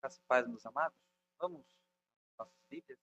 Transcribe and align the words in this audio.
Graças 0.00 0.22
paz, 0.26 0.48
meus 0.48 0.64
amados. 0.64 0.98
Vamos, 1.38 1.62
nossas 2.38 2.58
Bíblias, 2.70 2.98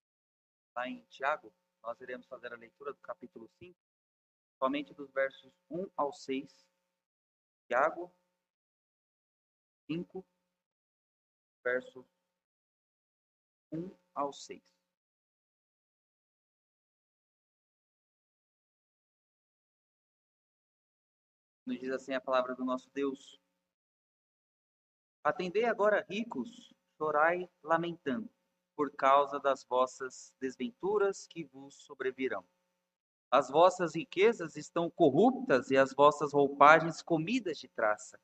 lá 0.75 0.89
em 0.89 1.05
Tiago, 1.05 1.53
nós 1.83 2.01
iremos 2.01 2.25
fazer 2.25 2.51
a 2.51 2.57
leitura 2.57 2.91
do 2.91 2.99
capítulo 3.01 3.47
5, 3.59 3.79
somente 4.57 4.95
dos 4.95 5.11
versos 5.11 5.53
1 5.69 5.91
ao 5.95 6.11
6. 6.11 6.67
Tiago 7.67 8.11
5, 9.85 10.25
versos 11.63 12.07
1 13.71 13.95
ao 14.15 14.33
6. 14.33 14.63
Nos 21.63 21.79
diz 21.79 21.91
assim 21.91 22.13
a 22.13 22.21
palavra 22.21 22.55
do 22.55 22.65
nosso 22.65 22.89
Deus. 22.89 23.39
Atendei 25.23 25.65
agora, 25.65 26.03
ricos, 26.09 26.76
chorai 26.97 27.49
lamentando, 27.63 28.29
por 28.75 28.91
causa 28.91 29.39
das 29.39 29.63
vossas 29.63 30.33
desventuras 30.39 31.27
que 31.27 31.43
vos 31.45 31.75
sobrevirão. 31.75 32.43
As 33.29 33.49
vossas 33.49 33.95
riquezas 33.95 34.55
estão 34.55 34.89
corruptas 34.89 35.69
e 35.69 35.77
as 35.77 35.93
vossas 35.93 36.33
roupagens 36.33 37.01
comidas 37.01 37.57
de 37.57 37.67
traça. 37.67 38.19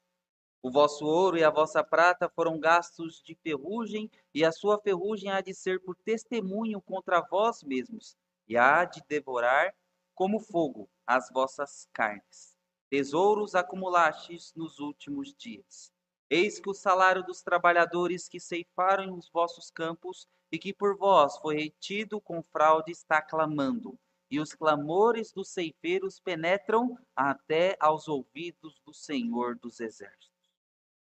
O 0.61 0.71
vosso 0.71 1.05
ouro 1.05 1.37
e 1.37 1.43
a 1.43 1.49
vossa 1.49 1.83
prata 1.83 2.29
foram 2.29 2.57
gastos 2.57 3.21
de 3.21 3.35
ferrugem, 3.35 4.09
e 4.33 4.45
a 4.45 4.51
sua 4.51 4.79
ferrugem 4.79 5.29
há 5.29 5.41
de 5.41 5.53
ser 5.53 5.81
por 5.81 5.95
testemunho 5.97 6.81
contra 6.81 7.19
vós 7.19 7.61
mesmos, 7.63 8.15
e 8.47 8.57
há 8.57 8.85
de 8.85 9.03
devorar 9.07 9.75
como 10.15 10.39
fogo 10.39 10.89
as 11.05 11.29
vossas 11.29 11.89
carnes. 11.91 12.55
Tesouros 12.89 13.55
acumulastes 13.55 14.53
nos 14.55 14.79
últimos 14.79 15.35
dias. 15.35 15.92
Eis 16.35 16.59
que 16.59 16.67
o 16.67 16.73
salário 16.73 17.23
dos 17.23 17.43
trabalhadores 17.43 18.27
que 18.27 18.39
ceifaram 18.39 19.15
os 19.15 19.29
vossos 19.29 19.69
campos 19.69 20.27
e 20.51 20.57
que 20.57 20.73
por 20.73 20.97
vós 20.97 21.37
foi 21.37 21.57
retido 21.57 22.19
com 22.19 22.41
fraude 22.41 22.91
está 22.91 23.21
clamando, 23.21 23.99
e 24.31 24.39
os 24.39 24.55
clamores 24.55 25.31
dos 25.31 25.49
ceifeiros 25.49 26.19
penetram 26.19 26.97
até 27.15 27.77
aos 27.79 28.07
ouvidos 28.07 28.81
do 28.83 28.91
Senhor 28.91 29.55
dos 29.59 29.79
Exércitos. 29.79 30.31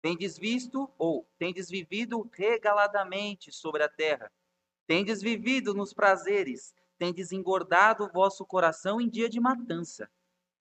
Tendes 0.02 0.38
visto 0.38 0.90
ou 0.98 1.28
tendes 1.38 1.70
vivido 1.70 2.26
regaladamente 2.32 3.52
sobre 3.52 3.84
a 3.84 3.90
terra, 3.90 4.32
tendes 4.88 5.22
vivido 5.22 5.74
nos 5.74 5.94
prazeres, 5.94 6.74
tendes 6.98 7.34
engordado 7.34 8.06
o 8.06 8.10
vosso 8.14 8.46
coração 8.46 9.02
em 9.02 9.10
dia 9.10 9.28
de 9.28 9.42
matança, 9.42 10.10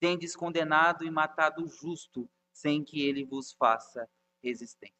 tendes 0.00 0.34
condenado 0.34 1.04
e 1.04 1.10
matado 1.10 1.64
o 1.64 1.68
justo, 1.68 2.28
sem 2.52 2.82
que 2.82 3.00
ele 3.00 3.24
vos 3.24 3.52
faça 3.52 4.08
resistência. 4.46 4.94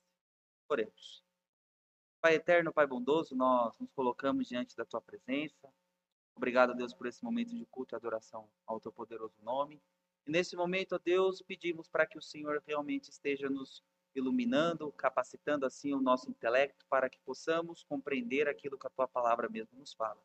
Oremos. 0.69 1.25
Pai 2.21 2.35
eterno, 2.35 2.73
Pai 2.73 2.87
bondoso, 2.87 3.37
nós 3.37 3.79
nos 3.79 3.93
colocamos 3.93 4.49
diante 4.49 4.77
da 4.77 4.85
tua 4.85 5.01
presença. 5.01 5.73
Obrigado, 6.35 6.75
Deus, 6.75 6.93
por 6.93 7.07
esse 7.07 7.23
momento 7.23 7.55
de 7.55 7.65
culto 7.67 7.95
e 7.95 7.97
adoração 7.97 8.49
ao 8.67 8.81
teu 8.81 8.91
poderoso 8.91 9.37
nome. 9.43 9.81
E 10.27 10.31
nesse 10.31 10.57
momento, 10.57 10.97
ó 10.97 10.99
Deus, 10.99 11.41
pedimos 11.41 11.89
para 11.89 12.05
que 12.05 12.19
o 12.19 12.23
Senhor 12.23 12.61
realmente 12.67 13.11
esteja 13.11 13.49
nos 13.49 13.85
iluminando, 14.15 14.91
capacitando 14.93 15.65
assim 15.65 15.95
o 15.95 16.01
nosso 16.01 16.29
intelecto 16.29 16.85
para 16.89 17.09
que 17.09 17.21
possamos 17.21 17.85
compreender 17.85 18.49
aquilo 18.49 18.79
que 18.79 18.87
a 18.87 18.91
tua 18.91 19.07
palavra 19.07 19.49
mesmo 19.49 19.79
nos 19.79 19.93
fala. 19.93 20.21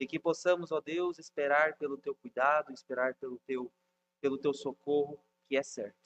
E 0.00 0.06
que 0.06 0.18
possamos, 0.18 0.72
ó 0.72 0.80
Deus, 0.80 1.18
esperar 1.18 1.76
pelo 1.76 1.96
teu 1.96 2.14
cuidado, 2.16 2.72
esperar 2.72 3.14
pelo 3.14 3.38
teu 3.46 3.70
pelo 4.20 4.36
teu 4.36 4.52
socorro, 4.52 5.22
que 5.46 5.56
é 5.56 5.62
certo 5.62 5.97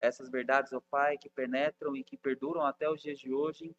essas 0.00 0.30
verdades, 0.30 0.72
ó 0.72 0.80
Pai, 0.80 1.18
que 1.18 1.28
penetram 1.28 1.96
e 1.96 2.02
que 2.02 2.16
perduram 2.16 2.62
até 2.62 2.88
os 2.88 3.02
dias 3.02 3.18
de 3.18 3.32
hoje, 3.32 3.74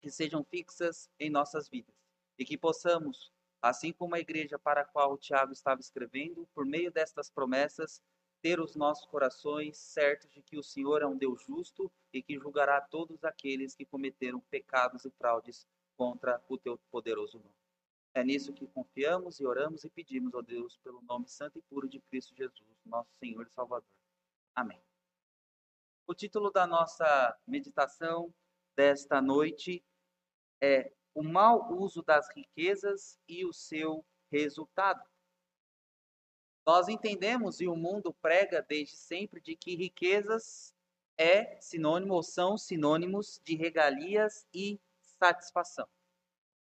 que 0.00 0.10
sejam 0.10 0.44
fixas 0.44 1.10
em 1.18 1.28
nossas 1.28 1.68
vidas 1.68 1.94
e 2.38 2.44
que 2.44 2.56
possamos, 2.56 3.32
assim 3.60 3.92
como 3.92 4.14
a 4.14 4.20
igreja 4.20 4.58
para 4.58 4.80
a 4.80 4.84
qual 4.84 5.12
o 5.12 5.18
Tiago 5.18 5.52
estava 5.52 5.80
escrevendo, 5.80 6.48
por 6.54 6.64
meio 6.64 6.90
destas 6.90 7.28
promessas, 7.28 8.00
ter 8.40 8.58
os 8.58 8.74
nossos 8.74 9.04
corações 9.06 9.76
certos 9.76 10.30
de 10.30 10.40
que 10.40 10.56
o 10.56 10.62
Senhor 10.62 11.02
é 11.02 11.06
um 11.06 11.18
Deus 11.18 11.42
justo 11.44 11.92
e 12.12 12.22
que 12.22 12.38
julgará 12.38 12.80
todos 12.80 13.22
aqueles 13.24 13.74
que 13.74 13.84
cometeram 13.84 14.40
pecados 14.40 15.04
e 15.04 15.10
fraudes 15.10 15.66
contra 15.96 16.42
o 16.48 16.56
teu 16.56 16.78
poderoso 16.90 17.38
nome. 17.38 17.54
É 18.14 18.24
nisso 18.24 18.54
que 18.54 18.66
confiamos 18.66 19.38
e 19.38 19.44
oramos 19.44 19.84
e 19.84 19.90
pedimos, 19.90 20.32
ó 20.34 20.40
Deus, 20.40 20.78
pelo 20.78 21.02
nome 21.02 21.28
santo 21.28 21.58
e 21.58 21.62
puro 21.62 21.88
de 21.88 22.00
Cristo 22.00 22.34
Jesus, 22.34 22.66
nosso 22.84 23.10
Senhor 23.18 23.46
e 23.46 23.50
Salvador. 23.50 23.86
Amém. 24.54 24.80
O 26.06 26.14
título 26.14 26.50
da 26.50 26.66
nossa 26.66 27.38
meditação 27.46 28.32
desta 28.76 29.20
noite 29.20 29.84
é 30.60 30.92
O 31.14 31.22
mau 31.22 31.72
uso 31.72 32.02
das 32.02 32.28
riquezas 32.34 33.18
e 33.28 33.44
o 33.44 33.52
seu 33.52 34.04
resultado. 34.30 35.02
Nós 36.66 36.88
entendemos 36.88 37.60
e 37.60 37.66
o 37.66 37.76
mundo 37.76 38.14
prega 38.22 38.62
desde 38.62 38.96
sempre 38.96 39.40
de 39.40 39.56
que 39.56 39.74
riquezas 39.74 40.74
é 41.16 41.60
sinônimo 41.60 42.14
ou 42.14 42.22
são 42.22 42.56
sinônimos 42.56 43.40
de 43.44 43.54
regalias 43.54 44.46
e 44.54 44.80
satisfação. 45.00 45.88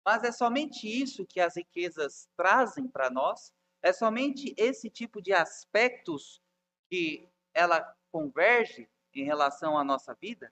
Mas 0.06 0.24
é 0.24 0.32
somente 0.32 0.88
isso 0.88 1.26
que 1.26 1.40
as 1.40 1.56
riquezas 1.56 2.28
trazem 2.36 2.88
para 2.88 3.10
nós? 3.10 3.54
É 3.82 3.92
somente 3.92 4.54
esse 4.58 4.90
tipo 4.90 5.22
de 5.22 5.34
aspectos 5.34 6.42
que 6.90 7.28
ela 7.54 7.82
converge 8.12 8.90
em 9.22 9.25
relação 9.25 9.78
à 9.78 9.84
nossa 9.84 10.13
vida? 10.13 10.51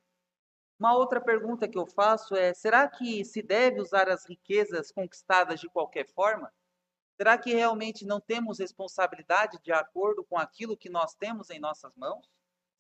Uma 0.79 0.95
outra 0.95 1.21
pergunta 1.21 1.67
que 1.67 1.77
eu 1.77 1.85
faço 1.85 2.35
é: 2.35 2.53
será 2.53 2.87
que 2.87 3.23
se 3.23 3.41
deve 3.41 3.79
usar 3.79 4.09
as 4.09 4.25
riquezas 4.25 4.91
conquistadas 4.91 5.59
de 5.59 5.69
qualquer 5.69 6.07
forma? 6.07 6.51
Será 7.15 7.37
que 7.37 7.53
realmente 7.53 8.03
não 8.03 8.19
temos 8.19 8.57
responsabilidade 8.57 9.59
de 9.61 9.71
acordo 9.71 10.23
com 10.23 10.39
aquilo 10.39 10.75
que 10.75 10.89
nós 10.89 11.13
temos 11.13 11.51
em 11.51 11.59
nossas 11.59 11.95
mãos? 11.95 12.27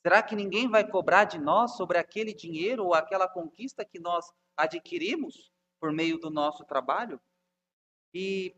Será 0.01 0.23
que 0.23 0.35
ninguém 0.35 0.67
vai 0.67 0.83
cobrar 0.83 1.25
de 1.25 1.37
nós 1.37 1.75
sobre 1.77 1.99
aquele 1.99 2.33
dinheiro 2.33 2.85
ou 2.85 2.95
aquela 2.95 3.27
conquista 3.27 3.85
que 3.85 3.99
nós 3.99 4.25
adquirimos 4.57 5.51
por 5.79 5.91
meio 5.91 6.17
do 6.17 6.31
nosso 6.31 6.65
trabalho? 6.65 7.21
E 8.11 8.55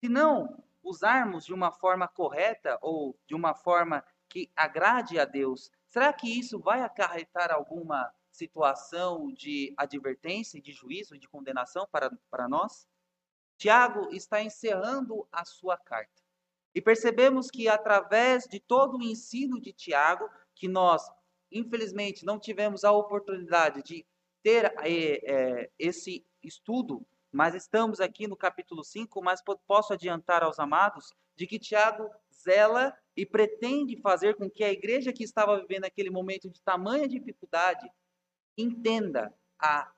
se 0.00 0.08
não 0.08 0.64
usarmos 0.82 1.44
de 1.44 1.52
uma 1.52 1.70
forma 1.70 2.08
correta 2.08 2.78
ou 2.80 3.18
de 3.26 3.34
uma 3.34 3.54
forma 3.54 4.02
que 4.30 4.50
agrade 4.56 5.18
a 5.18 5.26
Deus, 5.26 5.70
Será 5.88 6.12
que 6.12 6.28
isso 6.28 6.58
vai 6.58 6.82
acarretar 6.82 7.52
alguma 7.52 8.12
situação 8.30 9.32
de 9.32 9.72
advertência, 9.76 10.60
de 10.60 10.72
juízo, 10.72 11.18
de 11.18 11.28
condenação 11.28 11.86
para, 11.90 12.10
para 12.30 12.48
nós? 12.48 12.86
Tiago 13.56 14.12
está 14.12 14.42
encerrando 14.42 15.26
a 15.32 15.44
sua 15.44 15.76
carta. 15.76 16.22
E 16.74 16.80
percebemos 16.80 17.50
que 17.50 17.68
através 17.68 18.44
de 18.44 18.60
todo 18.60 18.98
o 18.98 19.02
ensino 19.02 19.58
de 19.58 19.72
Tiago, 19.72 20.28
que 20.54 20.68
nós, 20.68 21.02
infelizmente, 21.50 22.24
não 22.24 22.38
tivemos 22.38 22.84
a 22.84 22.92
oportunidade 22.92 23.82
de 23.82 24.06
ter 24.42 24.66
é, 24.82 25.62
é, 25.64 25.70
esse 25.78 26.24
estudo, 26.42 27.04
mas 27.32 27.54
estamos 27.54 28.00
aqui 28.00 28.26
no 28.26 28.36
capítulo 28.36 28.84
5, 28.84 29.22
mas 29.22 29.42
posso 29.66 29.94
adiantar 29.94 30.42
aos 30.42 30.58
amados 30.58 31.12
de 31.34 31.46
que 31.46 31.58
Tiago 31.58 32.10
zela 32.46 32.96
e 33.16 33.26
pretende 33.26 34.00
fazer 34.00 34.36
com 34.36 34.48
que 34.48 34.62
a 34.62 34.70
igreja 34.70 35.12
que 35.12 35.24
estava 35.24 35.58
vivendo 35.60 35.84
aquele 35.84 36.10
momento 36.10 36.48
de 36.48 36.62
tamanha 36.62 37.08
dificuldade 37.08 37.90
entenda 38.56 39.34
a 39.58 39.92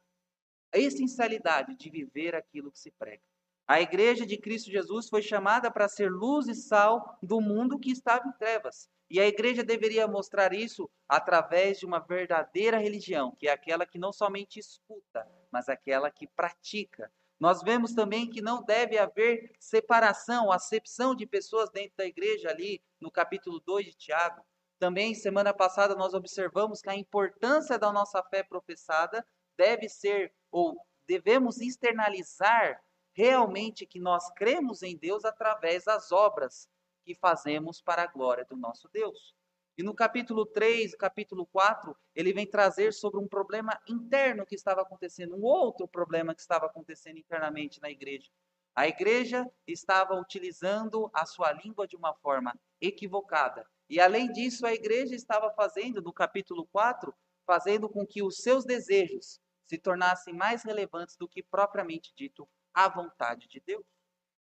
essencialidade 0.72 1.76
de 1.76 1.90
viver 1.90 2.34
aquilo 2.34 2.72
que 2.72 2.78
se 2.78 2.90
prega. 2.92 3.22
A 3.66 3.82
igreja 3.82 4.24
de 4.24 4.38
Cristo 4.38 4.70
Jesus 4.70 5.08
foi 5.08 5.20
chamada 5.20 5.70
para 5.70 5.88
ser 5.88 6.10
luz 6.10 6.48
e 6.48 6.54
sal 6.54 7.18
do 7.22 7.38
mundo 7.40 7.78
que 7.78 7.90
estava 7.90 8.26
em 8.26 8.32
trevas. 8.32 8.88
E 9.10 9.20
a 9.20 9.26
igreja 9.26 9.62
deveria 9.62 10.06
mostrar 10.06 10.54
isso 10.54 10.88
através 11.08 11.78
de 11.78 11.86
uma 11.86 11.98
verdadeira 11.98 12.78
religião, 12.78 13.34
que 13.38 13.48
é 13.48 13.52
aquela 13.52 13.86
que 13.86 13.98
não 13.98 14.12
somente 14.12 14.58
escuta, 14.58 15.26
mas 15.50 15.68
aquela 15.68 16.10
que 16.10 16.26
pratica. 16.26 17.10
Nós 17.38 17.62
vemos 17.62 17.94
também 17.94 18.28
que 18.28 18.42
não 18.42 18.62
deve 18.62 18.98
haver 18.98 19.52
separação, 19.60 20.50
acepção 20.50 21.14
de 21.14 21.24
pessoas 21.24 21.70
dentro 21.70 21.96
da 21.96 22.04
igreja 22.04 22.50
ali 22.50 22.82
no 23.00 23.10
capítulo 23.10 23.60
2 23.60 23.86
de 23.86 23.92
Tiago. 23.94 24.44
Também 24.78 25.14
semana 25.14 25.54
passada 25.54 25.94
nós 25.94 26.14
observamos 26.14 26.80
que 26.80 26.90
a 26.90 26.96
importância 26.96 27.78
da 27.78 27.92
nossa 27.92 28.22
fé 28.24 28.42
professada 28.42 29.24
deve 29.56 29.88
ser 29.88 30.34
ou 30.50 30.76
devemos 31.06 31.60
externalizar 31.60 32.82
realmente 33.12 33.86
que 33.86 34.00
nós 34.00 34.30
cremos 34.34 34.82
em 34.82 34.96
Deus 34.96 35.24
através 35.24 35.84
das 35.84 36.12
obras 36.12 36.68
que 37.04 37.14
fazemos 37.14 37.80
para 37.80 38.02
a 38.02 38.06
glória 38.06 38.44
do 38.44 38.56
nosso 38.56 38.88
Deus. 38.88 39.34
E 39.78 39.82
no 39.84 39.94
capítulo 39.94 40.44
3, 40.44 40.96
capítulo 40.96 41.46
4, 41.46 41.96
ele 42.12 42.32
vem 42.32 42.44
trazer 42.44 42.92
sobre 42.92 43.20
um 43.20 43.28
problema 43.28 43.80
interno 43.88 44.44
que 44.44 44.56
estava 44.56 44.82
acontecendo, 44.82 45.36
um 45.36 45.44
outro 45.44 45.86
problema 45.86 46.34
que 46.34 46.40
estava 46.40 46.66
acontecendo 46.66 47.16
internamente 47.16 47.80
na 47.80 47.88
igreja. 47.88 48.28
A 48.74 48.88
igreja 48.88 49.48
estava 49.68 50.14
utilizando 50.16 51.08
a 51.14 51.24
sua 51.24 51.52
língua 51.52 51.86
de 51.86 51.94
uma 51.94 52.12
forma 52.12 52.58
equivocada. 52.80 53.64
E 53.88 54.00
além 54.00 54.32
disso, 54.32 54.66
a 54.66 54.74
igreja 54.74 55.14
estava 55.14 55.48
fazendo, 55.52 56.02
no 56.02 56.12
capítulo 56.12 56.66
4, 56.72 57.14
fazendo 57.46 57.88
com 57.88 58.04
que 58.04 58.20
os 58.20 58.38
seus 58.38 58.64
desejos 58.64 59.38
se 59.62 59.78
tornassem 59.78 60.34
mais 60.34 60.64
relevantes 60.64 61.16
do 61.16 61.28
que 61.28 61.40
propriamente 61.40 62.12
dito 62.16 62.48
a 62.74 62.88
vontade 62.88 63.46
de 63.46 63.62
Deus. 63.64 63.86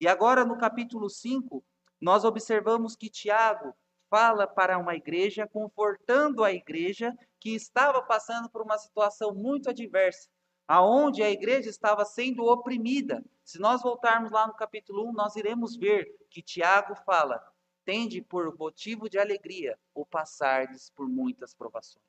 E 0.00 0.08
agora, 0.08 0.44
no 0.44 0.58
capítulo 0.58 1.08
5, 1.08 1.64
nós 2.00 2.24
observamos 2.24 2.96
que 2.96 3.08
Tiago 3.08 3.76
fala 4.10 4.46
para 4.46 4.76
uma 4.76 4.96
igreja, 4.96 5.46
confortando 5.46 6.42
a 6.42 6.52
igreja 6.52 7.16
que 7.38 7.54
estava 7.54 8.02
passando 8.02 8.50
por 8.50 8.60
uma 8.60 8.76
situação 8.76 9.32
muito 9.32 9.70
adversa, 9.70 10.28
aonde 10.66 11.22
a 11.22 11.30
igreja 11.30 11.70
estava 11.70 12.04
sendo 12.04 12.44
oprimida. 12.44 13.24
Se 13.44 13.58
nós 13.58 13.82
voltarmos 13.82 14.32
lá 14.32 14.46
no 14.46 14.54
capítulo 14.54 15.08
1, 15.08 15.12
nós 15.12 15.36
iremos 15.36 15.76
ver 15.76 16.06
que 16.28 16.42
Tiago 16.42 16.94
fala: 16.96 17.40
tende 17.84 18.20
por 18.20 18.56
motivo 18.58 19.08
de 19.08 19.18
alegria 19.18 19.78
o 19.94 20.04
passardes 20.04 20.90
por 20.90 21.08
muitas 21.08 21.54
provações. 21.54 22.04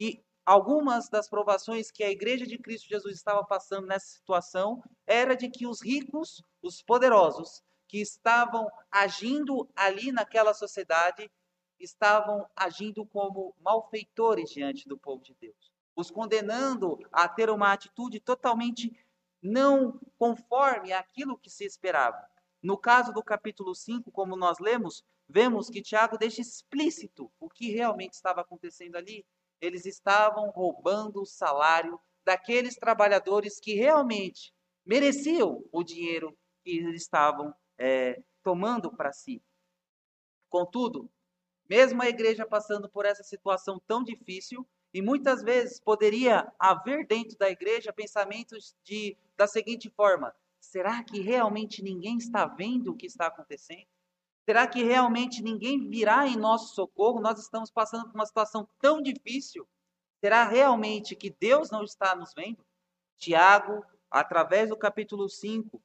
E 0.00 0.22
algumas 0.44 1.08
das 1.08 1.28
provações 1.28 1.90
que 1.90 2.02
a 2.02 2.10
igreja 2.10 2.46
de 2.46 2.58
Cristo 2.58 2.88
Jesus 2.88 3.14
estava 3.14 3.44
passando 3.44 3.86
nessa 3.86 4.06
situação 4.06 4.82
era 5.06 5.36
de 5.36 5.48
que 5.48 5.66
os 5.66 5.82
ricos, 5.82 6.42
os 6.62 6.82
poderosos, 6.82 7.62
que 7.88 8.00
estavam 8.00 8.70
agindo 8.90 9.68
ali 9.74 10.12
naquela 10.12 10.52
sociedade, 10.52 11.30
estavam 11.80 12.46
agindo 12.54 13.04
como 13.06 13.54
malfeitores 13.60 14.50
diante 14.50 14.86
do 14.86 14.98
povo 14.98 15.24
de 15.24 15.34
Deus, 15.40 15.72
os 15.96 16.10
condenando 16.10 16.98
a 17.10 17.26
ter 17.26 17.50
uma 17.50 17.72
atitude 17.72 18.20
totalmente 18.20 18.94
não 19.42 19.98
conforme 20.18 20.92
aquilo 20.92 21.38
que 21.38 21.48
se 21.48 21.64
esperava. 21.64 22.22
No 22.62 22.76
caso 22.76 23.12
do 23.12 23.22
capítulo 23.22 23.74
5, 23.74 24.10
como 24.10 24.36
nós 24.36 24.58
lemos, 24.58 25.04
vemos 25.28 25.70
que 25.70 25.80
Tiago 25.80 26.18
deixa 26.18 26.40
explícito 26.40 27.30
o 27.38 27.48
que 27.48 27.70
realmente 27.70 28.14
estava 28.14 28.40
acontecendo 28.40 28.96
ali. 28.96 29.24
Eles 29.60 29.86
estavam 29.86 30.50
roubando 30.50 31.22
o 31.22 31.26
salário 31.26 32.00
daqueles 32.24 32.74
trabalhadores 32.76 33.60
que 33.60 33.74
realmente 33.74 34.52
mereciam 34.84 35.64
o 35.70 35.84
dinheiro 35.84 36.36
que 36.64 36.78
eles 36.78 37.02
estavam 37.02 37.54
é, 37.78 38.22
tomando 38.42 38.90
para 38.90 39.12
si. 39.12 39.42
Contudo, 40.48 41.10
mesmo 41.68 42.02
a 42.02 42.08
igreja 42.08 42.46
passando 42.46 42.88
por 42.88 43.04
essa 43.04 43.22
situação 43.22 43.80
tão 43.86 44.02
difícil, 44.02 44.66
e 44.92 45.02
muitas 45.02 45.42
vezes 45.42 45.78
poderia 45.78 46.50
haver 46.58 47.06
dentro 47.06 47.36
da 47.36 47.50
igreja 47.50 47.92
pensamentos 47.92 48.74
de 48.82 49.16
da 49.36 49.46
seguinte 49.46 49.90
forma: 49.90 50.34
será 50.58 51.02
que 51.04 51.20
realmente 51.20 51.82
ninguém 51.82 52.16
está 52.16 52.46
vendo 52.46 52.92
o 52.92 52.96
que 52.96 53.06
está 53.06 53.26
acontecendo? 53.26 53.86
Será 54.44 54.66
que 54.66 54.82
realmente 54.82 55.42
ninguém 55.42 55.88
virá 55.90 56.26
em 56.26 56.36
nosso 56.36 56.74
socorro? 56.74 57.20
Nós 57.20 57.38
estamos 57.38 57.70
passando 57.70 58.06
por 58.06 58.14
uma 58.14 58.24
situação 58.24 58.66
tão 58.80 59.02
difícil. 59.02 59.68
Será 60.20 60.48
realmente 60.48 61.14
que 61.14 61.28
Deus 61.28 61.70
não 61.70 61.84
está 61.84 62.16
nos 62.16 62.32
vendo? 62.32 62.64
Tiago, 63.18 63.84
através 64.10 64.70
do 64.70 64.76
capítulo 64.76 65.28
5, 65.28 65.82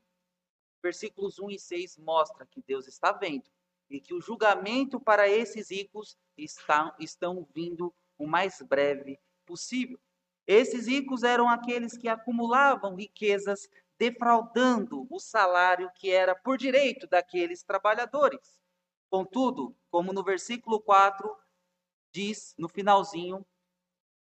versículos 0.83 1.39
1 1.39 1.51
e 1.51 1.59
6 1.59 1.97
mostra 1.97 2.45
que 2.45 2.61
Deus 2.61 2.87
está 2.87 3.13
vendo 3.13 3.49
e 3.89 4.01
que 4.01 4.13
o 4.13 4.21
julgamento 4.21 4.99
para 4.99 5.29
esses 5.29 5.71
ricos 5.71 6.17
está, 6.37 6.93
estão 6.99 7.47
vindo 7.55 7.93
o 8.17 8.27
mais 8.27 8.61
breve 8.61 9.19
possível. 9.45 9.99
Esses 10.45 10.87
ricos 10.87 11.23
eram 11.23 11.47
aqueles 11.47 11.97
que 11.97 12.09
acumulavam 12.09 12.95
riquezas 12.95 13.69
defraudando 13.97 15.07
o 15.09 15.19
salário 15.19 15.89
que 15.95 16.11
era 16.11 16.35
por 16.35 16.57
direito 16.57 17.07
daqueles 17.07 17.63
trabalhadores. 17.63 18.59
Contudo, 19.09 19.75
como 19.89 20.11
no 20.11 20.23
versículo 20.23 20.81
4 20.81 21.33
diz, 22.11 22.53
no 22.57 22.67
finalzinho, 22.67 23.45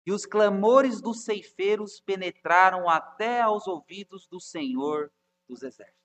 e 0.06 0.12
os 0.12 0.26
clamores 0.26 1.00
dos 1.00 1.24
ceifeiros 1.24 2.00
penetraram 2.00 2.88
até 2.88 3.40
aos 3.40 3.66
ouvidos 3.66 4.26
do 4.28 4.38
Senhor 4.38 5.10
dos 5.48 5.62
Exércitos. 5.62 6.03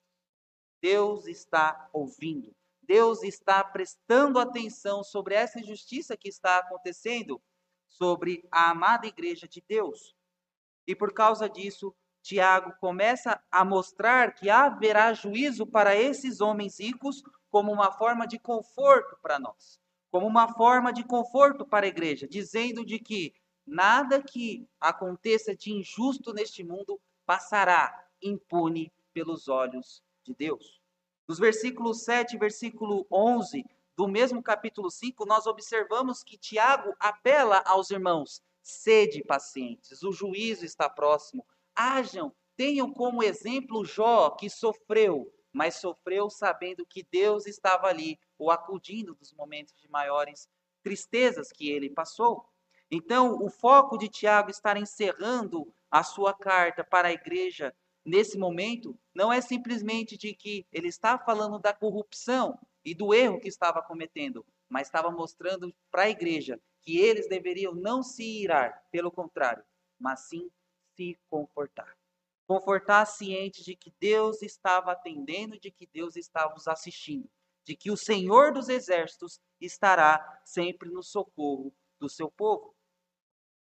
Deus 0.82 1.28
está 1.28 1.90
ouvindo. 1.92 2.56
Deus 2.82 3.22
está 3.22 3.64
prestando 3.64 4.40
atenção 4.40 5.04
sobre 5.04 5.36
essa 5.36 5.60
injustiça 5.60 6.18
que 6.18 6.28
está 6.28 6.58
acontecendo 6.58 7.42
sobre 7.88 8.48
a 8.52 8.72
amada 8.72 9.06
igreja 9.06 9.48
de 9.48 9.64
Deus. 9.68 10.16
E 10.88 10.96
por 10.96 11.14
causa 11.14 11.48
disso, 11.48 11.94
Tiago 12.22 12.74
começa 12.80 13.42
a 13.52 13.64
mostrar 13.64 14.34
que 14.34 14.50
haverá 14.50 15.14
juízo 15.14 15.68
para 15.68 15.96
esses 15.96 16.42
homens 16.42 16.80
ricos 16.80 17.22
como 17.50 17.72
uma 17.72 17.92
forma 17.92 18.26
de 18.26 18.40
conforto 18.40 19.18
para 19.22 19.40
nós, 19.40 19.80
como 20.12 20.26
uma 20.26 20.54
forma 20.54 20.92
de 20.92 21.04
conforto 21.04 21.66
para 21.66 21.86
a 21.86 21.90
igreja, 21.90 22.28
dizendo 22.28 22.86
de 22.86 23.00
que 23.00 23.34
nada 23.66 24.22
que 24.22 24.68
aconteça 24.80 25.56
de 25.56 25.72
injusto 25.72 26.34
neste 26.34 26.64
mundo 26.64 27.00
passará 27.26 28.08
impune 28.22 28.92
pelos 29.14 29.48
olhos 29.48 30.04
de 30.30 30.36
Deus. 30.36 30.80
Nos 31.28 31.40
versículos 31.40 32.04
7 32.04 32.36
e 32.36 32.40
versículo 32.40 33.06
11 33.12 33.66
do 33.96 34.08
mesmo 34.08 34.42
capítulo 34.42 34.90
5, 34.90 35.26
nós 35.26 35.46
observamos 35.46 36.24
que 36.24 36.38
Tiago 36.38 36.96
apela 37.00 37.62
aos 37.66 37.92
irmãos: 37.92 38.42
sede 38.62 39.24
pacientes, 39.24 40.04
o 40.04 40.12
juízo 40.12 40.64
está 40.64 40.90
próximo. 40.90 41.46
Hajam, 41.76 42.34
tenham 42.56 42.92
como 42.92 43.24
exemplo 43.24 43.84
Jó, 43.84 44.30
que 44.32 44.50
sofreu, 44.50 45.34
mas 45.52 45.76
sofreu 45.76 46.30
sabendo 46.30 46.86
que 46.86 47.04
Deus 47.04 47.46
estava 47.46 47.88
ali, 47.88 48.20
o 48.38 48.52
acudindo 48.52 49.16
dos 49.16 49.34
momentos 49.34 49.74
de 49.82 49.90
maiores 49.90 50.48
tristezas 50.82 51.52
que 51.52 51.70
ele 51.70 51.90
passou. 51.90 52.46
Então, 52.92 53.38
o 53.44 53.50
foco 53.50 53.98
de 53.98 54.08
Tiago 54.08 54.50
estar 54.50 54.78
encerrando 54.78 55.72
a 55.92 56.04
sua 56.04 56.34
carta 56.34 56.84
para 56.84 57.10
a 57.10 57.14
igreja 57.14 57.76
nesse 58.10 58.38
momento 58.38 58.98
não 59.14 59.32
é 59.32 59.40
simplesmente 59.40 60.18
de 60.18 60.34
que 60.34 60.66
ele 60.72 60.88
está 60.88 61.18
falando 61.18 61.60
da 61.60 61.74
corrupção 61.74 62.60
e 62.84 62.96
do 62.96 63.14
erro 63.14 63.40
que 63.40 63.48
estava 63.48 63.82
cometendo, 63.82 64.46
mas 64.68 64.88
estava 64.88 65.12
mostrando 65.12 65.74
para 65.92 66.04
a 66.04 66.10
igreja 66.10 66.60
que 66.82 66.98
eles 66.98 67.28
deveriam 67.28 67.74
não 67.74 68.02
se 68.02 68.24
irar, 68.24 68.84
pelo 68.92 69.12
contrário, 69.12 69.64
mas 70.00 70.28
sim 70.28 70.50
se 70.96 71.18
confortar. 71.30 71.96
Confortar 72.48 73.06
ciente 73.06 73.64
de 73.64 73.76
que 73.76 73.94
Deus 74.00 74.42
estava 74.42 74.92
atendendo, 74.92 75.60
de 75.60 75.70
que 75.70 75.86
Deus 75.86 76.16
estava 76.16 76.56
os 76.56 76.68
assistindo, 76.68 77.30
de 77.64 77.76
que 77.76 77.92
o 77.92 77.98
Senhor 77.98 78.52
dos 78.52 78.70
exércitos 78.70 79.40
estará 79.62 80.42
sempre 80.44 80.90
no 80.90 81.04
socorro 81.04 81.72
do 82.00 82.10
seu 82.10 82.32
povo. 82.32 82.76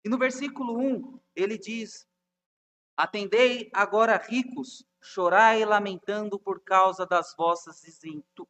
E 0.04 0.08
no 0.08 0.18
versículo 0.18 0.78
1, 0.78 1.20
ele 1.34 1.58
diz: 1.58 2.06
Atendei 2.96 3.68
agora, 3.74 4.16
ricos, 4.16 4.86
chorai 5.02 5.64
lamentando 5.64 6.38
por 6.38 6.60
causa 6.60 7.04
das 7.04 7.34
vossas 7.36 7.82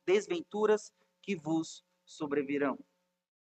desventuras 0.06 0.92
que 1.20 1.34
vos 1.34 1.84
sobrevirão. 2.04 2.78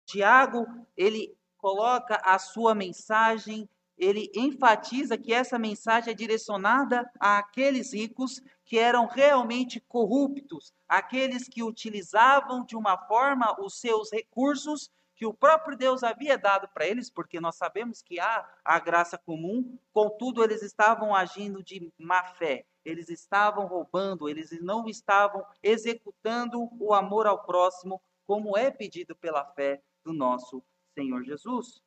Tiago, 0.05 0.67
ele 0.97 1.37
coloca 1.57 2.17
a 2.25 2.39
sua 2.39 2.75
mensagem, 2.75 3.69
ele 3.97 4.33
enfatiza 4.35 5.17
que 5.17 5.33
essa 5.33 5.59
mensagem 5.59 6.11
é 6.13 6.17
direcionada 6.17 7.09
àqueles 7.21 7.93
ricos 7.93 8.43
que 8.65 8.77
eram 8.77 9.07
realmente 9.07 9.79
corruptos, 9.79 10.73
aqueles 10.89 11.47
que 11.47 11.63
utilizavam 11.63 12.65
de 12.65 12.77
uma 12.77 12.99
forma 13.07 13.55
os 13.61 13.79
seus 13.79 14.11
recursos 14.11 14.91
que 15.21 15.27
o 15.27 15.35
próprio 15.35 15.77
Deus 15.77 16.03
havia 16.03 16.39
dado 16.39 16.67
para 16.69 16.87
eles, 16.87 17.11
porque 17.11 17.39
nós 17.39 17.55
sabemos 17.55 18.01
que 18.01 18.19
há 18.19 18.51
a 18.65 18.79
graça 18.79 19.19
comum, 19.19 19.79
contudo, 19.93 20.43
eles 20.43 20.63
estavam 20.63 21.15
agindo 21.15 21.63
de 21.63 21.93
má 21.99 22.25
fé, 22.25 22.65
eles 22.83 23.11
estavam 23.11 23.67
roubando, 23.67 24.31
eles 24.31 24.51
não 24.63 24.89
estavam 24.89 25.45
executando 25.63 26.71
o 26.81 26.95
amor 26.95 27.27
ao 27.27 27.45
próximo, 27.45 28.01
como 28.27 28.57
é 28.57 28.71
pedido 28.71 29.15
pela 29.15 29.45
fé 29.45 29.83
do 30.03 30.15
nosso 30.15 30.63
Senhor 30.95 31.23
Jesus. 31.23 31.83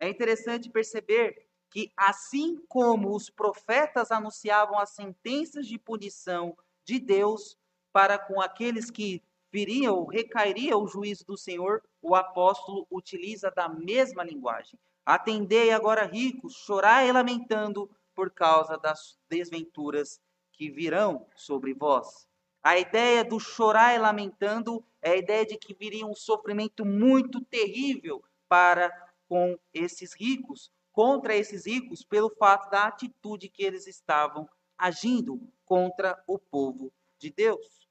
É 0.00 0.08
interessante 0.08 0.70
perceber 0.70 1.46
que, 1.68 1.92
assim 1.94 2.56
como 2.68 3.14
os 3.14 3.28
profetas 3.28 4.10
anunciavam 4.10 4.78
as 4.78 4.94
sentenças 4.94 5.66
de 5.66 5.78
punição 5.78 6.56
de 6.86 6.98
Deus 6.98 7.54
para 7.92 8.18
com 8.18 8.40
aqueles 8.40 8.90
que 8.90 9.22
viria 9.52 9.92
ou 9.92 10.06
recairia 10.06 10.78
o 10.78 10.86
juízo 10.86 11.26
do 11.26 11.36
Senhor, 11.36 11.82
o 12.02 12.14
apóstolo 12.14 12.86
utiliza 12.90 13.50
da 13.50 13.68
mesma 13.68 14.22
linguagem. 14.22 14.78
Atendei 15.04 15.70
agora, 15.70 16.04
ricos, 16.04 16.54
chorai 16.54 17.10
lamentando 17.10 17.90
por 18.14 18.30
causa 18.30 18.76
das 18.76 19.18
desventuras 19.28 20.20
que 20.52 20.70
virão 20.70 21.26
sobre 21.34 21.72
vós. 21.72 22.28
A 22.62 22.78
ideia 22.78 23.24
do 23.24 23.38
chorar 23.38 23.94
e 23.94 23.98
lamentando 23.98 24.84
é 25.00 25.12
a 25.12 25.16
ideia 25.16 25.46
de 25.46 25.56
que 25.56 25.72
viria 25.72 26.04
um 26.04 26.14
sofrimento 26.14 26.84
muito 26.84 27.40
terrível 27.44 28.22
para 28.48 28.90
com 29.28 29.58
esses 29.72 30.12
ricos, 30.14 30.72
contra 30.92 31.36
esses 31.36 31.66
ricos, 31.66 32.02
pelo 32.02 32.28
fato 32.30 32.68
da 32.70 32.86
atitude 32.86 33.48
que 33.48 33.62
eles 33.62 33.86
estavam 33.86 34.48
agindo 34.76 35.40
contra 35.64 36.22
o 36.26 36.38
povo 36.38 36.92
de 37.18 37.30
Deus. 37.30 37.88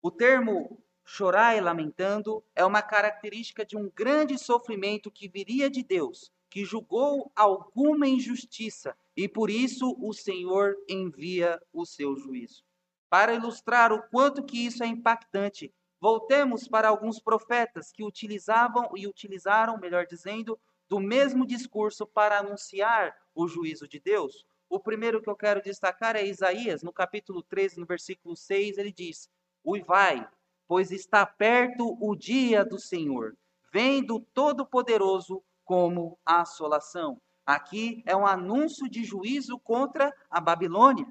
O 0.00 0.10
termo 0.10 0.82
chorar 1.14 1.54
e 1.54 1.60
lamentando 1.60 2.42
é 2.54 2.64
uma 2.64 2.80
característica 2.80 3.66
de 3.66 3.76
um 3.76 3.90
grande 3.94 4.38
sofrimento 4.38 5.10
que 5.10 5.28
viria 5.28 5.68
de 5.68 5.82
Deus 5.82 6.32
que 6.48 6.64
julgou 6.64 7.30
alguma 7.36 8.08
injustiça 8.08 8.96
e 9.14 9.28
por 9.28 9.50
isso 9.50 9.94
o 10.00 10.14
Senhor 10.14 10.74
envia 10.88 11.60
o 11.70 11.84
seu 11.84 12.16
juízo. 12.16 12.64
Para 13.10 13.34
ilustrar 13.34 13.92
o 13.92 14.02
quanto 14.08 14.42
que 14.42 14.64
isso 14.64 14.82
é 14.82 14.86
impactante, 14.86 15.70
voltemos 16.00 16.66
para 16.66 16.88
alguns 16.88 17.20
profetas 17.20 17.92
que 17.92 18.02
utilizavam 18.02 18.90
e 18.96 19.06
utilizaram, 19.06 19.78
melhor 19.78 20.06
dizendo, 20.06 20.58
do 20.88 20.98
mesmo 20.98 21.46
discurso 21.46 22.06
para 22.06 22.38
anunciar 22.38 23.14
o 23.34 23.46
juízo 23.46 23.86
de 23.86 24.00
Deus. 24.00 24.46
O 24.66 24.80
primeiro 24.80 25.20
que 25.20 25.28
eu 25.28 25.36
quero 25.36 25.62
destacar 25.62 26.16
é 26.16 26.26
Isaías, 26.26 26.82
no 26.82 26.92
capítulo 26.92 27.42
13, 27.42 27.80
no 27.80 27.86
versículo 27.86 28.34
6, 28.34 28.78
ele 28.78 28.92
diz: 28.92 29.30
Uivai, 29.64 30.26
pois 30.72 30.90
está 30.90 31.26
perto 31.26 31.98
o 32.00 32.16
dia 32.16 32.64
do 32.64 32.78
Senhor, 32.78 33.36
vem 33.70 34.02
do 34.02 34.18
Todo-Poderoso 34.32 35.42
como 35.66 36.18
a 36.24 36.40
assolação. 36.40 37.20
Aqui 37.44 38.02
é 38.06 38.16
um 38.16 38.26
anúncio 38.26 38.88
de 38.88 39.04
juízo 39.04 39.58
contra 39.58 40.10
a 40.30 40.40
Babilônia. 40.40 41.06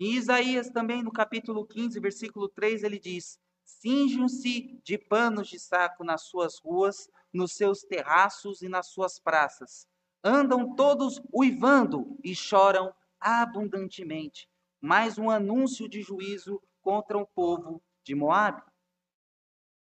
Em 0.00 0.14
Isaías 0.14 0.70
também, 0.70 1.02
no 1.02 1.12
capítulo 1.12 1.66
15, 1.66 2.00
versículo 2.00 2.48
3, 2.48 2.84
ele 2.84 2.98
diz: 2.98 3.38
Cinjam-se 3.66 4.80
de 4.82 4.96
panos 4.96 5.48
de 5.48 5.58
saco 5.58 6.02
nas 6.02 6.22
suas 6.22 6.58
ruas, 6.58 7.06
nos 7.30 7.52
seus 7.52 7.82
terraços 7.82 8.62
e 8.62 8.68
nas 8.70 8.86
suas 8.86 9.18
praças 9.18 9.86
andam 10.24 10.74
todos 10.74 11.20
uivando 11.30 12.18
e 12.24 12.34
choram 12.34 12.94
abundantemente. 13.20 14.48
Mais 14.80 15.18
um 15.18 15.28
anúncio 15.28 15.86
de 15.86 16.00
juízo 16.00 16.62
contra 16.80 17.18
o 17.18 17.26
povo 17.26 17.82
de 18.02 18.14
Moabe. 18.14 18.62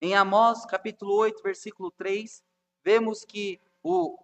Em 0.04 0.14
Amós, 0.14 0.66
capítulo 0.66 1.14
8, 1.14 1.42
versículo 1.42 1.90
3, 1.90 2.44
vemos 2.84 3.25
que 3.25 3.58
o 3.82 4.18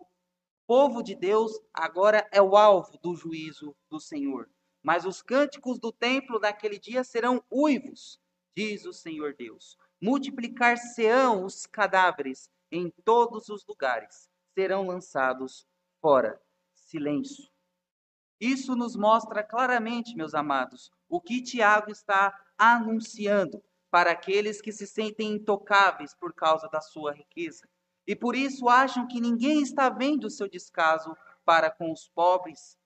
povo 0.67 1.03
de 1.03 1.15
Deus 1.15 1.59
agora 1.73 2.29
é 2.31 2.43
o 2.43 2.55
alvo 2.55 2.99
do 2.99 3.17
juízo 3.17 3.75
do 3.89 3.99
Senhor. 3.99 4.51
Mas 4.83 5.07
os 5.07 5.23
cânticos 5.23 5.79
do 5.79 5.91
templo 5.91 6.39
naquele 6.39 6.79
dia 6.79 7.03
serão 7.03 7.43
uivos, 7.51 8.21
diz 8.55 8.85
o 8.85 8.93
Senhor 8.93 9.35
Deus. 9.35 9.79
Multiplicar-se-ão 9.99 11.47
os 11.47 11.65
cadáveres 11.65 12.51
em 12.71 12.91
todos 13.03 13.49
os 13.49 13.65
lugares, 13.67 14.29
serão 14.53 14.87
lançados 14.87 15.67
fora. 15.99 16.39
Silêncio. 16.75 17.49
Isso 18.39 18.77
nos 18.77 18.95
mostra 18.95 19.43
claramente, 19.43 20.15
meus 20.15 20.35
amados, 20.35 20.93
o 21.09 21.23
que 21.23 21.41
Tiago 21.41 21.91
está 21.91 22.39
anunciando 22.59 23.65
para 23.91 24.13
aqueles 24.13 24.61
que 24.61 24.73
se 24.73 24.87
sentem 24.87 25.33
intocáveis 25.33 26.15
por 26.15 26.33
causa 26.33 26.69
da 26.69 26.81
sua 26.81 27.13
riqueza 27.13 27.69
e 28.11 28.17
por 28.17 28.35
isso 28.35 28.69
acham 28.69 29.07
que 29.07 29.21
ninguém 29.21 29.63
está 29.63 29.89
vendo 29.89 30.25
o 30.25 30.31
seu 30.31 30.49
descaso 30.49 31.17
para 31.45 31.71
com 31.71 31.93
os 31.93 32.09
pobres. 32.09 32.77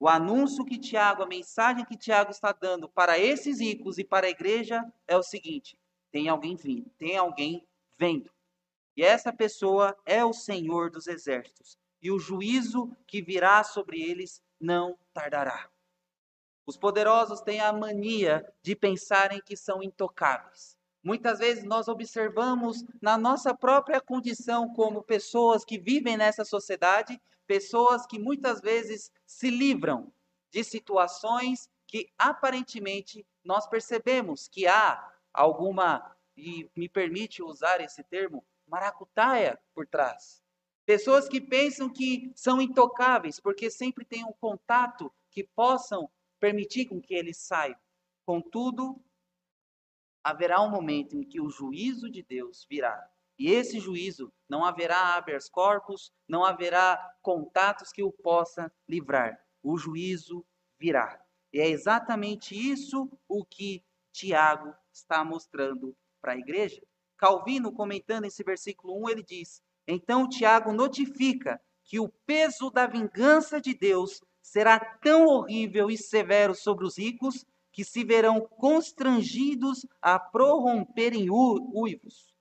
O 0.00 0.08
anúncio 0.08 0.64
que 0.64 0.78
Tiago, 0.78 1.22
a 1.22 1.26
mensagem 1.26 1.84
que 1.84 1.96
Tiago 1.96 2.32
está 2.32 2.50
dando 2.50 2.88
para 2.88 3.16
esses 3.16 3.60
ricos 3.60 3.98
e 3.98 4.04
para 4.04 4.26
a 4.26 4.30
igreja 4.30 4.84
é 5.06 5.16
o 5.16 5.22
seguinte: 5.22 5.78
tem 6.10 6.28
alguém 6.28 6.56
vindo, 6.56 6.90
tem 6.98 7.16
alguém 7.16 7.64
vendo. 7.96 8.32
E 8.96 9.04
essa 9.04 9.32
pessoa 9.32 9.96
é 10.04 10.24
o 10.24 10.32
Senhor 10.32 10.90
dos 10.90 11.06
exércitos 11.06 11.78
e 12.02 12.10
o 12.10 12.18
juízo 12.18 12.90
que 13.06 13.22
virá 13.22 13.62
sobre 13.62 14.02
eles 14.02 14.42
não 14.60 14.98
tardará. 15.14 15.71
Os 16.66 16.76
poderosos 16.76 17.40
têm 17.40 17.60
a 17.60 17.72
mania 17.72 18.46
de 18.62 18.76
pensarem 18.76 19.40
que 19.44 19.56
são 19.56 19.82
intocáveis. 19.82 20.76
Muitas 21.02 21.40
vezes 21.40 21.64
nós 21.64 21.88
observamos 21.88 22.84
na 23.00 23.18
nossa 23.18 23.52
própria 23.52 24.00
condição 24.00 24.72
como 24.72 25.02
pessoas 25.02 25.64
que 25.64 25.76
vivem 25.76 26.16
nessa 26.16 26.44
sociedade, 26.44 27.20
pessoas 27.46 28.06
que 28.06 28.18
muitas 28.18 28.60
vezes 28.60 29.10
se 29.26 29.50
livram 29.50 30.12
de 30.52 30.62
situações 30.62 31.68
que 31.88 32.08
aparentemente 32.16 33.26
nós 33.44 33.66
percebemos 33.66 34.46
que 34.46 34.66
há 34.66 35.12
alguma, 35.32 36.16
e 36.36 36.70
me 36.76 36.88
permite 36.88 37.42
usar 37.42 37.80
esse 37.80 38.04
termo, 38.04 38.44
maracutaia 38.66 39.58
por 39.74 39.86
trás. 39.86 40.40
Pessoas 40.86 41.28
que 41.28 41.40
pensam 41.40 41.88
que 41.88 42.32
são 42.34 42.62
intocáveis, 42.62 43.40
porque 43.40 43.70
sempre 43.70 44.04
têm 44.04 44.24
um 44.24 44.32
contato 44.32 45.12
que 45.30 45.44
possam 45.44 46.08
permitir 46.42 46.86
com 46.86 47.00
que 47.00 47.14
eles 47.14 47.36
saiam. 47.36 47.78
Contudo, 48.26 49.00
haverá 50.24 50.60
um 50.60 50.68
momento 50.68 51.16
em 51.16 51.22
que 51.22 51.40
o 51.40 51.48
juízo 51.48 52.10
de 52.10 52.20
Deus 52.20 52.66
virá. 52.68 53.08
E 53.38 53.48
esse 53.52 53.78
juízo 53.78 54.32
não 54.48 54.64
haverá 54.64 55.14
habeas 55.14 55.48
corpus, 55.48 56.12
não 56.28 56.44
haverá 56.44 56.98
contatos 57.22 57.92
que 57.92 58.02
o 58.02 58.10
possa 58.10 58.72
livrar. 58.88 59.40
O 59.62 59.78
juízo 59.78 60.44
virá. 60.80 61.24
E 61.52 61.60
é 61.60 61.68
exatamente 61.68 62.56
isso 62.56 63.08
o 63.28 63.44
que 63.44 63.84
Tiago 64.10 64.74
está 64.92 65.24
mostrando 65.24 65.96
para 66.20 66.32
a 66.32 66.38
igreja. 66.38 66.82
Calvino, 67.16 67.72
comentando 67.72 68.24
esse 68.24 68.42
versículo 68.42 69.00
1, 69.04 69.10
ele 69.10 69.22
diz: 69.22 69.62
então 69.86 70.28
Tiago 70.28 70.72
notifica 70.72 71.60
que 71.84 72.00
o 72.00 72.08
peso 72.26 72.68
da 72.68 72.86
vingança 72.86 73.60
de 73.60 73.74
Deus 73.74 74.20
será 74.42 74.78
tão 74.78 75.26
horrível 75.26 75.90
e 75.90 75.96
severo 75.96 76.54
sobre 76.54 76.84
os 76.84 76.98
ricos 76.98 77.46
que 77.72 77.84
se 77.84 78.04
verão 78.04 78.40
constrangidos 78.40 79.86
a 80.00 80.18
prorromperem 80.18 81.28
uivos. 81.30 82.34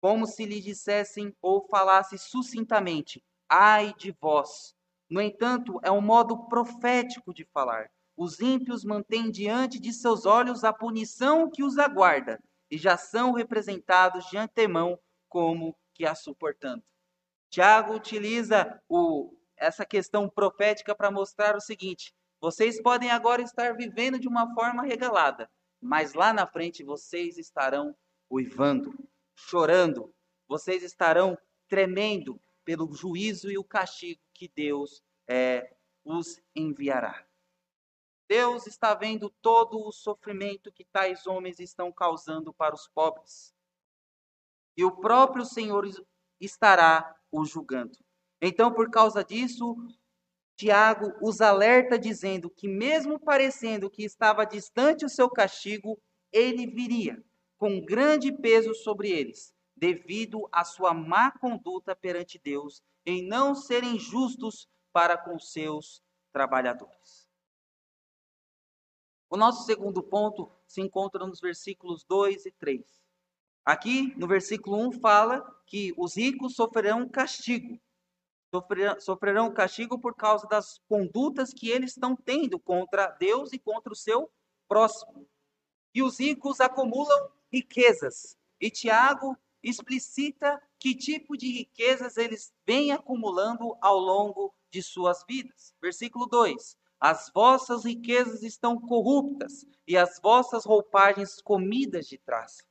Como 0.00 0.26
se 0.26 0.46
lhe 0.46 0.60
dissessem 0.60 1.34
ou 1.42 1.66
falasse 1.68 2.16
sucintamente: 2.16 3.22
ai 3.48 3.92
de 3.94 4.16
vós. 4.20 4.74
No 5.08 5.20
entanto, 5.20 5.78
é 5.82 5.90
um 5.90 6.00
modo 6.00 6.48
profético 6.48 7.34
de 7.34 7.44
falar. 7.44 7.90
Os 8.16 8.40
ímpios 8.40 8.82
mantêm 8.82 9.30
diante 9.30 9.78
de 9.78 9.92
seus 9.92 10.24
olhos 10.24 10.64
a 10.64 10.72
punição 10.72 11.50
que 11.50 11.62
os 11.62 11.78
aguarda 11.78 12.42
e 12.70 12.78
já 12.78 12.96
são 12.96 13.32
representados 13.32 14.26
de 14.30 14.38
antemão 14.38 14.98
como 15.28 15.76
que 15.94 16.06
a 16.06 16.14
suportando. 16.14 16.82
Tiago 17.50 17.94
utiliza 17.94 18.80
o, 18.88 19.32
essa 19.56 19.84
questão 19.84 20.28
profética 20.28 20.94
para 20.94 21.10
mostrar 21.10 21.56
o 21.56 21.60
seguinte: 21.60 22.14
vocês 22.40 22.80
podem 22.80 23.10
agora 23.10 23.42
estar 23.42 23.76
vivendo 23.76 24.18
de 24.18 24.28
uma 24.28 24.52
forma 24.54 24.82
regalada, 24.82 25.50
mas 25.80 26.14
lá 26.14 26.32
na 26.32 26.46
frente 26.46 26.84
vocês 26.84 27.38
estarão 27.38 27.96
uivando, 28.30 28.92
chorando, 29.34 30.14
vocês 30.48 30.82
estarão 30.82 31.36
tremendo 31.68 32.40
pelo 32.64 32.92
juízo 32.92 33.50
e 33.50 33.58
o 33.58 33.64
castigo 33.64 34.20
que 34.34 34.48
Deus 34.54 35.02
é, 35.28 35.74
os 36.04 36.40
enviará. 36.54 37.24
Deus 38.28 38.66
está 38.66 38.92
vendo 38.94 39.30
todo 39.40 39.78
o 39.78 39.92
sofrimento 39.92 40.72
que 40.72 40.84
tais 40.84 41.26
homens 41.26 41.60
estão 41.60 41.92
causando 41.92 42.52
para 42.52 42.74
os 42.74 42.88
pobres 42.88 43.54
e 44.76 44.84
o 44.84 44.90
próprio 44.90 45.44
Senhor 45.44 45.88
estará 46.40 47.16
o 47.30 47.44
julgando. 47.44 47.98
Então, 48.40 48.72
por 48.72 48.90
causa 48.90 49.24
disso, 49.24 49.76
Tiago 50.56 51.12
os 51.20 51.40
alerta 51.40 51.98
dizendo 51.98 52.50
que, 52.50 52.68
mesmo 52.68 53.18
parecendo 53.18 53.90
que 53.90 54.04
estava 54.04 54.44
distante 54.44 55.04
o 55.04 55.08
seu 55.08 55.28
castigo, 55.28 56.00
ele 56.32 56.66
viria 56.66 57.22
com 57.58 57.84
grande 57.84 58.32
peso 58.32 58.74
sobre 58.74 59.10
eles, 59.10 59.54
devido 59.74 60.48
à 60.52 60.64
sua 60.64 60.92
má 60.92 61.30
conduta 61.30 61.94
perante 61.94 62.38
Deus 62.38 62.82
em 63.04 63.26
não 63.26 63.54
serem 63.54 63.98
justos 63.98 64.68
para 64.92 65.16
com 65.16 65.38
seus 65.38 66.02
trabalhadores. 66.32 67.26
O 69.28 69.36
nosso 69.36 69.64
segundo 69.64 70.02
ponto 70.02 70.50
se 70.66 70.80
encontra 70.80 71.26
nos 71.26 71.40
versículos 71.40 72.04
2 72.04 72.46
e 72.46 72.50
3. 72.52 72.82
Aqui, 73.64 74.14
no 74.16 74.26
versículo 74.26 74.76
1, 74.88 74.92
fala 75.00 75.42
que 75.66 75.92
os 75.96 76.16
ricos 76.16 76.54
sofrerão 76.54 77.08
castigo. 77.08 77.80
Sofrerão 79.00 79.52
castigo 79.52 79.98
por 79.98 80.14
causa 80.14 80.46
das 80.46 80.78
condutas 80.88 81.52
que 81.52 81.68
eles 81.68 81.90
estão 81.90 82.14
tendo 82.14 82.58
contra 82.58 83.08
Deus 83.08 83.52
e 83.52 83.58
contra 83.58 83.92
o 83.92 83.96
seu 83.96 84.30
próximo. 84.68 85.28
E 85.94 86.02
os 86.02 86.20
ricos 86.20 86.60
acumulam 86.60 87.30
riquezas. 87.52 88.36
E 88.60 88.70
Tiago 88.70 89.36
explicita 89.62 90.62
que 90.78 90.94
tipo 90.94 91.36
de 91.36 91.50
riquezas 91.50 92.16
eles 92.16 92.52
vêm 92.66 92.92
acumulando 92.92 93.76
ao 93.80 93.98
longo 93.98 94.54
de 94.70 94.82
suas 94.82 95.24
vidas. 95.28 95.74
Versículo 95.80 96.26
2: 96.26 96.76
As 97.00 97.30
vossas 97.34 97.84
riquezas 97.84 98.42
estão 98.42 98.80
corruptas, 98.80 99.66
e 99.86 99.96
as 99.96 100.20
vossas 100.20 100.64
roupagens 100.64 101.40
comidas 101.40 102.06
de 102.06 102.18
traça. 102.18 102.64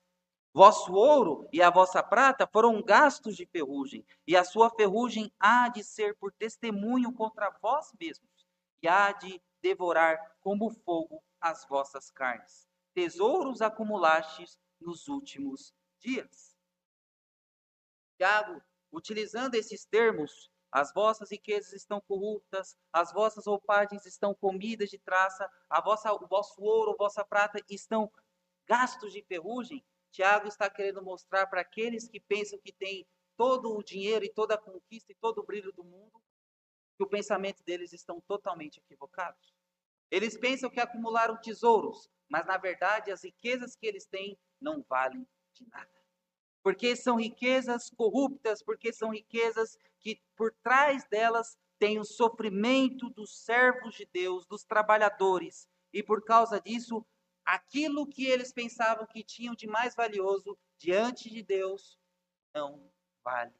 Vosso 0.55 0.93
ouro 0.93 1.49
e 1.51 1.61
a 1.61 1.69
vossa 1.69 2.01
prata 2.01 2.47
foram 2.47 2.81
gastos 2.81 3.35
de 3.35 3.45
ferrugem, 3.45 4.05
e 4.25 4.37
a 4.37 4.45
sua 4.45 4.69
ferrugem 4.69 5.29
há 5.37 5.67
de 5.67 5.83
ser 5.83 6.15
por 6.15 6.31
testemunho 6.31 7.11
contra 7.11 7.49
vós 7.61 7.91
mesmos, 7.99 8.47
e 8.81 8.87
há 8.87 9.11
de 9.11 9.41
devorar 9.61 10.17
como 10.39 10.69
fogo 10.69 11.21
as 11.41 11.65
vossas 11.67 12.09
carnes. 12.09 12.69
Tesouros 12.93 13.61
acumulastes 13.61 14.57
nos 14.79 15.09
últimos 15.09 15.73
dias. 15.99 16.55
Tiago, 18.15 18.61
utilizando 18.93 19.55
esses 19.55 19.83
termos 19.83 20.49
as 20.71 20.93
vossas 20.93 21.31
riquezas 21.31 21.73
estão 21.73 21.99
corruptas, 21.99 22.77
as 22.93 23.11
vossas 23.11 23.45
roupagens 23.45 24.05
estão 24.05 24.33
comidas 24.33 24.89
de 24.89 24.99
traça, 24.99 25.51
a 25.69 25.81
vossa, 25.81 26.13
o 26.13 26.25
vosso 26.27 26.61
ouro, 26.61 26.91
a 26.91 26.97
vossa 26.97 27.25
prata 27.25 27.61
estão 27.69 28.09
gastos 28.65 29.11
de 29.11 29.21
ferrugem. 29.21 29.83
Tiago 30.15 30.47
está 30.47 30.69
querendo 30.69 31.03
mostrar 31.03 31.45
para 31.47 31.59
aqueles 31.59 32.07
que 32.07 32.21
pensam 32.21 32.57
que 32.59 32.71
têm 32.71 33.05
todo 33.35 33.75
o 33.75 33.83
dinheiro 33.83 34.23
e 34.23 34.33
toda 34.33 34.55
a 34.55 34.57
conquista 34.57 35.11
e 35.11 35.15
todo 35.15 35.39
o 35.39 35.45
brilho 35.45 35.73
do 35.73 35.83
mundo, 35.83 36.23
que 36.95 37.03
o 37.03 37.09
pensamento 37.09 37.61
deles 37.65 37.91
estão 37.91 38.21
totalmente 38.21 38.77
equivocados. 38.77 39.53
Eles 40.09 40.37
pensam 40.37 40.69
que 40.69 40.79
acumularam 40.79 41.35
tesouros, 41.41 42.09
mas 42.29 42.45
na 42.45 42.57
verdade 42.57 43.11
as 43.11 43.25
riquezas 43.25 43.75
que 43.75 43.85
eles 43.85 44.05
têm 44.05 44.39
não 44.61 44.81
valem 44.87 45.27
de 45.51 45.67
nada. 45.67 45.91
Porque 46.63 46.95
são 46.95 47.17
riquezas 47.17 47.89
corruptas, 47.89 48.63
porque 48.63 48.93
são 48.93 49.09
riquezas 49.09 49.77
que 49.99 50.21
por 50.33 50.53
trás 50.63 51.05
delas 51.09 51.57
tem 51.77 51.99
o 51.99 52.05
sofrimento 52.05 53.09
dos 53.09 53.43
servos 53.43 53.95
de 53.95 54.05
Deus, 54.05 54.45
dos 54.45 54.63
trabalhadores, 54.63 55.67
e 55.91 56.01
por 56.01 56.23
causa 56.23 56.61
disso, 56.61 57.05
aquilo 57.45 58.07
que 58.07 58.25
eles 58.25 58.51
pensavam 58.51 59.05
que 59.05 59.23
tinham 59.23 59.53
de 59.53 59.67
mais 59.67 59.95
valioso 59.95 60.57
diante 60.77 61.29
de 61.29 61.43
Deus 61.43 61.99
não 62.53 62.91
vale 63.23 63.53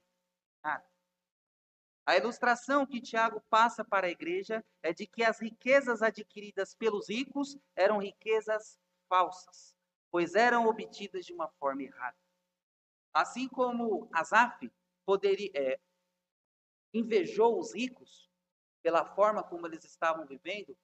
nada. 0.64 0.86
A 2.06 2.16
ilustração 2.18 2.86
que 2.86 3.02
Tiago 3.02 3.42
passa 3.50 3.84
para 3.84 4.08
a 4.08 4.12
igreja 4.12 4.64
é 4.84 4.94
de 4.94 5.08
que 5.08 5.24
as 5.24 5.40
riquezas 5.40 6.02
adquiridas 6.02 6.76
pelos 6.76 7.10
ricos 7.10 7.58
eram 7.76 7.98
riquezas 7.98 8.80
falsas, 9.08 9.76
pois 10.12 10.36
eram 10.36 10.68
obtidas 10.68 11.26
de 11.26 11.34
uma 11.34 11.50
forma 11.60 11.84
errada. 11.84 12.18
Assim 13.14 13.48
como 13.48 14.08
Asaf 14.14 14.72
poderia, 15.06 15.52
é, 15.56 15.80
invejou 16.94 17.60
os 17.60 17.74
ricos 17.74 18.30
pela 18.84 19.04
forma 19.04 19.44
como 19.44 19.66
eles 19.66 19.84
estavam 19.84 20.28
vivendo, 20.28 20.78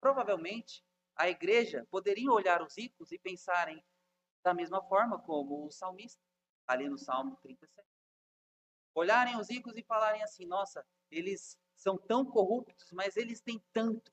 provavelmente 0.00 0.84
a 1.20 1.28
igreja 1.28 1.86
poderia 1.90 2.30
olhar 2.30 2.62
os 2.62 2.76
ricos 2.76 3.12
e 3.12 3.18
pensarem 3.18 3.84
da 4.42 4.54
mesma 4.54 4.82
forma 4.82 5.20
como 5.20 5.66
o 5.66 5.70
salmista, 5.70 6.22
ali 6.66 6.88
no 6.88 6.98
Salmo 6.98 7.36
37 7.42 7.90
olharem 8.94 9.36
os 9.38 9.48
ricos 9.48 9.76
e 9.76 9.82
falarem 9.82 10.22
assim: 10.22 10.46
nossa, 10.46 10.84
eles 11.10 11.58
são 11.76 11.96
tão 11.96 12.24
corruptos, 12.24 12.90
mas 12.92 13.16
eles 13.16 13.40
têm 13.40 13.62
tanto. 13.72 14.12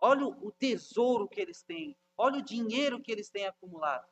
Olha 0.00 0.26
o 0.26 0.52
tesouro 0.52 1.28
que 1.28 1.40
eles 1.40 1.62
têm, 1.62 1.96
olha 2.16 2.38
o 2.38 2.44
dinheiro 2.44 3.02
que 3.02 3.10
eles 3.10 3.30
têm 3.30 3.46
acumulado. 3.46 4.08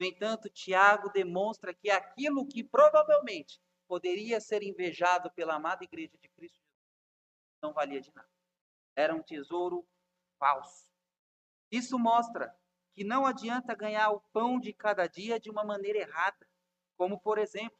No 0.00 0.06
entanto, 0.06 0.50
Tiago 0.50 1.10
demonstra 1.10 1.72
que 1.72 1.88
aquilo 1.90 2.46
que 2.46 2.64
provavelmente 2.64 3.60
poderia 3.86 4.40
ser 4.40 4.62
invejado 4.62 5.30
pela 5.30 5.54
amada 5.54 5.84
igreja 5.84 6.18
de 6.18 6.28
Cristo 6.28 6.60
não 7.62 7.72
valia 7.72 8.00
de 8.00 8.12
nada. 8.12 8.28
Era 8.96 9.14
um 9.14 9.22
tesouro 9.22 9.86
falso. 10.38 10.95
Isso 11.70 11.98
mostra 11.98 12.54
que 12.92 13.04
não 13.04 13.26
adianta 13.26 13.74
ganhar 13.74 14.10
o 14.10 14.20
pão 14.32 14.58
de 14.58 14.72
cada 14.72 15.06
dia 15.06 15.38
de 15.38 15.50
uma 15.50 15.64
maneira 15.64 15.98
errada, 15.98 16.48
como 16.96 17.20
por 17.20 17.38
exemplo, 17.38 17.78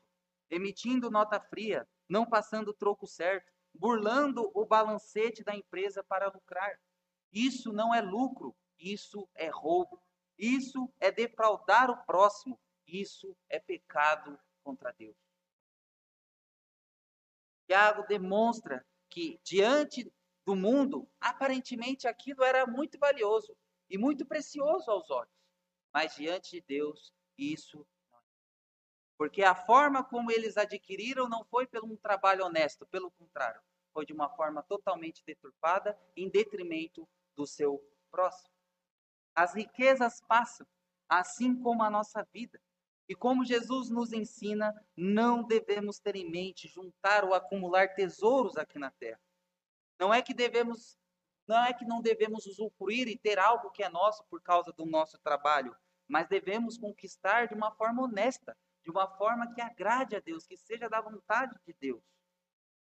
emitindo 0.50 1.10
nota 1.10 1.40
fria, 1.40 1.88
não 2.08 2.26
passando 2.26 2.68
o 2.68 2.74
troco 2.74 3.06
certo, 3.06 3.50
burlando 3.74 4.50
o 4.54 4.64
balancete 4.64 5.42
da 5.42 5.54
empresa 5.54 6.04
para 6.04 6.28
lucrar. 6.28 6.78
Isso 7.32 7.72
não 7.72 7.94
é 7.94 8.00
lucro, 8.00 8.54
isso 8.78 9.28
é 9.34 9.48
roubo. 9.48 10.00
Isso 10.38 10.92
é 11.00 11.10
defraudar 11.10 11.90
o 11.90 12.04
próximo, 12.04 12.60
isso 12.86 13.34
é 13.48 13.58
pecado 13.58 14.38
contra 14.62 14.92
Deus. 14.92 15.16
Tiago 17.66 18.06
demonstra 18.06 18.86
que 19.08 19.40
diante 19.42 20.12
do 20.44 20.54
mundo, 20.54 21.08
aparentemente 21.18 22.06
aquilo 22.06 22.44
era 22.44 22.66
muito 22.66 22.98
valioso 22.98 23.56
e 23.88 23.98
muito 23.98 24.24
precioso 24.26 24.90
aos 24.90 25.10
olhos, 25.10 25.34
mas 25.92 26.14
diante 26.14 26.52
de 26.52 26.60
Deus, 26.62 27.12
isso 27.38 27.86
porque 29.18 29.42
a 29.42 29.54
forma 29.54 30.04
como 30.04 30.30
eles 30.30 30.56
adquiriram 30.56 31.28
não 31.28 31.44
foi 31.44 31.66
pelo 31.66 31.86
um 31.86 31.96
trabalho 31.96 32.44
honesto, 32.44 32.86
pelo 32.86 33.10
contrário, 33.10 33.60
foi 33.92 34.04
de 34.04 34.12
uma 34.12 34.28
forma 34.28 34.62
totalmente 34.62 35.24
deturpada, 35.24 35.98
em 36.14 36.28
detrimento 36.28 37.08
do 37.34 37.46
seu 37.46 37.82
próximo. 38.10 38.50
As 39.34 39.54
riquezas 39.54 40.20
passam, 40.20 40.66
assim 41.08 41.54
como 41.62 41.82
a 41.82 41.90
nossa 41.90 42.22
vida. 42.32 42.60
E 43.08 43.14
como 43.14 43.44
Jesus 43.44 43.88
nos 43.88 44.12
ensina, 44.12 44.74
não 44.96 45.42
devemos 45.42 45.98
ter 45.98 46.16
em 46.16 46.28
mente 46.28 46.68
juntar 46.68 47.24
ou 47.24 47.34
acumular 47.34 47.94
tesouros 47.94 48.56
aqui 48.56 48.78
na 48.78 48.90
terra. 48.90 49.20
Não 49.98 50.12
é 50.12 50.20
que 50.20 50.34
devemos, 50.34 50.98
não 51.46 51.64
é 51.64 51.72
que 51.72 51.84
não 51.84 52.00
devemos 52.00 52.46
usufruir 52.46 53.08
e 53.08 53.18
ter 53.18 53.38
algo 53.38 53.70
que 53.70 53.82
é 53.82 53.88
nosso 53.88 54.24
por 54.24 54.42
causa 54.42 54.72
do 54.72 54.84
nosso 54.84 55.18
trabalho, 55.18 55.76
mas 56.08 56.28
devemos 56.28 56.76
conquistar 56.76 57.46
de 57.46 57.54
uma 57.54 57.72
forma 57.72 58.02
honesta, 58.02 58.56
de 58.82 58.90
uma 58.90 59.08
forma 59.16 59.52
que 59.52 59.60
agrade 59.60 60.16
a 60.16 60.20
Deus, 60.20 60.46
que 60.46 60.56
seja 60.56 60.88
da 60.88 61.00
vontade 61.00 61.56
de 61.66 61.74
Deus. 61.80 62.02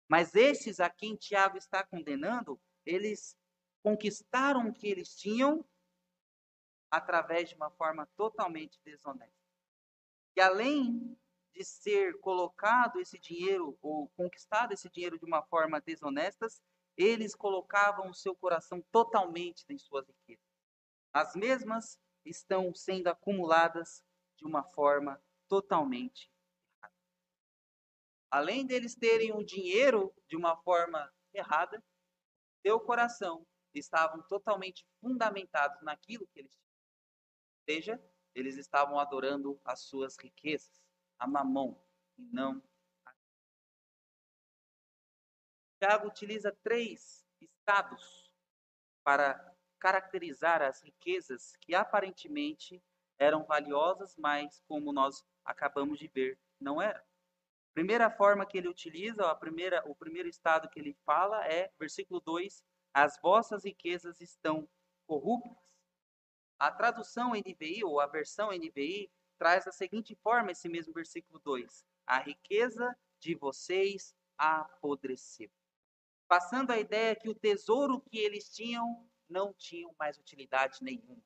Mas 0.08 0.34
esses 0.34 0.80
a 0.80 0.90
quem 0.90 1.16
Tiago 1.16 1.56
está 1.56 1.84
condenando, 1.84 2.60
eles 2.84 3.36
conquistaram 3.82 4.68
o 4.68 4.72
que 4.72 4.86
eles 4.86 5.14
tinham 5.16 5.64
através 6.90 7.48
de 7.48 7.54
uma 7.54 7.70
forma 7.70 8.06
totalmente 8.16 8.80
desonesta. 8.84 9.34
E 10.36 10.40
além 10.40 11.16
de 11.52 11.64
ser 11.64 12.18
colocado 12.20 13.00
esse 13.00 13.18
dinheiro 13.18 13.78
ou 13.80 14.08
conquistado 14.16 14.72
esse 14.72 14.88
dinheiro 14.90 15.18
de 15.18 15.24
uma 15.24 15.42
forma 15.42 15.80
desonesta, 15.80 16.46
eles 16.96 17.34
colocavam 17.34 18.08
o 18.08 18.14
seu 18.14 18.34
coração 18.34 18.82
totalmente 18.92 19.64
em 19.68 19.78
suas 19.78 20.06
riquezas. 20.06 20.44
As 21.12 21.34
mesmas 21.34 21.98
estão 22.24 22.74
sendo 22.74 23.08
acumuladas 23.08 24.04
de 24.36 24.46
uma 24.46 24.62
forma 24.62 25.22
totalmente 25.48 26.30
errada. 26.78 26.94
Além 28.30 28.66
deles 28.66 28.94
terem 28.94 29.32
o 29.32 29.44
dinheiro 29.44 30.14
de 30.28 30.36
uma 30.36 30.56
forma 30.56 31.12
errada, 31.32 31.82
seu 32.62 32.80
coração 32.80 33.46
estavam 33.74 34.22
totalmente 34.22 34.86
fundamentados 35.00 35.80
naquilo 35.82 36.26
que 36.28 36.40
eles 36.40 36.52
tinham. 36.52 36.74
Ou 37.58 37.74
seja, 37.74 38.10
eles 38.34 38.56
estavam 38.56 38.98
adorando 38.98 39.60
as 39.64 39.80
suas 39.82 40.16
riquezas, 40.16 40.82
a 41.18 41.26
mamão, 41.26 41.80
e 42.16 42.22
não 42.24 42.62
Tiago 45.84 46.08
utiliza 46.08 46.50
três 46.62 47.26
estados 47.42 48.32
para 49.04 49.54
caracterizar 49.78 50.62
as 50.62 50.80
riquezas 50.82 51.54
que 51.60 51.74
aparentemente 51.74 52.82
eram 53.18 53.44
valiosas, 53.44 54.16
mas 54.16 54.62
como 54.66 54.94
nós 54.94 55.22
acabamos 55.44 55.98
de 55.98 56.08
ver, 56.08 56.38
não 56.58 56.80
era. 56.80 57.04
Primeira 57.74 58.10
forma 58.10 58.46
que 58.46 58.56
ele 58.56 58.68
utiliza, 58.68 59.30
a 59.30 59.34
primeira, 59.34 59.86
o 59.86 59.94
primeiro 59.94 60.26
estado 60.26 60.70
que 60.70 60.80
ele 60.80 60.96
fala 61.04 61.46
é, 61.46 61.70
versículo 61.78 62.18
2, 62.18 62.64
as 62.94 63.20
vossas 63.20 63.62
riquezas 63.62 64.22
estão 64.22 64.66
corruptas. 65.06 65.54
A 66.58 66.72
tradução 66.72 67.32
NVI, 67.34 67.84
ou 67.84 68.00
a 68.00 68.06
versão 68.06 68.48
NVI, 68.52 69.12
traz 69.36 69.66
da 69.66 69.72
seguinte 69.72 70.14
forma 70.14 70.50
esse 70.50 70.66
mesmo 70.66 70.94
versículo 70.94 71.38
2: 71.40 71.84
A 72.06 72.20
riqueza 72.20 72.96
de 73.20 73.34
vocês 73.34 74.16
apodreceu. 74.38 75.50
Passando 76.34 76.72
a 76.72 76.78
ideia 76.80 77.14
que 77.14 77.28
o 77.28 77.34
tesouro 77.34 78.00
que 78.00 78.18
eles 78.18 78.48
tinham 78.52 79.08
não 79.30 79.54
tinham 79.54 79.94
mais 79.96 80.18
utilidade 80.18 80.82
nenhuma. 80.82 81.22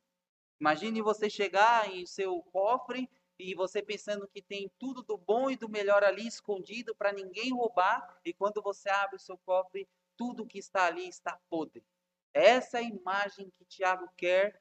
Imagine 0.60 1.00
você 1.00 1.30
chegar 1.30 1.90
em 1.90 2.04
seu 2.04 2.42
cofre 2.52 3.08
e 3.38 3.54
você 3.54 3.82
pensando 3.82 4.28
que 4.28 4.42
tem 4.42 4.70
tudo 4.78 5.02
do 5.02 5.16
bom 5.16 5.50
e 5.50 5.56
do 5.56 5.66
melhor 5.66 6.04
ali 6.04 6.26
escondido 6.26 6.94
para 6.94 7.10
ninguém 7.10 7.54
roubar, 7.54 8.20
e 8.22 8.34
quando 8.34 8.60
você 8.60 8.90
abre 8.90 9.16
o 9.16 9.18
seu 9.18 9.38
cofre, 9.38 9.88
tudo 10.14 10.46
que 10.46 10.58
está 10.58 10.84
ali 10.84 11.08
está 11.08 11.40
podre. 11.48 11.82
Essa 12.34 12.76
é 12.76 12.80
a 12.82 12.84
imagem 12.84 13.50
que 13.56 13.64
Tiago 13.64 14.10
quer 14.14 14.60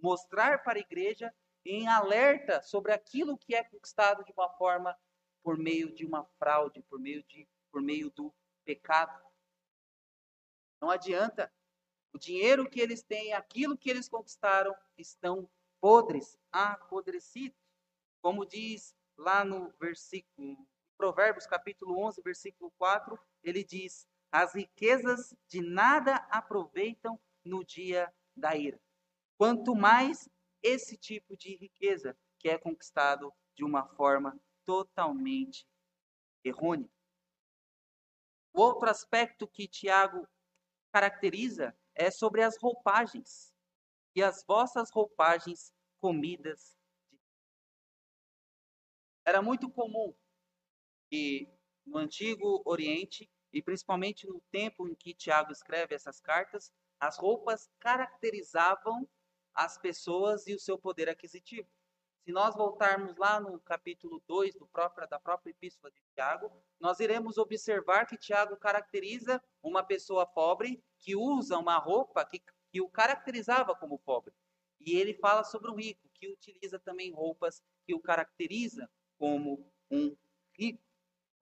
mostrar 0.00 0.62
para 0.62 0.78
a 0.78 0.80
igreja 0.80 1.34
em 1.66 1.88
alerta 1.88 2.62
sobre 2.62 2.92
aquilo 2.92 3.36
que 3.36 3.52
é 3.52 3.64
conquistado 3.64 4.24
de 4.24 4.30
uma 4.30 4.48
forma 4.50 4.96
por 5.42 5.58
meio 5.58 5.92
de 5.92 6.06
uma 6.06 6.24
fraude, 6.38 6.82
por 6.82 7.00
meio 7.00 7.24
de 7.24 7.48
por 7.72 7.82
meio 7.82 8.12
do 8.12 8.32
pecado. 8.64 9.27
Não 10.80 10.90
adianta. 10.90 11.52
O 12.12 12.18
dinheiro 12.18 12.68
que 12.68 12.80
eles 12.80 13.02
têm, 13.02 13.32
aquilo 13.32 13.76
que 13.76 13.90
eles 13.90 14.08
conquistaram, 14.08 14.74
estão 14.96 15.48
podres, 15.80 16.38
apodrecidos. 16.50 17.58
Como 18.20 18.46
diz 18.46 18.94
lá 19.16 19.44
no 19.44 19.72
versículo, 19.78 20.56
Provérbios 20.96 21.46
capítulo 21.46 21.98
11, 22.06 22.22
versículo 22.22 22.72
4, 22.78 23.18
ele 23.42 23.62
diz: 23.62 24.08
As 24.32 24.54
riquezas 24.54 25.34
de 25.46 25.60
nada 25.60 26.16
aproveitam 26.30 27.20
no 27.44 27.64
dia 27.64 28.12
da 28.36 28.56
ira. 28.56 28.80
Quanto 29.36 29.74
mais 29.74 30.28
esse 30.62 30.96
tipo 30.96 31.36
de 31.36 31.54
riqueza 31.56 32.16
que 32.38 32.48
é 32.48 32.58
conquistado 32.58 33.32
de 33.54 33.64
uma 33.64 33.84
forma 33.84 34.38
totalmente 34.64 35.66
errônea. 36.44 36.90
O 38.52 38.60
outro 38.60 38.88
aspecto 38.88 39.46
que 39.46 39.68
Tiago 39.68 40.26
caracteriza 40.98 41.76
é 41.94 42.10
sobre 42.10 42.42
as 42.42 42.58
roupagens. 42.58 43.54
E 44.16 44.22
as 44.22 44.44
vossas 44.44 44.90
roupagens 44.90 45.72
comidas. 46.00 46.76
Era 49.24 49.40
muito 49.40 49.70
comum 49.70 50.12
que 51.08 51.48
no 51.86 51.98
antigo 51.98 52.62
Oriente, 52.64 53.30
e 53.52 53.62
principalmente 53.62 54.26
no 54.26 54.40
tempo 54.50 54.88
em 54.88 54.94
que 54.94 55.14
Tiago 55.14 55.52
escreve 55.52 55.94
essas 55.94 56.20
cartas, 56.20 56.72
as 56.98 57.16
roupas 57.16 57.70
caracterizavam 57.78 59.08
as 59.54 59.78
pessoas 59.78 60.48
e 60.48 60.54
o 60.54 60.58
seu 60.58 60.76
poder 60.76 61.08
aquisitivo. 61.08 61.68
Se 62.24 62.32
nós 62.32 62.56
voltarmos 62.56 63.16
lá 63.16 63.40
no 63.40 63.60
capítulo 63.60 64.22
2 64.26 64.54
do 64.56 64.66
próprio, 64.66 65.08
da 65.08 65.18
própria 65.18 65.50
epístola 65.50 65.90
de 65.92 66.02
Tiago, 66.14 66.52
nós 66.80 66.98
iremos 66.98 67.38
observar 67.38 68.04
que 68.04 68.18
Tiago 68.18 68.56
caracteriza 68.56 69.42
uma 69.62 69.82
pessoa 69.82 70.26
pobre 70.26 70.82
que 70.98 71.16
usa 71.16 71.58
uma 71.58 71.78
roupa 71.78 72.24
que, 72.24 72.42
que 72.70 72.80
o 72.80 72.88
caracterizava 72.88 73.74
como 73.74 73.98
pobre. 73.98 74.32
E 74.80 74.96
ele 74.96 75.14
fala 75.14 75.44
sobre 75.44 75.70
o 75.70 75.74
rico, 75.74 76.08
que 76.14 76.28
utiliza 76.28 76.78
também 76.78 77.12
roupas 77.12 77.62
que 77.86 77.94
o 77.94 78.00
caracteriza 78.00 78.88
como 79.18 79.70
um 79.90 80.16
rico. 80.56 80.82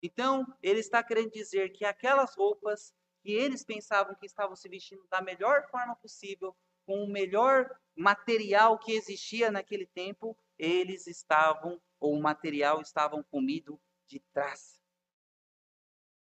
Então, 0.03 0.45
ele 0.63 0.81
está 0.81 1.03
querendo 1.03 1.31
dizer 1.31 1.71
que 1.71 1.85
aquelas 1.85 2.35
roupas 2.35 2.93
que 3.23 3.33
eles 3.33 3.65
pensavam 3.65 4.17
que 4.17 4.27
estavam 4.27 4.57
se 4.57 4.69
vestindo 4.69 5.07
da 5.09 5.21
melhor 5.21 5.69
forma 5.71 5.95
possível, 5.97 6.57
com 6.85 7.05
o 7.05 7.09
melhor 7.09 7.71
material 7.95 8.79
que 8.79 8.93
existia 8.93 9.51
naquele 9.51 9.87
tempo, 9.87 10.37
eles 10.59 11.07
estavam, 11.07 11.81
ou 12.01 12.15
o 12.15 12.21
material 12.21 12.81
estavam 12.81 13.23
comido 13.23 13.81
de 14.09 14.19
traça. 14.33 14.81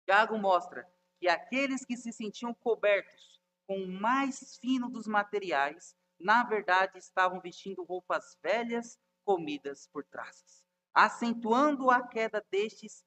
Tiago 0.05 0.37
mostra 0.37 0.87
que 1.23 1.29
aqueles 1.29 1.85
que 1.85 1.95
se 1.95 2.11
sentiam 2.11 2.53
cobertos 2.53 3.41
com 3.65 3.81
o 3.81 3.87
mais 3.87 4.57
fino 4.57 4.89
dos 4.89 5.07
materiais, 5.07 5.95
na 6.19 6.43
verdade 6.43 6.97
estavam 6.97 7.39
vestindo 7.39 7.81
roupas 7.81 8.37
velhas 8.43 8.99
comidas 9.23 9.87
por 9.87 10.03
traças, 10.03 10.65
acentuando 10.93 11.89
a 11.89 12.05
queda 12.05 12.45
destes 12.51 13.05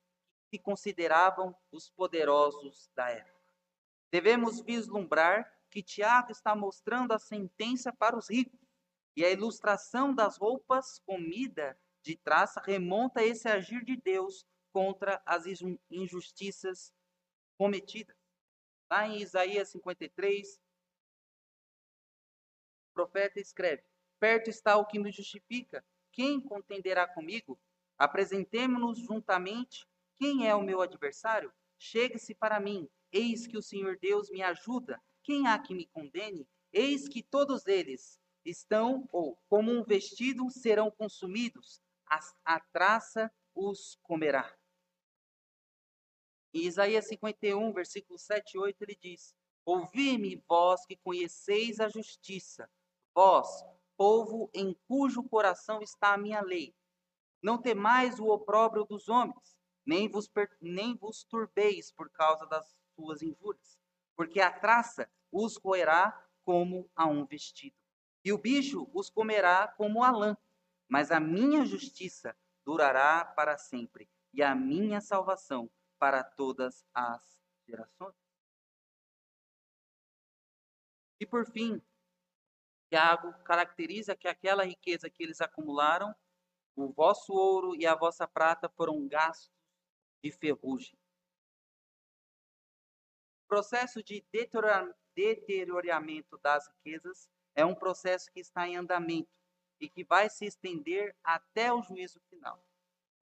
que 0.51 0.59
consideravam 0.59 1.55
os 1.71 1.91
poderosos 1.91 2.91
da 2.97 3.11
época. 3.11 3.39
Devemos 4.11 4.63
vislumbrar 4.63 5.55
que 5.71 5.83
Tiago 5.83 6.33
está 6.33 6.57
mostrando 6.57 7.13
a 7.13 7.19
sentença 7.19 7.93
para 7.93 8.17
os 8.17 8.31
ricos, 8.31 8.59
e 9.15 9.27
a 9.27 9.31
ilustração 9.31 10.15
das 10.15 10.39
roupas 10.39 11.01
comida 11.01 11.79
de 12.03 12.17
traça 12.17 12.63
remonta 12.65 13.21
a 13.21 13.25
esse 13.25 13.47
agir 13.47 13.85
de 13.85 13.95
Deus 13.95 14.47
contra 14.73 15.21
as 15.27 15.45
injustiças 15.91 16.96
cometidas. 17.57 18.17
Lá 18.91 19.07
em 19.09 19.21
Isaías 19.21 19.69
53, 19.71 20.61
o 22.91 22.95
profeta 22.95 23.41
escreve: 23.41 23.83
Perto 24.19 24.49
está 24.49 24.77
o 24.77 24.87
que 24.87 24.99
me 24.99 25.11
justifica. 25.11 25.85
Quem 26.13 26.41
contenderá 26.41 27.07
comigo? 27.07 27.59
Apresentemo-nos 27.99 28.99
juntamente. 28.99 29.87
Quem 30.15 30.49
é 30.49 30.55
o 30.55 30.63
meu 30.63 30.81
adversário? 30.81 31.53
Chegue-se 31.79 32.35
para 32.35 32.59
mim. 32.61 32.89
Eis 33.13 33.47
que 33.47 33.59
o 33.59 33.63
Senhor 33.63 33.99
Deus 33.99 34.31
me 34.31 34.43
ajuda. 34.43 35.03
Quem 35.23 35.47
há 35.47 35.59
que 35.59 35.75
me 35.75 35.87
condene? 35.87 36.49
Eis 36.73 37.09
que 37.09 37.23
todos 37.23 37.67
eles 37.67 38.19
estão, 38.45 39.09
ou 39.13 39.39
como 39.49 39.73
um 39.73 39.83
vestido, 39.83 40.49
serão 40.51 40.91
consumidos, 40.91 41.83
a, 42.07 42.21
a 42.45 42.61
traça 42.61 43.31
os 43.55 43.99
comerá. 44.03 44.55
Em 46.57 46.65
Isaías 46.65 47.07
51, 47.09 47.71
versículo 47.71 48.19
7 48.19 48.55
e 48.55 48.59
8, 48.59 48.81
ele 48.81 48.99
diz: 48.99 49.37
Ouvi-me, 49.63 50.43
vós 50.49 50.87
que 50.87 50.97
conheceis 50.97 51.81
a 51.81 51.89
justiça, 51.91 52.67
vós, 53.15 53.47
povo 53.95 54.49
em 54.55 54.75
cujo 54.89 55.23
coração 55.23 55.83
está 55.83 56.15
a 56.15 56.17
minha 56.17 56.41
lei. 56.41 56.75
Não 57.43 57.61
temais 57.61 58.19
o 58.19 58.29
opróbrio 58.29 58.87
dos 58.87 59.07
homens, 59.07 59.55
nem 59.85 60.09
vos, 60.09 60.31
nem 60.59 60.97
vos 60.97 61.25
turbeis 61.25 61.93
por 61.93 62.09
causa 62.09 62.47
das 62.47 62.75
suas 62.95 63.21
injúrias, 63.21 63.79
porque 64.17 64.41
a 64.41 64.51
traça 64.51 65.11
os 65.31 65.59
roerá 65.59 66.27
como 66.43 66.89
a 66.97 67.05
um 67.05 67.27
vestido 67.27 67.77
e 68.25 68.33
o 68.33 68.39
bicho 68.39 68.89
os 68.95 69.11
comerá 69.11 69.69
como 69.77 70.03
a 70.03 70.11
lã. 70.11 70.35
Mas 70.89 71.11
a 71.11 71.21
minha 71.21 71.67
justiça 71.67 72.35
durará 72.65 73.27
para 73.27 73.59
sempre, 73.59 74.09
e 74.33 74.43
a 74.43 74.55
minha 74.55 75.03
salvação 75.03 75.71
para 75.99 76.23
todas 76.23 76.85
as 76.95 77.41
gerações. 77.67 78.15
E 81.19 81.27
por 81.27 81.47
fim, 81.51 81.83
Tiago 82.89 83.33
caracteriza 83.45 84.15
que 84.15 84.29
aquela 84.29 84.65
riqueza 84.65 85.11
que 85.11 85.23
eles 85.23 85.41
acumularam, 85.41 86.15
o 86.75 86.93
vosso 86.93 87.33
ouro 87.33 87.75
e 87.75 87.87
a 87.87 87.95
vossa 87.95 88.29
prata 88.29 88.69
foram 88.69 89.09
gastos 89.09 89.51
de 90.23 90.31
ferrugem. 90.31 90.99
O 93.45 93.49
processo 93.49 94.03
de 94.03 94.25
deterioramento 95.15 96.37
das 96.39 96.69
riquezas 96.69 97.31
é 97.55 97.65
um 97.65 97.75
processo 97.75 98.31
que 98.31 98.41
está 98.41 98.69
em 98.69 98.77
andamento 98.77 99.31
e 99.81 99.89
que 99.89 100.05
vai 100.05 100.29
se 100.29 100.45
estender 100.45 101.17
até 101.25 101.73
o 101.73 101.83
juízo 101.83 102.21
final. 102.29 102.63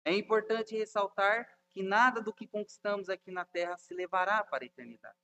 É 0.05 0.13
importante 0.13 0.77
ressaltar 0.77 1.58
que 1.71 1.83
nada 1.83 2.21
do 2.21 2.33
que 2.33 2.47
conquistamos 2.47 3.09
aqui 3.09 3.31
na 3.31 3.45
terra 3.45 3.77
se 3.77 3.93
levará 3.93 4.43
para 4.43 4.63
a 4.63 4.67
eternidade, 4.67 5.17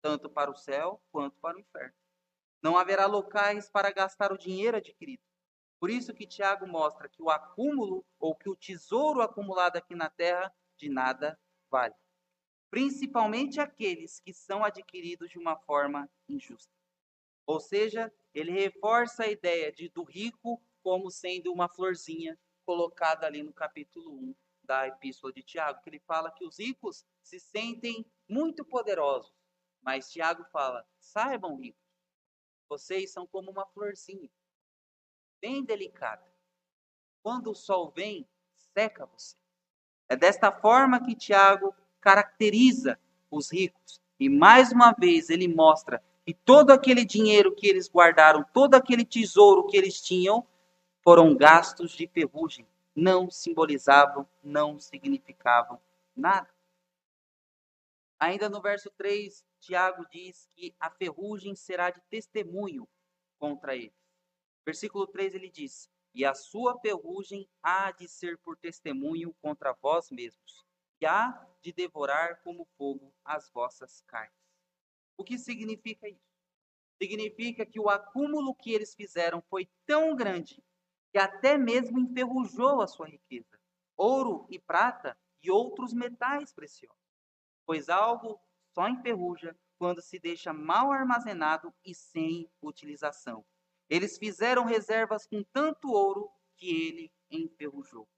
tanto 0.00 0.28
para 0.28 0.50
o 0.50 0.56
céu 0.56 1.02
quanto 1.10 1.36
para 1.38 1.56
o 1.56 1.60
inferno. 1.60 1.94
Não 2.62 2.76
haverá 2.76 3.06
locais 3.06 3.68
para 3.70 3.90
gastar 3.90 4.32
o 4.32 4.38
dinheiro 4.38 4.76
adquirido. 4.76 5.22
Por 5.80 5.90
isso 5.90 6.14
que 6.14 6.26
Tiago 6.26 6.66
mostra 6.66 7.08
que 7.08 7.20
o 7.20 7.28
acúmulo 7.28 8.04
ou 8.18 8.36
que 8.36 8.48
o 8.48 8.54
tesouro 8.54 9.20
acumulado 9.20 9.76
aqui 9.76 9.94
na 9.94 10.08
terra 10.08 10.54
de 10.76 10.88
nada 10.88 11.38
vale. 11.68 11.94
Principalmente 12.70 13.60
aqueles 13.60 14.20
que 14.20 14.32
são 14.32 14.64
adquiridos 14.64 15.30
de 15.30 15.38
uma 15.38 15.56
forma 15.56 16.08
injusta. 16.28 16.72
Ou 17.44 17.58
seja, 17.58 18.12
ele 18.32 18.52
reforça 18.52 19.24
a 19.24 19.28
ideia 19.28 19.72
de, 19.72 19.88
do 19.88 20.04
rico 20.04 20.62
como 20.82 21.10
sendo 21.10 21.52
uma 21.52 21.68
florzinha 21.68 22.38
colocada 22.64 23.26
ali 23.26 23.42
no 23.42 23.52
capítulo 23.52 24.12
1 24.12 24.34
da 24.62 24.86
Epístola 24.86 25.32
de 25.32 25.42
Tiago, 25.42 25.80
que 25.82 25.90
ele 25.90 26.00
fala 26.00 26.30
que 26.30 26.44
os 26.44 26.58
ricos 26.58 27.04
se 27.22 27.38
sentem 27.38 28.06
muito 28.28 28.64
poderosos. 28.64 29.32
Mas 29.80 30.10
Tiago 30.10 30.44
fala: 30.52 30.86
saibam, 30.98 31.56
ricos, 31.56 31.82
vocês 32.68 33.12
são 33.12 33.26
como 33.26 33.50
uma 33.50 33.66
florzinha, 33.66 34.30
bem 35.40 35.64
delicada. 35.64 36.24
Quando 37.22 37.50
o 37.50 37.54
sol 37.54 37.90
vem, 37.90 38.28
seca 38.54 39.06
você. 39.06 39.36
É 40.08 40.16
desta 40.16 40.52
forma 40.52 41.04
que 41.04 41.14
Tiago 41.14 41.74
caracteriza 42.00 42.98
os 43.30 43.50
ricos. 43.52 44.00
E 44.18 44.28
mais 44.28 44.72
uma 44.72 44.92
vez 44.92 45.30
ele 45.30 45.48
mostra 45.48 46.02
e 46.26 46.32
todo 46.32 46.70
aquele 46.70 47.04
dinheiro 47.04 47.54
que 47.54 47.66
eles 47.66 47.88
guardaram, 47.88 48.44
todo 48.52 48.74
aquele 48.74 49.04
tesouro 49.04 49.66
que 49.66 49.76
eles 49.76 50.00
tinham, 50.00 50.46
foram 51.02 51.34
gastos 51.34 51.92
de 51.92 52.06
ferrugem. 52.06 52.66
Não 52.94 53.30
simbolizavam, 53.30 54.28
não 54.42 54.78
significavam 54.78 55.80
nada. 56.14 56.52
Ainda 58.20 58.48
no 58.48 58.60
verso 58.60 58.90
3, 58.90 59.44
Tiago 59.58 60.06
diz 60.10 60.46
que 60.54 60.76
a 60.78 60.90
ferrugem 60.90 61.54
será 61.56 61.90
de 61.90 62.00
testemunho 62.02 62.86
contra 63.38 63.74
eles. 63.74 63.96
Versículo 64.64 65.06
3 65.06 65.34
ele 65.34 65.50
diz: 65.50 65.90
E 66.14 66.24
a 66.24 66.34
sua 66.34 66.78
ferrugem 66.80 67.48
há 67.62 67.90
de 67.92 68.06
ser 68.06 68.38
por 68.38 68.56
testemunho 68.58 69.34
contra 69.40 69.72
vós 69.72 70.10
mesmos, 70.10 70.64
e 71.00 71.06
há 71.06 71.48
de 71.62 71.72
devorar 71.72 72.42
como 72.42 72.68
fogo 72.76 73.12
as 73.24 73.50
vossas 73.50 74.02
carnes. 74.02 74.36
O 75.16 75.24
que 75.24 75.38
significa 75.38 76.08
isso? 76.08 76.32
Significa 77.00 77.66
que 77.66 77.80
o 77.80 77.88
acúmulo 77.88 78.54
que 78.54 78.72
eles 78.72 78.94
fizeram 78.94 79.42
foi 79.42 79.68
tão 79.86 80.14
grande 80.14 80.62
que 81.12 81.18
até 81.18 81.58
mesmo 81.58 81.98
enferrujou 81.98 82.80
a 82.80 82.86
sua 82.86 83.06
riqueza, 83.06 83.60
ouro 83.96 84.46
e 84.50 84.58
prata 84.58 85.16
e 85.42 85.50
outros 85.50 85.92
metais 85.92 86.52
preciosos. 86.52 86.96
Pois 87.66 87.88
algo 87.88 88.40
só 88.74 88.88
enferruja 88.88 89.56
quando 89.78 90.00
se 90.00 90.18
deixa 90.18 90.52
mal 90.52 90.90
armazenado 90.90 91.72
e 91.84 91.94
sem 91.94 92.50
utilização. 92.60 93.44
Eles 93.88 94.16
fizeram 94.16 94.64
reservas 94.64 95.26
com 95.26 95.44
tanto 95.52 95.90
ouro 95.90 96.30
que 96.56 96.68
ele 96.68 97.12
enferrujou. 97.30 98.08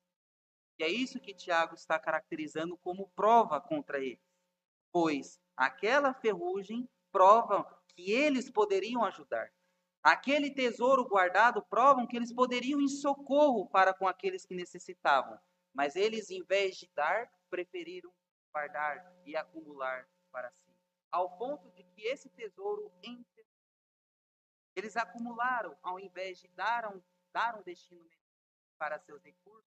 E 0.79 0.85
é 0.85 0.89
isso 0.89 1.21
que 1.21 1.35
Tiago 1.35 1.75
está 1.75 1.99
caracterizando 1.99 2.77
como 2.79 3.11
prova 3.11 3.61
contra 3.61 3.99
eles. 3.99 4.23
Pois 4.93 5.41
Aquela 5.57 6.13
ferrugem 6.13 6.89
prova 7.13 7.65
que 7.95 8.11
eles 8.11 8.51
poderiam 8.51 9.05
ajudar. 9.05 9.49
Aquele 10.05 10.51
tesouro 10.51 11.09
guardado 11.09 11.62
provam 11.62 12.07
que 12.07 12.14
eles 12.14 12.31
poderiam 12.31 12.79
ir 12.79 12.90
socorro 12.90 13.67
para 13.71 13.95
com 13.95 14.07
aqueles 14.07 14.45
que 14.45 14.55
necessitavam. 14.55 15.38
Mas 15.73 15.97
eles, 15.97 16.31
em 16.31 16.45
vez 16.45 16.77
de 16.77 16.90
dar, 16.95 17.27
preferiram 17.49 18.12
guardar 18.53 19.03
e 19.25 19.35
acumular 19.35 20.07
para 20.31 20.51
si, 20.51 20.77
ao 21.11 21.38
ponto 21.38 21.71
de 21.71 21.83
que 21.83 22.03
esse 22.03 22.29
tesouro 22.29 22.93
eles 24.77 24.97
acumularam, 24.97 25.77
ao 25.83 25.99
invés 25.99 26.38
de 26.38 26.49
dar 26.49 26.87
um, 26.93 27.01
dar 27.33 27.59
um 27.59 27.62
destino 27.62 28.07
para 28.77 28.99
seus 28.99 29.23
recursos, 29.23 29.71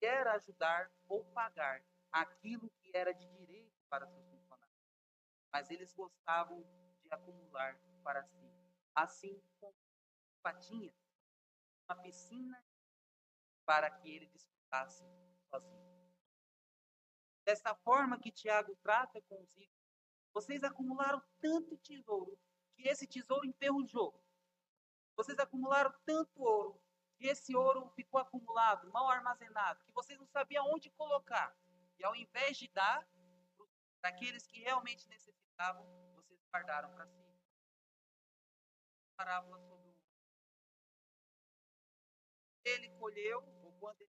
quer 0.00 0.26
ajudar 0.26 0.90
ou 1.06 1.24
pagar 1.26 1.82
aquilo 2.10 2.68
que 2.80 2.90
era 2.96 3.12
de 3.12 3.28
direito 3.28 3.72
para 3.88 4.06
seus 4.06 4.26
funcionários. 4.26 4.74
Mas 5.52 5.70
eles 5.70 5.92
gostavam 5.92 6.64
de 7.02 7.12
acumular 7.12 7.78
para 8.02 8.24
si. 8.24 8.57
Assim 8.98 9.40
como 9.60 9.76
patinha, 10.42 10.92
uma 11.88 12.02
piscina 12.02 12.60
para 13.64 13.88
que 13.92 14.10
ele 14.10 14.26
desfrutasse 14.26 15.04
sozinho. 15.48 16.12
Dessa 17.44 17.76
forma 17.76 18.18
que 18.18 18.32
Tiago 18.32 18.74
trata 18.82 19.22
com 19.22 19.40
os 19.40 19.54
ricos, 19.54 19.86
vocês 20.34 20.64
acumularam 20.64 21.22
tanto 21.38 21.78
tesouro 21.78 22.36
que 22.74 22.88
esse 22.88 23.06
tesouro 23.06 23.46
enferrujou. 23.46 24.20
Vocês 25.14 25.38
acumularam 25.38 25.94
tanto 26.04 26.42
ouro 26.42 26.82
que 27.16 27.28
esse 27.28 27.54
ouro 27.54 27.88
ficou 27.90 28.20
acumulado, 28.20 28.90
mal 28.90 29.08
armazenado, 29.08 29.84
que 29.84 29.92
vocês 29.92 30.18
não 30.18 30.26
sabiam 30.26 30.66
onde 30.72 30.90
colocar. 30.90 31.56
E 32.00 32.04
ao 32.04 32.16
invés 32.16 32.56
de 32.56 32.66
dar 32.68 33.08
para 34.00 34.10
aqueles 34.10 34.44
que 34.44 34.58
realmente 34.58 35.08
necessitavam, 35.08 35.86
vocês 36.16 36.40
guardaram 36.50 36.92
para 36.94 37.06
si. 37.06 37.27
Parábola 39.18 39.58
sobre 39.58 39.90
o 39.90 39.98
ele 42.64 42.88
colheu, 42.98 43.40
ou 43.64 43.72
quando 43.80 44.00
ele, 44.02 44.12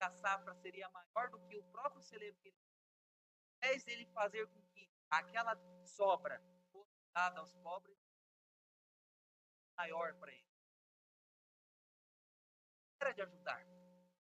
a 0.00 0.10
safra 0.10 0.54
seria 0.54 0.88
maior 0.90 1.30
do 1.30 1.40
que 1.48 1.56
o 1.58 1.64
próprio 1.64 2.00
celeiro 2.02 2.36
que 2.36 2.48
ele 2.48 2.64
invés 3.64 3.84
dele 3.84 4.06
fazer 4.12 4.46
com 4.46 4.62
que 4.66 4.88
aquela 5.10 5.56
sobra 5.84 6.40
fosse 6.70 6.94
dada 7.12 7.40
aos 7.40 7.54
pobres, 7.56 7.98
maior 9.76 10.14
para 10.18 10.32
ele 10.32 10.44
era 13.00 13.12
de 13.12 13.22
ajudar, 13.22 13.66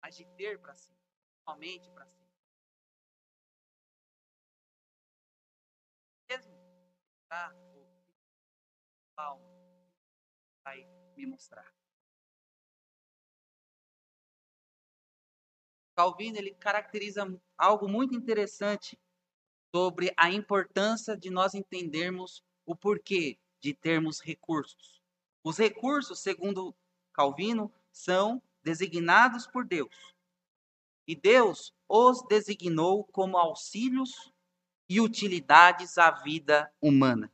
mas 0.02 0.16
de 0.16 0.24
ter 0.36 0.60
para 0.60 0.74
si, 0.74 0.96
somente 1.44 1.90
para 1.90 2.06
si. 2.06 2.24
Mesmo 6.28 6.56
tá, 7.28 7.54
alma 9.16 9.53
vai 10.64 10.86
me 11.16 11.26
mostrar. 11.26 11.72
Calvino 15.94 16.38
ele 16.38 16.54
caracteriza 16.54 17.24
algo 17.56 17.86
muito 17.86 18.14
interessante 18.14 18.98
sobre 19.72 20.12
a 20.16 20.30
importância 20.30 21.16
de 21.16 21.30
nós 21.30 21.54
entendermos 21.54 22.42
o 22.66 22.74
porquê 22.74 23.38
de 23.60 23.74
termos 23.74 24.20
recursos. 24.20 25.00
Os 25.42 25.58
recursos, 25.58 26.20
segundo 26.20 26.74
Calvino, 27.12 27.72
são 27.92 28.42
designados 28.62 29.46
por 29.46 29.64
Deus. 29.64 30.14
E 31.06 31.14
Deus 31.14 31.72
os 31.88 32.22
designou 32.26 33.04
como 33.04 33.36
auxílios 33.36 34.32
e 34.88 35.00
utilidades 35.00 35.98
à 35.98 36.10
vida 36.10 36.72
humana. 36.80 37.30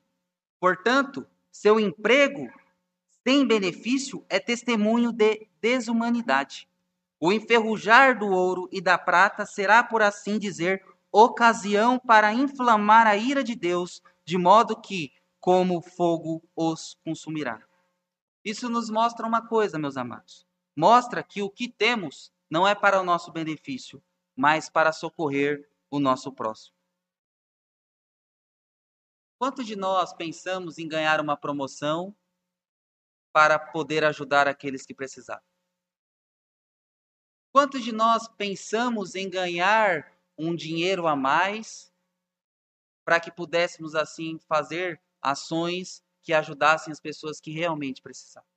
Portanto, 0.59 1.27
seu 1.51 1.81
emprego 1.81 2.51
sem 3.31 3.47
benefício 3.47 4.27
é 4.29 4.41
testemunho 4.41 5.13
de 5.13 5.47
desumanidade. 5.61 6.69
O 7.21 7.33
enferrujar 7.33 8.19
do 8.19 8.27
ouro 8.27 8.69
e 8.73 8.81
da 8.81 8.99
prata 8.99 9.47
será, 9.47 9.85
por 9.85 10.03
assim 10.03 10.37
dizer, 10.37 10.85
ocasião 11.13 11.97
para 11.97 12.35
inflamar 12.35 13.07
a 13.07 13.17
ira 13.17 13.45
de 13.45 13.55
Deus, 13.55 14.03
de 14.25 14.37
modo 14.37 14.75
que, 14.81 15.13
como 15.39 15.81
fogo, 15.81 16.43
os 16.57 16.99
consumirá. 17.05 17.63
Isso 18.45 18.69
nos 18.69 18.91
mostra 18.91 19.25
uma 19.25 19.47
coisa, 19.47 19.79
meus 19.79 19.97
amados 19.97 20.45
mostra 20.75 21.23
que 21.23 21.43
o 21.43 21.51
que 21.51 21.69
temos 21.69 22.33
não 22.49 22.67
é 22.67 22.75
para 22.75 23.01
o 23.01 23.05
nosso 23.05 23.31
benefício, 23.31 24.03
mas 24.35 24.71
para 24.71 24.93
socorrer 24.93 25.69
o 25.91 26.01
nosso 26.01 26.33
próximo. 26.33 26.75
Quanto 29.39 29.63
de 29.63 29.77
nós 29.77 30.15
pensamos 30.15 30.79
em 30.79 30.89
ganhar 30.89 31.21
uma 31.21 31.37
promoção 31.37 32.17
para 33.33 33.59
poder 33.59 34.05
ajudar 34.05 34.49
aqueles 34.49 34.85
que 34.85 34.95
precisavam? 34.95 35.45
Quantos 37.53 37.83
de 37.83 37.93
nós 37.93 38.29
pensamos 38.29 39.15
em 39.15 39.29
ganhar 39.29 40.13
um 40.39 40.55
dinheiro 40.55 41.07
a 41.07 41.17
mais 41.17 41.93
para 43.05 43.19
que 43.19 43.31
pudéssemos 43.31 43.95
assim 43.95 44.39
fazer 44.49 45.01
ações 45.21 46.03
que 46.23 46.33
ajudassem 46.33 46.93
as 46.93 47.01
pessoas 47.01 47.41
que 47.41 47.51
realmente 47.51 48.01
precisavam? 48.01 48.49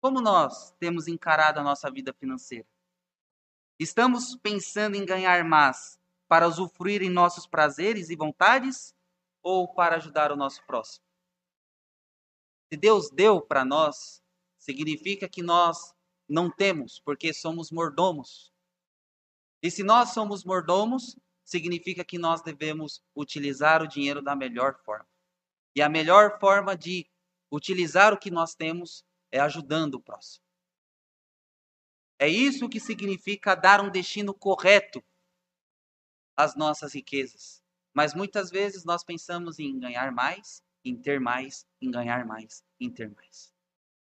Como 0.00 0.20
nós 0.20 0.70
temos 0.78 1.08
encarado 1.08 1.58
a 1.58 1.62
nossa 1.62 1.90
vida 1.90 2.12
financeira? 2.12 2.68
Estamos 3.78 4.36
pensando 4.36 4.96
em 4.96 5.04
ganhar 5.04 5.42
mais 5.44 5.98
para 6.28 6.46
usufruir 6.46 7.02
em 7.02 7.10
nossos 7.10 7.46
prazeres 7.46 8.08
e 8.08 8.16
vontades 8.16 8.94
ou 9.42 9.72
para 9.74 9.96
ajudar 9.96 10.30
o 10.30 10.36
nosso 10.36 10.64
próximo? 10.64 11.03
Se 12.74 12.76
Deus 12.76 13.08
deu 13.08 13.40
para 13.40 13.64
nós, 13.64 14.20
significa 14.58 15.28
que 15.28 15.44
nós 15.44 15.94
não 16.28 16.50
temos, 16.50 16.98
porque 16.98 17.32
somos 17.32 17.70
mordomos. 17.70 18.52
E 19.62 19.70
se 19.70 19.84
nós 19.84 20.08
somos 20.12 20.44
mordomos, 20.44 21.16
significa 21.44 22.04
que 22.04 22.18
nós 22.18 22.42
devemos 22.42 23.00
utilizar 23.14 23.80
o 23.80 23.86
dinheiro 23.86 24.20
da 24.20 24.34
melhor 24.34 24.76
forma. 24.84 25.06
E 25.76 25.80
a 25.80 25.88
melhor 25.88 26.40
forma 26.40 26.76
de 26.76 27.08
utilizar 27.48 28.12
o 28.12 28.18
que 28.18 28.28
nós 28.28 28.56
temos 28.56 29.04
é 29.30 29.38
ajudando 29.38 29.94
o 29.94 30.02
próximo. 30.02 30.44
É 32.18 32.26
isso 32.26 32.68
que 32.68 32.80
significa 32.80 33.54
dar 33.54 33.80
um 33.80 33.88
destino 33.88 34.34
correto 34.34 35.00
às 36.36 36.56
nossas 36.56 36.92
riquezas. 36.92 37.62
Mas 37.92 38.14
muitas 38.14 38.50
vezes 38.50 38.84
nós 38.84 39.04
pensamos 39.04 39.60
em 39.60 39.78
ganhar 39.78 40.10
mais, 40.10 40.60
em 40.84 40.96
ter 40.96 41.18
mais, 41.18 41.66
em 41.80 41.90
ganhar 41.90 42.26
mais, 42.26 42.64
em 42.78 42.90
ter 42.90 43.10
mais. 43.10 43.52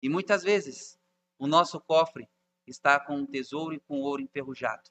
E 0.02 0.08
muitas 0.08 0.42
vezes 0.42 0.98
o 1.38 1.46
nosso 1.46 1.80
cofre 1.80 2.28
está 2.66 3.00
com 3.00 3.16
um 3.16 3.26
tesouro 3.26 3.74
e 3.74 3.80
com 3.80 4.00
ouro 4.00 4.22
enferrujado. 4.22 4.90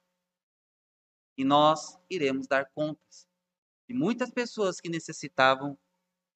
E 1.38 1.44
nós 1.44 2.00
iremos 2.10 2.48
dar 2.48 2.66
contas 2.72 3.28
de 3.88 3.94
muitas 3.94 4.32
pessoas 4.32 4.80
que 4.80 4.90
necessitavam 4.90 5.78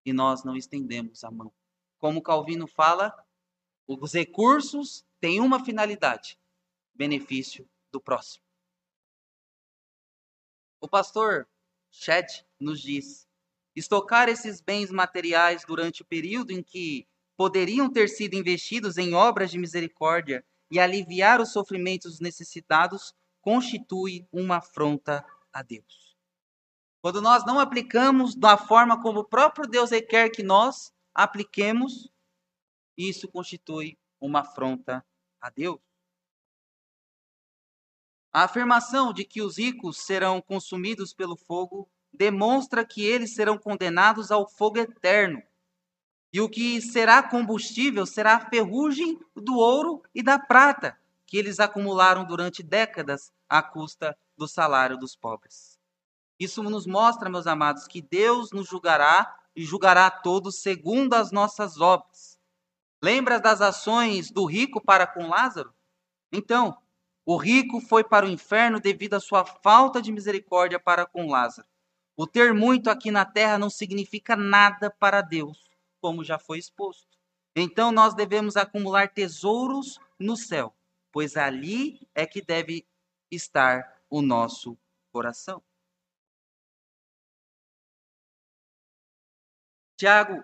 e 0.05 0.13
nós 0.13 0.45
não 0.45 0.57
estendemos 0.57 1.25
a 1.25 1.31
mão. 1.31 1.53
Como 1.99 2.23
Calvino 2.23 2.67
fala, 2.67 3.15
os 3.87 4.13
recursos 4.13 5.05
têm 5.21 5.41
uma 5.41 5.65
finalidade: 5.65 6.39
benefício 6.95 7.69
do 7.91 8.01
próximo. 8.01 8.45
O 10.81 10.89
pastor 10.89 11.49
Shed 11.91 12.45
nos 12.59 12.81
diz: 12.81 13.28
estocar 13.79 14.29
esses 14.29 14.61
bens 14.61 14.91
materiais 14.91 15.65
durante 15.67 16.03
o 16.03 16.05
período 16.05 16.51
em 16.51 16.63
que 16.63 17.07
poderiam 17.37 17.91
ter 17.91 18.09
sido 18.09 18.35
investidos 18.35 18.99
em 18.99 19.15
obras 19.15 19.51
de 19.51 19.59
misericórdia 19.59 20.45
e 20.71 20.79
aliviar 20.79 21.41
os 21.41 21.53
sofrimentos 21.53 22.13
dos 22.13 22.21
necessitados 22.21 23.15
constitui 23.41 24.27
uma 24.33 24.57
afronta 24.57 25.25
a 25.53 25.63
Deus. 25.63 26.17
Quando 27.01 27.23
nós 27.23 27.47
não 27.47 27.61
aplicamos 27.61 28.35
da 28.35 28.57
forma 28.57 29.01
como 29.01 29.21
o 29.21 29.25
próprio 29.25 29.69
Deus 29.69 29.91
requer 29.91 30.31
que 30.31 30.43
nós 30.43 30.93
apliquemos, 31.15 32.11
isso 32.97 33.29
constitui 33.29 33.97
uma 34.21 34.41
afronta 34.41 35.05
a 35.41 35.49
Deus. 35.49 35.81
A 38.33 38.43
afirmação 38.43 39.13
de 39.13 39.25
que 39.25 39.41
os 39.41 39.57
ricos 39.57 39.99
serão 39.99 40.43
consumidos 40.43 41.15
pelo 41.15 41.37
fogo 41.37 41.89
demonstra 42.13 42.85
que 42.85 43.05
eles 43.05 43.35
serão 43.35 43.59
condenados 43.59 44.31
ao 44.31 44.49
fogo 44.49 44.79
eterno. 44.79 45.43
E 46.33 46.41
o 46.41 46.49
que 46.49 46.81
será 46.81 47.23
combustível 47.23 48.05
será 48.05 48.37
a 48.37 48.51
ferrugem 48.51 49.19
do 49.35 49.57
ouro 49.57 50.03
e 50.15 50.23
da 50.23 50.39
prata 50.39 50.99
que 51.27 51.37
eles 51.37 51.61
acumularam 51.61 52.25
durante 52.25 52.63
décadas 52.63 53.33
à 53.49 53.63
custa 53.63 54.17
do 54.37 54.49
salário 54.49 54.97
dos 54.97 55.15
pobres. 55.15 55.79
Isso 56.39 56.63
nos 56.63 56.87
mostra, 56.87 57.29
meus 57.29 57.47
amados, 57.47 57.87
que 57.87 58.01
Deus 58.01 58.53
nos 58.53 58.69
julgará 58.69 59.37
e 59.55 59.65
julgará 59.65 60.11
todos 60.11 60.63
segundo 60.63 61.15
as 61.15 61.33
nossas 61.33 61.81
obras. 61.81 62.39
Lembra 63.03 63.41
das 63.41 63.61
ações 63.61 64.31
do 64.31 64.45
rico 64.45 64.81
para 64.81 65.07
com 65.07 65.29
Lázaro? 65.29 65.75
Então, 66.33 66.77
o 67.27 67.37
rico 67.37 67.81
foi 67.81 68.05
para 68.05 68.25
o 68.25 68.29
inferno 68.29 68.81
devido 68.81 69.15
à 69.15 69.21
sua 69.21 69.45
falta 69.45 70.01
de 70.01 70.13
misericórdia 70.13 70.79
para 70.79 71.05
com 71.05 71.29
Lázaro. 71.29 71.69
O 72.21 72.27
ter 72.27 72.53
muito 72.53 72.91
aqui 72.91 73.13
na 73.13 73.25
terra 73.25 73.57
não 73.57 73.71
significa 73.71 74.35
nada 74.35 74.91
para 74.91 75.23
Deus, 75.23 75.71
como 76.01 76.25
já 76.25 76.37
foi 76.37 76.59
exposto. 76.59 77.07
Então 77.55 77.93
nós 77.93 78.13
devemos 78.13 78.57
acumular 78.57 79.15
tesouros 79.15 80.01
no 80.19 80.37
céu, 80.37 80.75
pois 81.13 81.37
ali 81.37 82.05
é 82.13 82.27
que 82.27 82.43
deve 82.43 82.85
estar 83.31 84.03
o 84.11 84.21
nosso 84.21 84.77
coração. 85.13 85.63
Tiago 89.97 90.43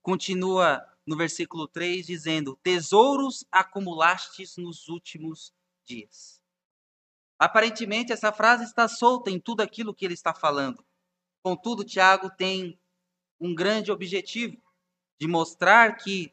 continua 0.00 0.86
no 1.04 1.16
versículo 1.16 1.66
3 1.66 2.06
dizendo: 2.06 2.56
Tesouros 2.62 3.44
acumulastes 3.50 4.56
nos 4.56 4.86
últimos 4.86 5.52
dias. 5.84 6.40
Aparentemente, 7.36 8.12
essa 8.12 8.32
frase 8.32 8.62
está 8.62 8.86
solta 8.86 9.32
em 9.32 9.40
tudo 9.40 9.62
aquilo 9.62 9.92
que 9.92 10.04
ele 10.04 10.14
está 10.14 10.32
falando. 10.32 10.86
Contudo, 11.42 11.84
Tiago 11.84 12.30
tem 12.30 12.78
um 13.40 13.54
grande 13.54 13.90
objetivo 13.90 14.56
de 15.20 15.26
mostrar 15.26 15.96
que 15.96 16.32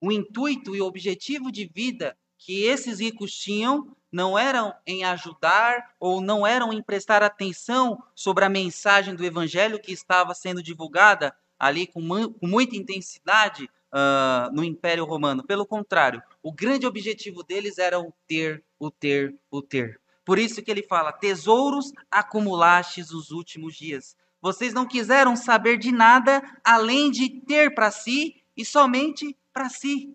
o 0.00 0.12
intuito 0.12 0.76
e 0.76 0.80
o 0.80 0.86
objetivo 0.86 1.50
de 1.50 1.66
vida 1.66 2.16
que 2.38 2.62
esses 2.62 3.00
ricos 3.00 3.32
tinham 3.32 3.96
não 4.10 4.38
eram 4.38 4.74
em 4.86 5.04
ajudar 5.04 5.94
ou 5.98 6.20
não 6.20 6.46
eram 6.46 6.72
em 6.72 6.82
prestar 6.82 7.22
atenção 7.22 8.02
sobre 8.14 8.44
a 8.44 8.48
mensagem 8.48 9.14
do 9.14 9.24
evangelho 9.24 9.80
que 9.80 9.92
estava 9.92 10.34
sendo 10.34 10.62
divulgada 10.62 11.34
ali 11.58 11.86
com, 11.86 12.00
com 12.32 12.46
muita 12.46 12.76
intensidade 12.76 13.68
uh, 13.92 14.54
no 14.54 14.62
Império 14.64 15.04
Romano. 15.04 15.44
Pelo 15.44 15.66
contrário, 15.66 16.22
o 16.42 16.52
grande 16.52 16.86
objetivo 16.86 17.42
deles 17.42 17.78
era 17.78 17.98
o 17.98 18.12
ter, 18.26 18.64
o 18.78 18.90
ter, 18.90 19.34
o 19.50 19.60
ter. 19.60 20.00
Por 20.28 20.38
isso 20.38 20.60
que 20.62 20.70
ele 20.70 20.82
fala: 20.82 21.10
tesouros 21.10 21.90
acumulastes 22.10 23.12
nos 23.12 23.30
últimos 23.30 23.74
dias. 23.74 24.14
Vocês 24.42 24.74
não 24.74 24.86
quiseram 24.86 25.34
saber 25.34 25.78
de 25.78 25.90
nada 25.90 26.42
além 26.62 27.10
de 27.10 27.30
ter 27.30 27.74
para 27.74 27.90
si 27.90 28.44
e 28.54 28.62
somente 28.62 29.34
para 29.54 29.70
si. 29.70 30.14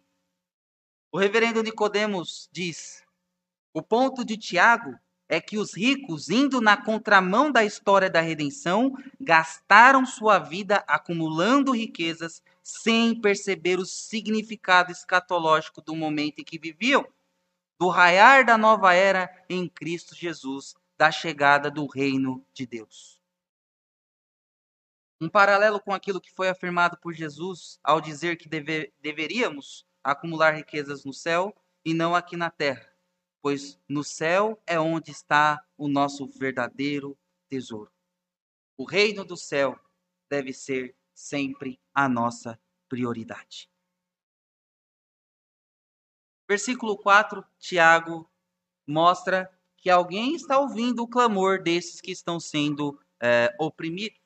O 1.12 1.17
reverendo 1.17 1.63
Nicodemos 1.63 2.47
diz: 2.52 3.04
o 3.73 3.82
ponto 3.82 4.23
de 4.23 4.38
Tiago 4.38 4.93
é 5.28 5.41
que 5.41 5.58
os 5.58 5.76
ricos, 5.76 6.30
indo 6.30 6.62
na 6.62 6.78
contramão 6.78 7.52
da 7.52 7.65
história 7.65 8.08
da 8.08 8.21
redenção, 8.21 8.95
gastaram 9.19 10.06
sua 10.06 10.38
vida 10.38 10.84
acumulando 10.88 11.71
riquezas 11.71 12.39
sem 12.62 13.19
perceber 13.19 13.80
o 13.80 13.86
significado 13.86 14.91
escatológico 14.91 15.82
do 15.82 15.95
momento 15.95 16.38
em 16.38 16.43
que 16.43 16.60
viviam, 16.60 17.04
do 17.79 17.89
raiar 17.89 18.45
da 18.45 18.57
nova 18.57 18.93
era 18.93 19.29
em 19.49 19.67
Cristo 19.67 20.15
Jesus, 20.15 20.73
da 20.97 21.12
chegada 21.12 21.69
do 21.69 21.86
reino 21.86 22.45
de 22.53 22.65
Deus. 22.65 23.19
Um 25.19 25.29
paralelo 25.29 25.79
com 25.79 25.93
aquilo 25.93 26.21
que 26.21 26.31
foi 26.31 26.49
afirmado 26.49 26.97
por 26.97 27.13
Jesus 27.13 27.79
ao 27.83 28.01
dizer 28.01 28.38
que 28.38 28.49
deve, 28.49 28.93
deveríamos 28.99 29.86
acumular 30.03 30.51
riquezas 30.51 31.05
no 31.05 31.13
céu 31.13 31.55
e 31.86 31.93
não 31.93 32.13
aqui 32.13 32.36
na 32.36 32.49
terra, 32.49 32.88
pois 33.41 33.79
no 33.88 34.03
céu 34.03 34.62
é 34.67 34.79
onde 34.79 35.12
está 35.12 35.63
o 35.77 35.88
nosso 35.88 36.27
verdadeiro 36.27 37.17
tesouro. 37.47 37.91
O 38.77 38.86
reino 38.86 39.23
do 39.23 39.38
céu 39.38 39.79
deve 40.29 40.51
ser 40.51 40.95
sempre 41.13 41.79
a 41.93 42.09
nossa 42.09 42.59
prioridade. 42.89 43.69
Versículo 46.47 46.97
4, 46.97 47.43
Tiago 47.58 48.29
mostra 48.86 49.49
que 49.77 49.89
alguém 49.89 50.36
está 50.36 50.60
ouvindo 50.60 51.03
o 51.03 51.08
clamor 51.08 51.62
desses 51.62 51.99
que 51.99 52.12
estão 52.12 52.39
sendo 52.39 52.99
é, 53.21 53.53
oprimidos. 53.60 54.19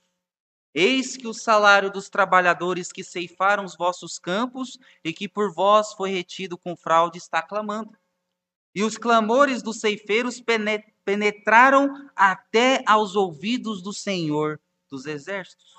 Eis 0.74 1.18
que 1.18 1.28
o 1.28 1.34
salário 1.34 1.92
dos 1.92 2.10
trabalhadores 2.10 2.92
que 2.92 3.04
ceifaram 3.04 3.66
os 3.66 3.76
vossos 3.76 4.20
campos 4.20 4.78
e 5.04 5.12
que 5.12 5.28
por 5.28 5.52
vós 5.52 5.94
foi 5.94 6.12
retido 6.12 6.58
com 6.58 6.76
fraude 6.76 7.18
está 7.18 7.42
clamando. 7.42 7.98
E 8.76 8.84
os 8.84 8.96
clamores 8.96 9.64
dos 9.64 9.80
ceifeiros 9.80 10.40
penetraram 11.04 12.12
até 12.16 12.84
aos 12.86 13.16
ouvidos 13.16 13.82
do 13.82 13.92
Senhor 13.92 14.60
dos 14.88 15.08
Exércitos. 15.08 15.74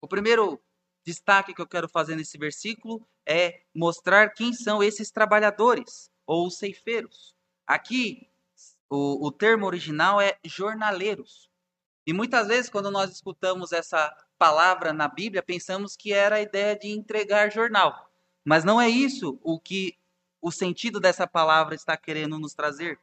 O 0.00 0.06
primeiro 0.06 0.62
destaque 1.06 1.54
que 1.54 1.62
eu 1.62 1.68
quero 1.68 1.88
fazer 1.88 2.16
nesse 2.16 2.36
versículo 2.36 3.06
é 3.24 3.62
mostrar 3.72 4.30
quem 4.30 4.52
são 4.52 4.82
esses 4.82 5.08
trabalhadores 5.08 6.10
ou 6.26 6.50
ceifeiros. 6.50 7.32
Aqui, 7.64 8.28
o, 8.90 9.28
o 9.28 9.30
termo 9.30 9.66
original 9.66 10.20
é 10.20 10.36
jornaleiros. 10.44 11.48
E 12.04 12.12
muitas 12.12 12.48
vezes, 12.48 12.68
quando 12.68 12.90
nós 12.90 13.12
escutamos 13.12 13.70
essa 13.70 14.12
palavra 14.36 14.92
na 14.92 15.06
Bíblia, 15.06 15.42
pensamos 15.42 15.96
que 15.96 16.12
era 16.12 16.36
a 16.36 16.42
ideia 16.42 16.76
de 16.76 16.88
entregar 16.88 17.52
jornal. 17.52 18.10
Mas 18.44 18.64
não 18.64 18.80
é 18.80 18.88
isso 18.88 19.38
o 19.42 19.60
que 19.60 19.96
o 20.42 20.50
sentido 20.50 20.98
dessa 20.98 21.26
palavra 21.26 21.74
está 21.74 21.96
querendo 21.96 22.38
nos 22.38 22.52
trazer. 22.52 22.98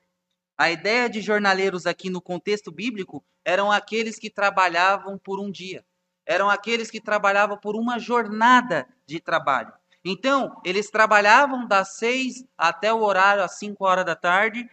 A 0.58 0.70
ideia 0.70 1.10
de 1.10 1.22
jornaleiros 1.22 1.86
aqui 1.86 2.10
no 2.10 2.22
contexto 2.22 2.72
bíblico 2.72 3.24
eram 3.46 3.72
aqueles 3.72 4.18
que 4.20 4.30
trabalhavam 4.30 5.18
por 5.18 5.40
um 5.40 5.50
dia, 5.50 5.86
eram 6.26 6.50
aqueles 6.50 6.90
que 6.90 7.02
trabalhavam 7.02 7.58
por 7.58 7.76
uma 7.76 8.00
jornada 8.00 8.88
de 9.06 9.20
trabalho. 9.20 9.74
Então, 10.06 10.60
eles 10.66 10.90
trabalhavam 10.90 11.66
das 11.66 11.96
seis 11.96 12.46
até 12.58 12.94
o 12.94 13.02
horário, 13.02 13.44
às 13.44 13.58
cinco 13.58 13.86
horas 13.86 14.06
da 14.06 14.16
tarde, 14.16 14.68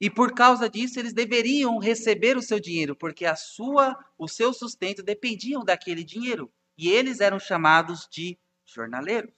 e 0.00 0.08
por 0.08 0.32
causa 0.32 0.68
disso, 0.68 0.98
eles 0.98 1.12
deveriam 1.12 1.78
receber 1.78 2.36
o 2.36 2.42
seu 2.42 2.60
dinheiro, 2.60 2.94
porque 2.94 3.26
a 3.26 3.34
sua, 3.34 3.96
o 4.16 4.28
seu 4.28 4.52
sustento 4.52 5.02
dependiam 5.02 5.64
daquele 5.64 6.04
dinheiro. 6.04 6.52
E 6.76 6.88
eles 6.88 7.20
eram 7.20 7.40
chamados 7.40 8.06
de 8.08 8.38
jornaleiros. 8.64 9.34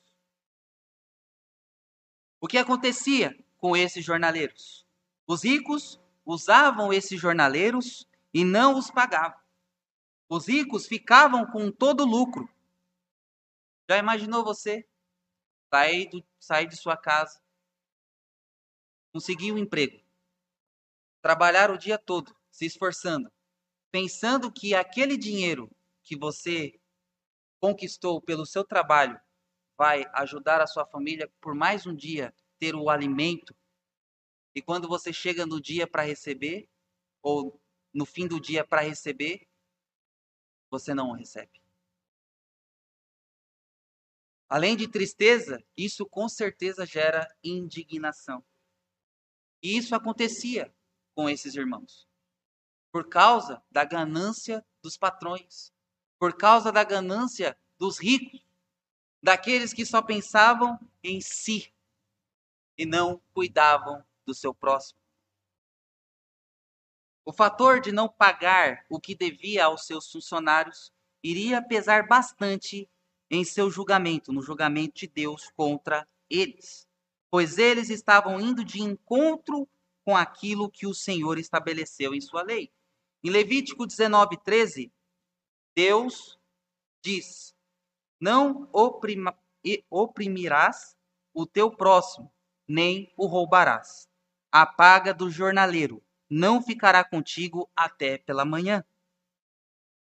O 2.38 2.46
que 2.46 2.59
acontecia 2.59 3.35
com 3.57 3.74
esses 3.74 4.05
jornaleiros? 4.05 4.87
Os 5.26 5.44
ricos 5.44 5.98
usavam 6.26 6.92
esses 6.92 7.18
jornaleiros 7.18 8.07
e 8.33 8.44
não 8.44 8.79
os 8.79 8.90
pagavam. 8.90 9.39
Os 10.32 10.46
ricos 10.46 10.86
ficavam 10.86 11.44
com 11.44 11.72
todo 11.72 12.04
o 12.04 12.06
lucro. 12.06 12.48
Já 13.90 13.98
imaginou 13.98 14.44
você 14.44 14.88
sair, 15.74 16.08
do, 16.08 16.24
sair 16.38 16.68
de 16.68 16.76
sua 16.76 16.96
casa, 16.96 17.42
conseguir 19.12 19.50
um 19.50 19.58
emprego, 19.58 20.00
trabalhar 21.20 21.72
o 21.72 21.76
dia 21.76 21.98
todo, 21.98 22.32
se 22.48 22.64
esforçando, 22.64 23.28
pensando 23.90 24.52
que 24.52 24.72
aquele 24.72 25.16
dinheiro 25.16 25.68
que 26.04 26.16
você 26.16 26.80
conquistou 27.60 28.22
pelo 28.22 28.46
seu 28.46 28.64
trabalho 28.64 29.20
vai 29.76 30.04
ajudar 30.14 30.60
a 30.60 30.66
sua 30.68 30.86
família 30.86 31.28
por 31.40 31.56
mais 31.56 31.86
um 31.86 31.94
dia 31.94 32.32
ter 32.56 32.76
o 32.76 32.88
alimento. 32.88 33.52
E 34.54 34.62
quando 34.62 34.86
você 34.86 35.12
chega 35.12 35.44
no 35.44 35.60
dia 35.60 35.88
para 35.88 36.04
receber, 36.04 36.68
ou 37.20 37.60
no 37.92 38.06
fim 38.06 38.28
do 38.28 38.40
dia 38.40 38.64
para 38.64 38.82
receber, 38.82 39.49
você 40.70 40.94
não 40.94 41.11
o 41.11 41.14
recebe. 41.14 41.61
Além 44.48 44.76
de 44.76 44.88
tristeza, 44.88 45.62
isso 45.76 46.06
com 46.06 46.28
certeza 46.28 46.87
gera 46.87 47.28
indignação. 47.42 48.44
E 49.62 49.76
isso 49.76 49.94
acontecia 49.94 50.74
com 51.14 51.28
esses 51.28 51.54
irmãos. 51.54 52.09
Por 52.90 53.09
causa 53.09 53.62
da 53.70 53.85
ganância 53.85 54.64
dos 54.83 54.96
patrões, 54.96 55.72
por 56.18 56.37
causa 56.37 56.72
da 56.72 56.83
ganância 56.83 57.56
dos 57.78 57.98
ricos, 57.98 58.44
daqueles 59.22 59.72
que 59.72 59.87
só 59.87 60.02
pensavam 60.02 60.78
em 61.02 61.20
si 61.20 61.72
e 62.76 62.85
não 62.85 63.20
cuidavam 63.33 64.04
do 64.26 64.35
seu 64.35 64.54
próximo. 64.54 64.99
O 67.30 67.32
fator 67.32 67.80
de 67.80 67.92
não 67.92 68.08
pagar 68.08 68.84
o 68.90 68.98
que 68.98 69.14
devia 69.14 69.66
aos 69.66 69.86
seus 69.86 70.10
funcionários 70.10 70.92
iria 71.22 71.62
pesar 71.62 72.08
bastante 72.08 72.90
em 73.30 73.44
seu 73.44 73.70
julgamento, 73.70 74.32
no 74.32 74.42
julgamento 74.42 74.96
de 74.96 75.06
Deus 75.06 75.48
contra 75.54 76.08
eles, 76.28 76.88
pois 77.30 77.56
eles 77.56 77.88
estavam 77.88 78.40
indo 78.40 78.64
de 78.64 78.82
encontro 78.82 79.68
com 80.05 80.16
aquilo 80.16 80.68
que 80.68 80.88
o 80.88 80.92
Senhor 80.92 81.38
estabeleceu 81.38 82.16
em 82.16 82.20
sua 82.20 82.42
lei. 82.42 82.68
Em 83.22 83.30
Levítico 83.30 83.86
19, 83.86 84.36
13, 84.38 84.92
Deus 85.72 86.36
diz: 87.00 87.55
Não 88.20 88.68
oprimirás 89.88 90.96
o 91.32 91.46
teu 91.46 91.70
próximo, 91.70 92.28
nem 92.66 93.14
o 93.16 93.26
roubarás. 93.26 94.09
A 94.50 94.66
paga 94.66 95.14
do 95.14 95.30
jornaleiro 95.30 96.02
não 96.31 96.62
ficará 96.62 97.03
contigo 97.03 97.68
até 97.74 98.18
pela 98.18 98.45
manhã. 98.45 98.85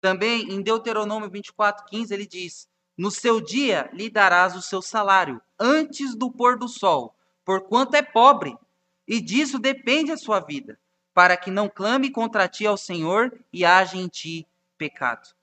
Também 0.00 0.50
em 0.50 0.62
Deuteronômio 0.62 1.28
24, 1.28 1.84
15, 1.84 2.14
ele 2.14 2.26
diz: 2.26 2.68
No 2.96 3.10
seu 3.10 3.40
dia 3.40 3.90
lhe 3.92 4.08
darás 4.08 4.56
o 4.56 4.62
seu 4.62 4.80
salário, 4.80 5.42
antes 5.60 6.14
do 6.14 6.30
pôr 6.30 6.58
do 6.58 6.68
sol, 6.68 7.14
porquanto 7.44 7.94
é 7.94 8.02
pobre 8.02 8.56
e 9.06 9.20
disso 9.20 9.58
depende 9.58 10.10
a 10.10 10.16
sua 10.16 10.40
vida, 10.40 10.80
para 11.12 11.36
que 11.36 11.50
não 11.50 11.68
clame 11.68 12.10
contra 12.10 12.48
ti 12.48 12.66
ao 12.66 12.76
Senhor 12.76 13.38
e 13.52 13.64
haja 13.64 13.96
em 13.96 14.08
ti 14.08 14.46
pecado. 14.78 15.34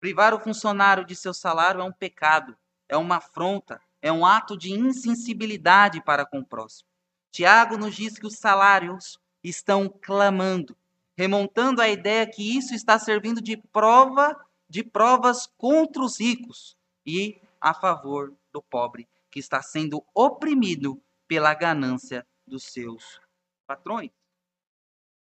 Privar 0.00 0.34
o 0.34 0.40
funcionário 0.40 1.04
de 1.04 1.16
seu 1.16 1.32
salário 1.32 1.80
é 1.80 1.84
um 1.84 1.92
pecado, 1.92 2.56
é 2.88 2.96
uma 2.96 3.16
afronta, 3.16 3.80
é 4.02 4.12
um 4.12 4.26
ato 4.26 4.56
de 4.56 4.72
insensibilidade 4.72 6.02
para 6.02 6.26
com 6.26 6.40
o 6.40 6.44
próximo. 6.44 6.88
Tiago 7.32 7.76
nos 7.76 7.94
diz 7.94 8.18
que 8.18 8.26
os 8.26 8.38
salários 8.38 9.18
estão 9.42 9.88
clamando, 9.88 10.76
remontando 11.16 11.80
a 11.80 11.88
ideia 11.88 12.26
que 12.26 12.56
isso 12.56 12.74
está 12.74 12.98
servindo 12.98 13.40
de 13.40 13.56
prova 13.56 14.36
de 14.68 14.82
provas 14.82 15.46
contra 15.56 16.02
os 16.02 16.20
ricos 16.20 16.76
e 17.04 17.40
a 17.60 17.72
favor 17.72 18.34
do 18.52 18.62
pobre, 18.62 19.08
que 19.30 19.38
está 19.38 19.62
sendo 19.62 20.04
oprimido 20.14 21.00
pela 21.26 21.54
ganância 21.54 22.26
dos 22.46 22.64
seus 22.64 23.20
patrões. 23.66 24.10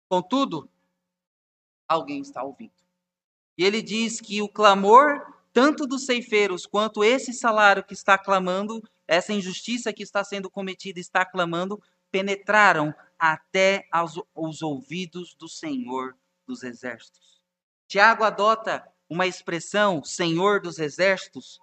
Contudo, 0.09 0.69
alguém 1.89 2.21
está 2.21 2.43
ouvindo. 2.43 2.73
E 3.57 3.65
ele 3.65 3.83
diz 3.83 4.21
que 4.21 4.43
o 4.43 4.49
clamor, 4.49 5.35
tanto 5.53 5.87
dos 5.87 6.07
ceifeiros 6.07 6.67
quanto 6.67 7.05
esse 7.05 7.33
salário 7.33 7.85
que 7.85 7.95
está 7.95 8.19
clamando, 8.19 8.83
essa 9.07 9.33
injustiça 9.33 9.93
que 9.93 10.03
está 10.03 10.25
sendo 10.25 10.51
cometida 10.51 10.99
está 10.99 11.25
clamando, 11.25 11.81
penetraram 12.11 12.95
até 13.21 13.87
aos, 13.93 14.19
os 14.35 14.63
ouvidos 14.63 15.35
do 15.35 15.49
Senhor 15.49 16.17
dos 16.47 16.63
Exércitos. 16.63 17.41
Tiago 17.87 18.25
adota 18.25 18.89
uma 19.09 19.27
expressão, 19.27 20.03
Senhor 20.03 20.61
dos 20.61 20.79
Exércitos, 20.79 21.61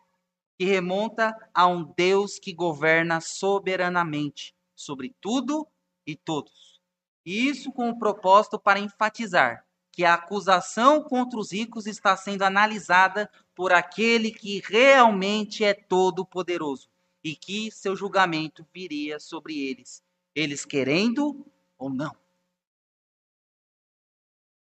que 0.57 0.65
remonta 0.65 1.35
a 1.53 1.65
um 1.65 1.83
Deus 1.95 2.37
que 2.37 2.53
governa 2.53 3.19
soberanamente 3.19 4.53
sobre 4.75 5.15
tudo 5.19 5.67
e 6.05 6.15
todos. 6.15 6.79
E 7.25 7.47
isso 7.47 7.71
com 7.71 7.89
o 7.89 7.97
propósito 7.97 8.59
para 8.59 8.79
enfatizar 8.79 9.65
que 9.91 10.05
a 10.05 10.13
acusação 10.13 11.01
contra 11.01 11.39
os 11.39 11.51
ricos 11.51 11.87
está 11.87 12.15
sendo 12.15 12.43
analisada 12.43 13.29
por 13.55 13.73
aquele 13.73 14.31
que 14.31 14.61
realmente 14.63 15.63
é 15.63 15.73
todo-poderoso 15.73 16.87
e 17.23 17.35
que 17.35 17.71
seu 17.71 17.95
julgamento 17.95 18.65
viria 18.71 19.19
sobre 19.19 19.57
eles, 19.57 20.03
eles 20.37 20.65
querendo 20.65 21.43
ou 21.79 21.89
não. 21.89 22.15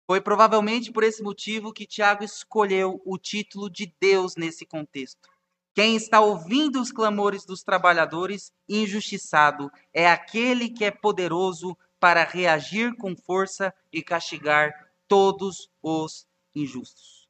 Foi 0.06 0.20
provavelmente 0.20 0.92
por 0.92 1.04
esse 1.04 1.24
motivo 1.24 1.72
que 1.72 1.86
Tiago 1.86 2.22
escolheu 2.22 3.02
o 3.06 3.18
título 3.18 3.70
de 3.70 3.96
Deus 3.98 4.36
nesse 4.36 4.66
contexto. 4.66 5.30
Quem 5.74 5.96
está 5.96 6.20
ouvindo 6.20 6.82
os 6.82 6.92
clamores 6.92 7.46
dos 7.46 7.64
trabalhadores 7.64 8.52
injustiçado 8.68 9.72
é 9.94 10.06
aquele 10.06 10.70
que 10.70 10.84
é 10.84 10.92
poderoso 10.92 11.78
para 11.98 12.26
reagir 12.26 12.94
com 12.98 13.16
força 13.16 13.74
e 13.90 14.04
castigar 14.04 14.94
todos 15.08 15.72
os 15.82 16.28
injustos. 16.54 17.30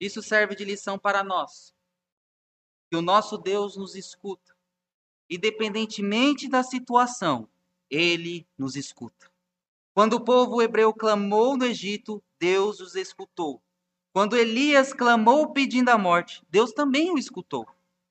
Isso 0.00 0.20
serve 0.20 0.56
de 0.56 0.64
lição 0.64 0.98
para 0.98 1.22
nós. 1.22 1.72
Que 2.90 2.96
o 2.96 3.02
nosso 3.02 3.38
Deus 3.38 3.76
nos 3.76 3.94
escuta. 3.94 4.57
Independentemente 5.28 6.48
da 6.48 6.62
situação, 6.62 7.48
ele 7.90 8.46
nos 8.56 8.76
escuta. 8.76 9.30
Quando 9.94 10.14
o 10.14 10.24
povo 10.24 10.62
hebreu 10.62 10.92
clamou 10.94 11.56
no 11.56 11.64
Egito, 11.64 12.22
Deus 12.38 12.80
os 12.80 12.94
escutou. 12.94 13.60
Quando 14.12 14.36
Elias 14.36 14.92
clamou 14.92 15.52
pedindo 15.52 15.90
a 15.90 15.98
morte, 15.98 16.42
Deus 16.48 16.72
também 16.72 17.10
o 17.10 17.18
escutou, 17.18 17.66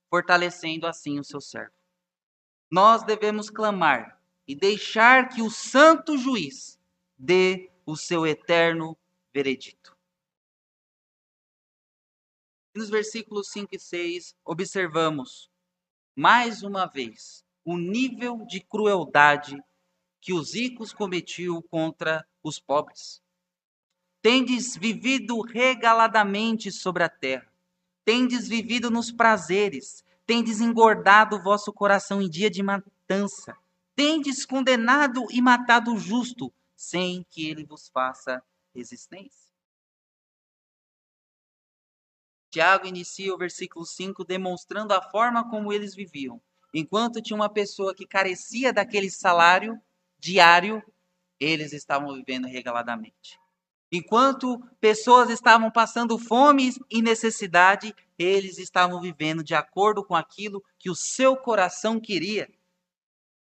fortalecendo 0.09 0.85
assim 0.85 1.19
o 1.19 1.23
seu 1.23 1.41
servo. 1.41 1.73
Nós 2.69 3.03
devemos 3.03 3.49
clamar 3.49 4.21
e 4.47 4.55
deixar 4.55 5.29
que 5.29 5.41
o 5.41 5.49
santo 5.49 6.17
juiz 6.17 6.79
dê 7.17 7.69
o 7.85 7.95
seu 7.95 8.27
eterno 8.27 8.97
veredito. 9.33 9.95
nos 12.75 12.89
versículos 12.89 13.49
5 13.49 13.75
e 13.75 13.79
6, 13.79 14.35
observamos 14.45 15.49
mais 16.17 16.63
uma 16.63 16.87
vez 16.87 17.45
o 17.63 17.77
nível 17.77 18.43
de 18.47 18.59
crueldade 18.59 19.61
que 20.19 20.33
os 20.33 20.55
ricos 20.55 20.91
cometiam 20.91 21.61
contra 21.61 22.27
os 22.41 22.59
pobres. 22.59 23.21
Tendes 24.19 24.75
vivido 24.75 25.39
regaladamente 25.41 26.71
sobre 26.71 27.03
a 27.03 27.09
terra, 27.09 27.47
tendes 28.03 28.47
vivido 28.47 28.89
nos 28.89 29.11
prazeres, 29.11 30.03
tendes 30.25 30.59
engordado 30.59 31.35
o 31.35 31.43
vosso 31.43 31.71
coração 31.71 32.19
em 32.19 32.27
dia 32.27 32.49
de 32.49 32.63
matança, 32.63 33.55
tendes 33.95 34.43
condenado 34.43 35.23
e 35.29 35.39
matado 35.39 35.93
o 35.93 35.99
justo, 35.99 36.51
sem 36.75 37.23
que 37.29 37.47
ele 37.47 37.63
vos 37.63 37.89
faça 37.89 38.41
resistência. 38.73 39.46
Tiago 42.57 42.87
inicia 42.87 43.31
o 43.35 43.37
versículo 43.37 43.85
5 43.85 44.25
demonstrando 44.25 44.91
a 44.91 44.99
forma 44.99 45.47
como 45.47 45.71
eles 45.71 45.93
viviam. 45.93 46.41
Enquanto 46.73 47.21
tinha 47.21 47.35
uma 47.35 47.53
pessoa 47.53 47.93
que 47.93 48.03
carecia 48.03 48.73
daquele 48.73 49.11
salário 49.11 49.79
diário, 50.17 50.81
eles 51.39 51.71
estavam 51.71 52.15
vivendo 52.15 52.47
regaladamente. 52.47 53.39
Enquanto 53.91 54.59
pessoas 54.81 55.29
estavam 55.29 55.69
passando 55.69 56.17
fome 56.17 56.73
e 56.89 56.99
necessidade, 56.99 57.93
eles 58.17 58.57
estavam 58.57 58.99
vivendo 58.99 59.43
de 59.43 59.53
acordo 59.53 60.03
com 60.03 60.15
aquilo 60.15 60.63
que 60.79 60.89
o 60.89 60.95
seu 60.95 61.37
coração 61.37 61.99
queria. 61.99 62.49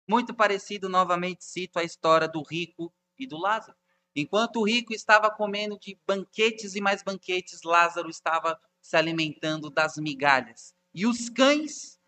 Muito 0.09 0.35
parecido, 0.35 0.89
novamente 0.89 1.45
cito 1.45 1.79
a 1.79 1.85
história 1.85 2.27
do 2.27 2.43
rico 2.43 2.93
e 3.17 3.29
do 3.29 3.39
Lázaro. 3.39 3.79
Enquanto 4.17 4.57
o 4.57 4.65
rico 4.65 4.93
estava 4.93 5.31
comendo 5.31 5.79
de 5.79 5.97
banquetes 6.05 6.75
e 6.75 6.81
mais 6.81 7.01
banquetes, 7.01 7.61
Lázaro 7.63 8.11
estava 8.11 8.59
se 8.85 8.99
alimentando 8.99 9.71
das 9.71 9.97
migalhas. 9.97 10.77
E 10.93 11.07
os 11.07 11.31
cães 11.31 11.99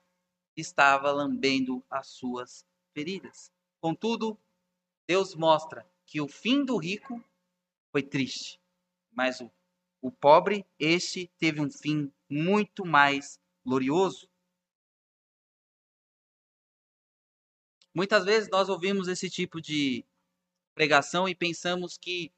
estavam 0.54 1.10
lambendo 1.10 1.82
as 1.88 2.08
suas 2.08 2.66
feridas. 2.92 3.50
Contudo, 3.80 4.38
Deus 5.08 5.34
mostra 5.34 5.90
que 6.04 6.20
o 6.20 6.28
fim 6.28 6.66
do 6.66 6.76
rico 6.76 7.24
foi 7.90 8.02
triste, 8.02 8.60
mas 9.10 9.40
o, 9.40 9.50
o 10.02 10.12
pobre, 10.12 10.66
este 10.78 11.32
teve 11.38 11.62
um 11.62 11.70
fim 11.70 12.12
muito 12.28 12.84
mais 12.84 13.40
glorioso. 13.64 14.28
Muitas 17.94 18.26
vezes 18.26 18.50
nós 18.50 18.68
ouvimos 18.68 19.08
esse 19.08 19.30
tipo 19.30 19.62
de 19.62 20.04
pregação 20.74 21.26
e 21.26 21.34
pensamos 21.34 21.96
que 21.96 22.30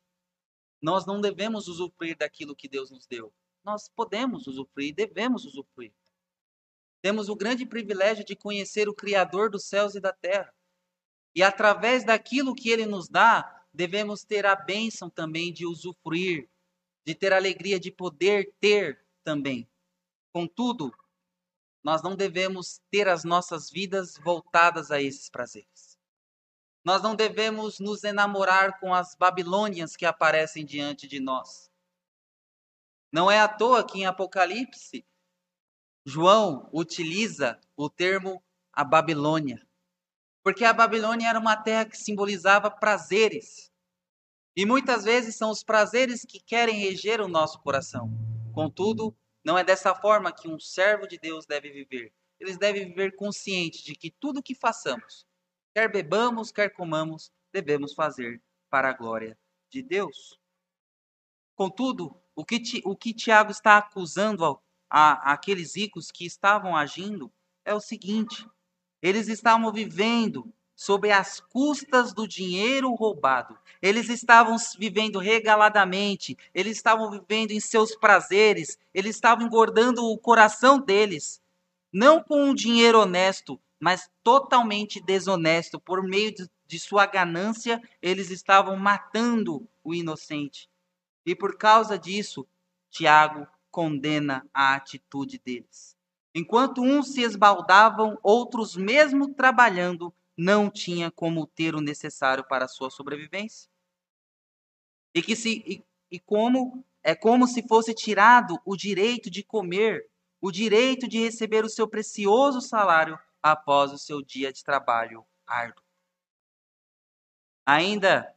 nós 0.80 1.04
não 1.04 1.20
devemos 1.20 1.66
usufruir 1.66 2.16
daquilo 2.16 2.54
que 2.54 2.68
Deus 2.68 2.92
nos 2.92 3.04
deu. 3.04 3.34
Nós 3.68 3.86
podemos 3.86 4.46
usufruir, 4.46 4.94
devemos 4.94 5.44
usufruir. 5.44 5.92
Temos 7.02 7.28
o 7.28 7.36
grande 7.36 7.66
privilégio 7.66 8.24
de 8.24 8.34
conhecer 8.34 8.88
o 8.88 8.94
Criador 8.94 9.50
dos 9.50 9.66
céus 9.66 9.94
e 9.94 10.00
da 10.00 10.10
terra. 10.10 10.54
E 11.34 11.42
através 11.42 12.02
daquilo 12.02 12.54
que 12.54 12.70
ele 12.70 12.86
nos 12.86 13.10
dá, 13.10 13.66
devemos 13.70 14.24
ter 14.24 14.46
a 14.46 14.56
bênção 14.56 15.10
também 15.10 15.52
de 15.52 15.66
usufruir, 15.66 16.48
de 17.04 17.14
ter 17.14 17.30
a 17.30 17.36
alegria 17.36 17.78
de 17.78 17.90
poder 17.90 18.54
ter 18.58 19.04
também. 19.22 19.68
Contudo, 20.32 20.90
nós 21.84 22.02
não 22.02 22.16
devemos 22.16 22.80
ter 22.90 23.06
as 23.06 23.22
nossas 23.22 23.70
vidas 23.70 24.16
voltadas 24.16 24.90
a 24.90 24.98
esses 24.98 25.28
prazeres. 25.28 25.98
Nós 26.82 27.02
não 27.02 27.14
devemos 27.14 27.78
nos 27.78 28.02
enamorar 28.02 28.80
com 28.80 28.94
as 28.94 29.14
Babilônias 29.14 29.94
que 29.94 30.06
aparecem 30.06 30.64
diante 30.64 31.06
de 31.06 31.20
nós. 31.20 31.68
Não 33.12 33.30
é 33.30 33.40
à 33.40 33.48
toa 33.48 33.86
que 33.86 33.98
em 33.98 34.06
Apocalipse, 34.06 35.06
João 36.04 36.68
utiliza 36.72 37.60
o 37.76 37.88
termo 37.88 38.42
a 38.72 38.84
Babilônia. 38.84 39.66
Porque 40.42 40.64
a 40.64 40.72
Babilônia 40.72 41.28
era 41.28 41.38
uma 41.38 41.56
terra 41.56 41.84
que 41.84 41.96
simbolizava 41.96 42.70
prazeres. 42.70 43.70
E 44.56 44.64
muitas 44.64 45.04
vezes 45.04 45.36
são 45.36 45.50
os 45.50 45.62
prazeres 45.62 46.24
que 46.24 46.40
querem 46.40 46.78
reger 46.78 47.20
o 47.20 47.28
nosso 47.28 47.60
coração. 47.60 48.10
Contudo, 48.52 49.16
não 49.44 49.56
é 49.56 49.64
dessa 49.64 49.94
forma 49.94 50.32
que 50.32 50.48
um 50.48 50.58
servo 50.58 51.06
de 51.06 51.18
Deus 51.18 51.46
deve 51.46 51.70
viver. 51.70 52.12
Eles 52.40 52.56
devem 52.56 52.86
viver 52.86 53.16
consciente 53.16 53.84
de 53.84 53.94
que 53.94 54.10
tudo 54.10 54.42
que 54.42 54.54
façamos, 54.54 55.26
quer 55.74 55.90
bebamos, 55.90 56.52
quer 56.52 56.70
comamos, 56.70 57.32
devemos 57.52 57.94
fazer 57.94 58.42
para 58.70 58.90
a 58.90 58.92
glória 58.92 59.38
de 59.70 59.82
Deus. 59.82 60.38
Contudo, 61.54 62.20
o 62.38 62.44
que, 62.44 62.62
o 62.84 62.94
que 62.94 63.12
Tiago 63.12 63.50
está 63.50 63.78
acusando 63.78 64.60
a, 64.88 65.32
aqueles 65.32 65.74
ricos 65.74 66.12
que 66.12 66.24
estavam 66.24 66.76
agindo 66.76 67.32
é 67.64 67.74
o 67.74 67.80
seguinte: 67.80 68.46
eles 69.02 69.26
estavam 69.26 69.72
vivendo 69.72 70.48
sobre 70.76 71.10
as 71.10 71.40
custas 71.40 72.12
do 72.12 72.28
dinheiro 72.28 72.94
roubado. 72.94 73.58
Eles 73.82 74.08
estavam 74.08 74.56
vivendo 74.78 75.18
regaladamente, 75.18 76.38
eles 76.54 76.76
estavam 76.76 77.10
vivendo 77.10 77.50
em 77.50 77.58
seus 77.58 77.96
prazeres, 77.96 78.78
eles 78.94 79.16
estavam 79.16 79.44
engordando 79.44 80.04
o 80.04 80.16
coração 80.16 80.78
deles, 80.78 81.42
não 81.92 82.22
com 82.22 82.50
um 82.50 82.54
dinheiro 82.54 83.00
honesto, 83.00 83.60
mas 83.80 84.08
totalmente 84.22 85.00
desonesto. 85.00 85.80
Por 85.80 86.04
meio 86.04 86.32
de, 86.32 86.48
de 86.68 86.78
sua 86.78 87.04
ganância, 87.04 87.82
eles 88.00 88.30
estavam 88.30 88.76
matando 88.76 89.68
o 89.82 89.92
inocente. 89.92 90.70
E 91.28 91.34
por 91.34 91.58
causa 91.58 91.98
disso, 91.98 92.48
Tiago 92.88 93.46
condena 93.70 94.48
a 94.54 94.74
atitude 94.74 95.38
deles. 95.38 95.94
Enquanto 96.34 96.80
uns 96.80 97.12
se 97.12 97.20
esbaldavam, 97.20 98.18
outros, 98.22 98.74
mesmo 98.74 99.34
trabalhando, 99.34 100.10
não 100.34 100.70
tinham 100.70 101.10
como 101.10 101.46
ter 101.46 101.74
o 101.74 101.82
necessário 101.82 102.42
para 102.44 102.64
a 102.64 102.68
sua 102.68 102.88
sobrevivência. 102.88 103.70
E, 105.14 105.20
que 105.20 105.36
se, 105.36 105.62
e, 105.66 105.84
e 106.10 106.18
como 106.18 106.82
é 107.02 107.14
como 107.14 107.46
se 107.46 107.62
fosse 107.68 107.92
tirado 107.92 108.58
o 108.64 108.74
direito 108.74 109.30
de 109.30 109.42
comer, 109.42 110.08
o 110.40 110.50
direito 110.50 111.06
de 111.06 111.18
receber 111.18 111.62
o 111.62 111.68
seu 111.68 111.86
precioso 111.86 112.62
salário 112.62 113.18
após 113.42 113.92
o 113.92 113.98
seu 113.98 114.22
dia 114.22 114.50
de 114.50 114.64
trabalho 114.64 115.26
árduo. 115.46 115.84
Ainda 117.66 118.34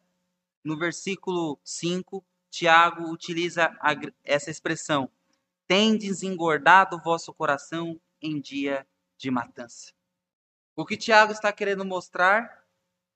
no 0.62 0.78
versículo 0.78 1.58
5, 1.64 2.24
Tiago 2.52 3.10
utiliza 3.10 3.74
essa 4.24 4.52
expressão: 4.52 5.10
tendes 5.66 6.22
engordado 6.22 6.98
o 6.98 7.02
vosso 7.02 7.34
coração 7.34 8.00
em 8.22 8.40
dia 8.40 8.86
de 9.18 9.32
matança. 9.32 9.94
O 10.76 10.86
que 10.86 10.98
Tiago 10.98 11.32
está 11.32 11.52
querendo 11.54 11.86
mostrar 11.86 12.62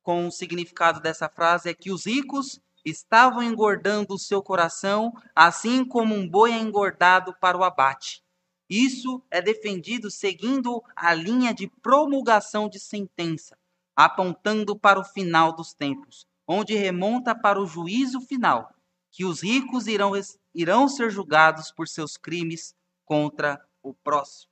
com 0.01 0.27
o 0.27 0.31
significado 0.31 1.01
dessa 1.01 1.27
frase 1.27 1.69
é 1.69 1.73
que 1.73 1.91
os 1.91 2.05
ricos 2.05 2.61
estavam 2.85 3.43
engordando 3.43 4.13
o 4.13 4.19
seu 4.19 4.41
coração, 4.41 5.11
assim 5.35 5.83
como 5.83 6.15
um 6.15 6.27
boi 6.27 6.51
é 6.51 6.57
engordado 6.57 7.35
para 7.39 7.57
o 7.57 7.63
abate. 7.63 8.23
Isso 8.69 9.21
é 9.29 9.41
defendido 9.41 10.09
seguindo 10.09 10.81
a 10.95 11.13
linha 11.13 11.53
de 11.53 11.67
promulgação 11.81 12.69
de 12.69 12.79
sentença, 12.79 13.57
apontando 13.95 14.77
para 14.77 14.99
o 14.99 15.03
final 15.03 15.53
dos 15.53 15.73
tempos, 15.73 16.25
onde 16.47 16.75
remonta 16.75 17.35
para 17.35 17.59
o 17.59 17.67
juízo 17.67 18.21
final, 18.21 18.74
que 19.15 19.23
os 19.23 19.41
ricos 19.41 19.87
irão, 19.87 20.11
irão 20.53 20.89
ser 20.89 21.09
julgados 21.09 21.71
por 21.71 21.87
seus 21.87 22.17
crimes 22.17 22.75
contra 23.05 23.65
o 23.81 23.93
próximo. 23.93 24.51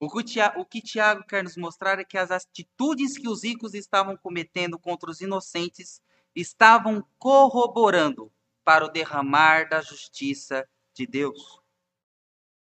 O 0.00 0.08
que, 0.64 0.82
Tiago, 0.82 1.24
quer 1.24 1.44
nos 1.44 1.56
mostrar 1.56 2.00
é 2.00 2.04
que 2.04 2.18
as 2.18 2.32
atitudes 2.32 3.16
que 3.16 3.28
os 3.28 3.44
ricos 3.44 3.74
estavam 3.74 4.16
cometendo 4.16 4.76
contra 4.76 5.08
os 5.08 5.20
inocentes 5.20 6.02
estavam 6.34 7.06
corroborando 7.16 8.32
para 8.64 8.84
o 8.84 8.88
derramar 8.88 9.68
da 9.68 9.80
justiça 9.80 10.68
de 10.92 11.06
Deus. 11.06 11.60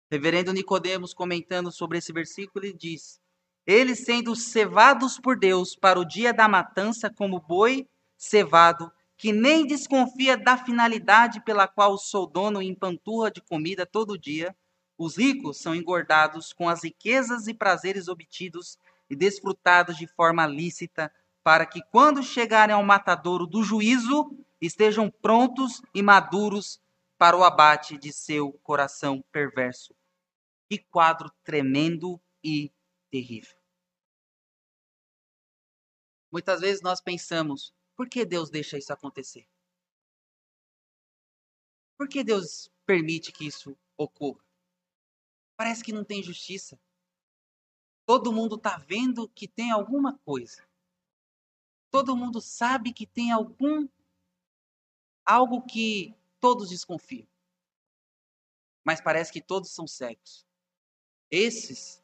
Reverendo 0.09 0.53
Nicodemos 0.53 1.13
comentando 1.13 1.69
sobre 1.69 1.97
esse 1.97 2.13
versículo, 2.13 2.63
ele 2.63 2.77
diz: 2.77 3.19
Eles 3.67 4.05
sendo 4.05 4.37
cevados 4.37 5.19
por 5.19 5.37
Deus 5.37 5.75
para 5.75 5.99
o 5.99 6.05
dia 6.05 6.33
da 6.33 6.47
matança 6.47 7.09
como 7.09 7.41
boi 7.41 7.85
cevado 8.15 8.89
que 9.17 9.31
nem 9.31 9.65
desconfia 9.65 10.35
da 10.35 10.57
finalidade 10.57 11.43
pela 11.43 11.67
qual 11.67 11.93
o 11.93 11.97
seu 11.97 12.25
dono 12.25 12.61
empanturra 12.61 13.31
de 13.31 13.41
comida 13.41 13.85
todo 13.85 14.17
dia, 14.17 14.55
os 14.97 15.17
ricos 15.17 15.59
são 15.59 15.75
engordados 15.75 16.53
com 16.53 16.69
as 16.69 16.83
riquezas 16.83 17.47
e 17.47 17.53
prazeres 17.53 18.07
obtidos 18.07 18.77
e 19.09 19.15
desfrutados 19.15 19.97
de 19.97 20.07
forma 20.07 20.45
lícita, 20.45 21.11
para 21.43 21.65
que, 21.65 21.81
quando 21.91 22.23
chegarem 22.23 22.73
ao 22.73 22.83
matadouro 22.83 23.45
do 23.45 23.63
juízo, 23.63 24.31
estejam 24.61 25.11
prontos 25.11 25.81
e 25.93 26.01
maduros 26.01 26.79
para 27.17 27.37
o 27.37 27.43
abate 27.43 27.97
de 27.97 28.13
seu 28.13 28.53
coração 28.63 29.23
perverso. 29.31 29.93
Que 30.69 30.77
quadro 30.77 31.29
tremendo 31.43 32.19
e 32.43 32.71
terrível. 33.11 33.55
Muitas 36.31 36.61
vezes 36.61 36.81
nós 36.81 36.99
pensamos, 36.99 37.73
por 37.95 38.09
que 38.09 38.25
Deus 38.25 38.49
deixa 38.49 38.77
isso 38.77 38.91
acontecer? 38.91 39.47
Por 41.97 42.09
que 42.09 42.23
Deus 42.23 42.71
permite 42.85 43.31
que 43.31 43.45
isso 43.45 43.77
ocorra? 43.97 44.43
Parece 45.55 45.83
que 45.83 45.93
não 45.93 46.03
tem 46.03 46.21
justiça. 46.21 46.79
Todo 48.05 48.33
mundo 48.33 48.55
está 48.55 48.77
vendo 48.77 49.29
que 49.29 49.47
tem 49.47 49.71
alguma 49.71 50.17
coisa. 50.19 50.67
Todo 51.91 52.17
mundo 52.17 52.41
sabe 52.41 52.91
que 52.91 53.05
tem 53.05 53.31
algum 53.31 53.87
algo 55.25 55.61
que 55.61 56.13
todos 56.39 56.69
desconfiam. 56.69 57.27
Mas 58.83 58.99
parece 58.99 59.31
que 59.31 59.41
todos 59.41 59.69
são 59.69 59.87
cegos. 59.87 60.45
Esses 61.31 62.03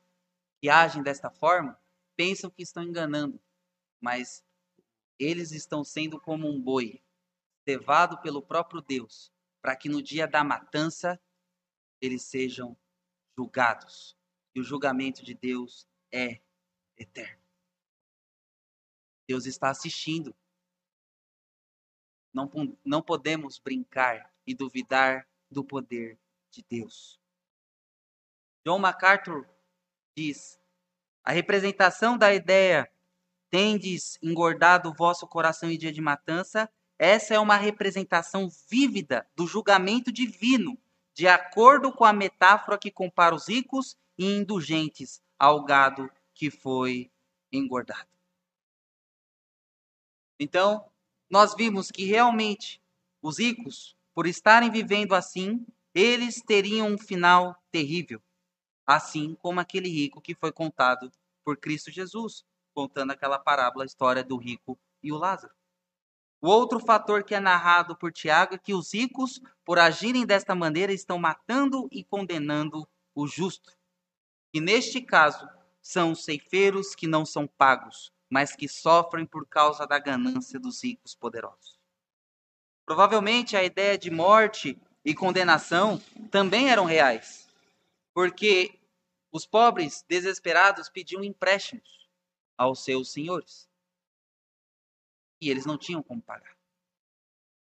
que 0.62 0.70
agem 0.70 1.04
desta 1.04 1.30
forma 1.30 1.78
pensam 2.16 2.50
que 2.50 2.62
estão 2.62 2.84
enganando, 2.84 3.40
mas 4.00 4.44
eles 5.20 5.52
estão 5.52 5.84
sendo 5.84 6.20
como 6.20 6.48
um 6.48 6.60
boi, 6.60 7.04
cevado 7.68 8.20
pelo 8.22 8.42
próprio 8.42 8.82
Deus, 8.82 9.32
para 9.62 9.76
que 9.76 9.90
no 9.90 10.02
dia 10.02 10.26
da 10.26 10.44
matança 10.44 11.22
eles 12.02 12.24
sejam 12.24 12.78
julgados. 13.38 14.18
E 14.56 14.60
o 14.60 14.64
julgamento 14.64 15.24
de 15.24 15.34
Deus 15.34 15.86
é 16.12 16.42
eterno. 16.98 17.44
Deus 19.28 19.46
está 19.46 19.70
assistindo. 19.70 20.36
Não, 22.34 22.50
não 22.84 23.02
podemos 23.02 23.60
brincar 23.60 24.34
e 24.48 24.56
duvidar 24.56 25.28
do 25.52 25.64
poder 25.64 26.18
de 26.50 26.64
Deus. 26.64 27.20
John 28.66 28.80
MacArthur 28.80 29.48
diz: 30.16 30.60
a 31.24 31.32
representação 31.32 32.18
da 32.18 32.34
ideia 32.34 32.92
tendes 33.50 34.18
engordado 34.22 34.90
o 34.90 34.94
vosso 34.94 35.28
coração 35.28 35.70
em 35.70 35.78
dia 35.78 35.92
de 35.92 36.02
matança, 36.02 36.70
essa 36.98 37.34
é 37.34 37.40
uma 37.40 37.56
representação 37.56 38.50
vívida 38.70 39.28
do 39.36 39.48
julgamento 39.48 40.12
divino, 40.12 40.78
de 41.14 41.28
acordo 41.28 41.92
com 41.92 42.06
a 42.06 42.14
metáfora 42.14 42.78
que 42.78 42.92
compara 42.92 43.34
os 43.34 43.48
ricos 43.48 43.98
e 44.18 44.26
indulgentes 44.26 45.22
ao 45.38 45.64
gado 45.64 46.10
que 46.34 46.52
foi 46.52 47.12
engordado. 47.52 48.08
Então, 50.40 50.86
nós 51.30 51.56
vimos 51.56 51.92
que 51.92 52.06
realmente 52.06 52.82
os 53.22 53.40
ricos, 53.40 53.96
por 54.14 54.26
estarem 54.28 54.70
vivendo 54.70 55.14
assim, 55.14 55.66
eles 55.94 56.42
teriam 56.42 56.88
um 56.88 56.98
final 56.98 57.62
terrível, 57.72 58.22
assim 58.86 59.36
como 59.36 59.60
aquele 59.60 59.90
rico 59.90 60.22
que 60.22 60.36
foi 60.36 60.52
contado 60.52 61.12
por 61.44 61.58
Cristo 61.58 61.92
Jesus 61.92 62.46
contando 62.80 63.12
aquela 63.12 63.38
parábola, 63.38 63.84
a 63.84 63.86
história 63.86 64.24
do 64.24 64.38
rico 64.38 64.80
e 65.04 65.12
o 65.12 65.18
Lázaro. 65.18 65.54
O 66.42 66.48
outro 66.48 66.80
fator 66.80 67.26
que 67.26 67.36
é 67.36 67.40
narrado 67.40 67.94
por 67.94 68.14
Tiago 68.14 68.56
é 68.56 68.58
que 68.58 68.74
os 68.74 68.94
ricos, 68.94 69.42
por 69.66 69.78
agirem 69.78 70.26
desta 70.26 70.56
maneira, 70.56 70.94
estão 70.94 71.20
matando 71.20 71.90
e 71.92 72.06
condenando 72.06 72.88
o 73.14 73.28
justo. 73.28 73.76
E 74.54 74.62
neste 74.62 75.02
caso, 75.02 75.46
são 75.82 76.14
os 76.14 76.24
ceifeiros 76.24 76.96
que 76.96 77.06
não 77.06 77.26
são 77.26 77.46
pagos, 77.46 78.14
mas 78.30 78.56
que 78.56 78.70
sofrem 78.70 79.26
por 79.26 79.46
causa 79.46 79.86
da 79.86 80.00
ganância 80.00 80.58
dos 80.58 80.82
ricos 80.82 81.14
poderosos. 81.14 81.78
Provavelmente 82.86 83.58
a 83.58 83.64
ideia 83.64 83.98
de 83.98 84.10
morte 84.10 84.82
e 85.04 85.14
condenação 85.14 86.02
também 86.32 86.70
eram 86.70 86.86
reais, 86.86 87.46
porque 88.14 88.80
os 89.34 89.46
pobres 89.46 90.06
desesperados 90.08 90.88
pediam 90.88 91.22
empréstimos 91.22 91.99
aos 92.60 92.84
seus 92.84 93.10
senhores. 93.10 93.70
E 95.42 95.50
eles 95.50 95.66
não 95.66 95.78
tinham 95.78 96.04
como 96.04 96.22
pagar. 96.22 96.60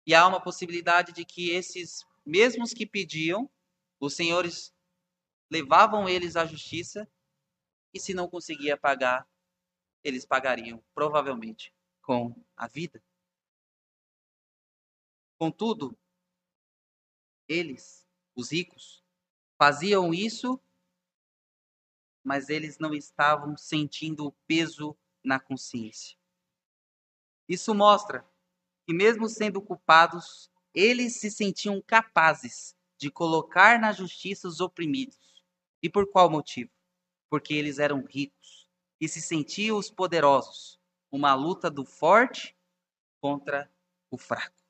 E 0.06 0.16
há 0.16 0.26
uma 0.26 0.42
possibilidade 0.42 1.12
de 1.12 1.26
que 1.26 1.50
esses 1.50 2.08
mesmos 2.26 2.74
que 2.74 2.86
pediam, 2.86 3.52
os 4.00 4.14
senhores 4.14 4.74
levavam 5.52 6.08
eles 6.08 6.38
à 6.38 6.46
justiça 6.46 7.06
e 7.94 8.00
se 8.00 8.14
não 8.14 8.30
conseguia 8.30 8.78
pagar, 8.78 9.28
eles 10.02 10.26
pagariam 10.26 10.82
provavelmente 10.96 11.74
com 12.02 12.34
a 12.56 12.66
vida. 12.66 13.04
Contudo, 15.38 15.98
eles, 17.46 18.08
os 18.34 18.54
ricos, 18.54 19.04
faziam 19.58 20.14
isso 20.14 20.58
mas 22.28 22.50
eles 22.50 22.78
não 22.78 22.94
estavam 22.94 23.56
sentindo 23.56 24.26
o 24.28 24.34
peso 24.46 24.98
na 25.24 25.40
consciência. 25.40 26.18
Isso 27.48 27.74
mostra 27.74 28.30
que, 28.86 28.94
mesmo 28.94 29.30
sendo 29.30 29.62
culpados, 29.62 30.52
eles 30.74 31.22
se 31.22 31.32
sentiam 31.32 31.82
capazes 31.82 32.76
de 32.98 33.10
colocar 33.10 33.80
na 33.80 33.94
justiça 33.94 34.46
os 34.46 34.60
oprimidos. 34.60 35.42
E 35.82 35.90
por 35.90 36.06
qual 36.12 36.30
motivo? 36.30 36.70
Porque 37.30 37.54
eles 37.54 37.80
eram 37.80 38.04
ricos 38.04 38.70
e 39.00 39.08
se 39.08 39.22
sentiam 39.22 39.78
os 39.78 39.90
poderosos. 39.90 40.78
Uma 41.10 41.34
luta 41.34 41.72
do 41.72 41.86
forte 41.86 42.54
contra 43.22 43.72
o 44.12 44.18
fraco. 44.18 44.62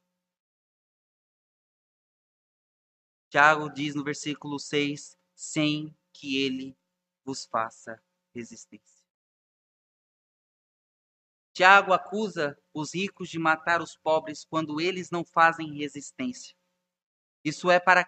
Tiago 3.31 3.67
diz 3.73 3.95
no 3.95 4.03
versículo 4.03 4.59
6: 4.59 5.17
sem 5.33 5.97
que 6.13 6.37
ele 6.37 6.76
vos 7.27 7.45
faça 7.45 8.01
resistência. 8.33 9.05
Tiago 11.53 11.91
acusa 11.91 12.57
os 12.73 12.95
ricos 12.95 13.29
de 13.29 13.37
matar 13.37 13.81
os 13.81 13.97
pobres 13.97 14.45
quando 14.45 14.79
eles 14.79 15.11
não 15.11 15.25
fazem 15.25 15.73
resistência. 15.73 16.55
Isso 17.43 17.69
é 17.69 17.79
para 17.79 18.05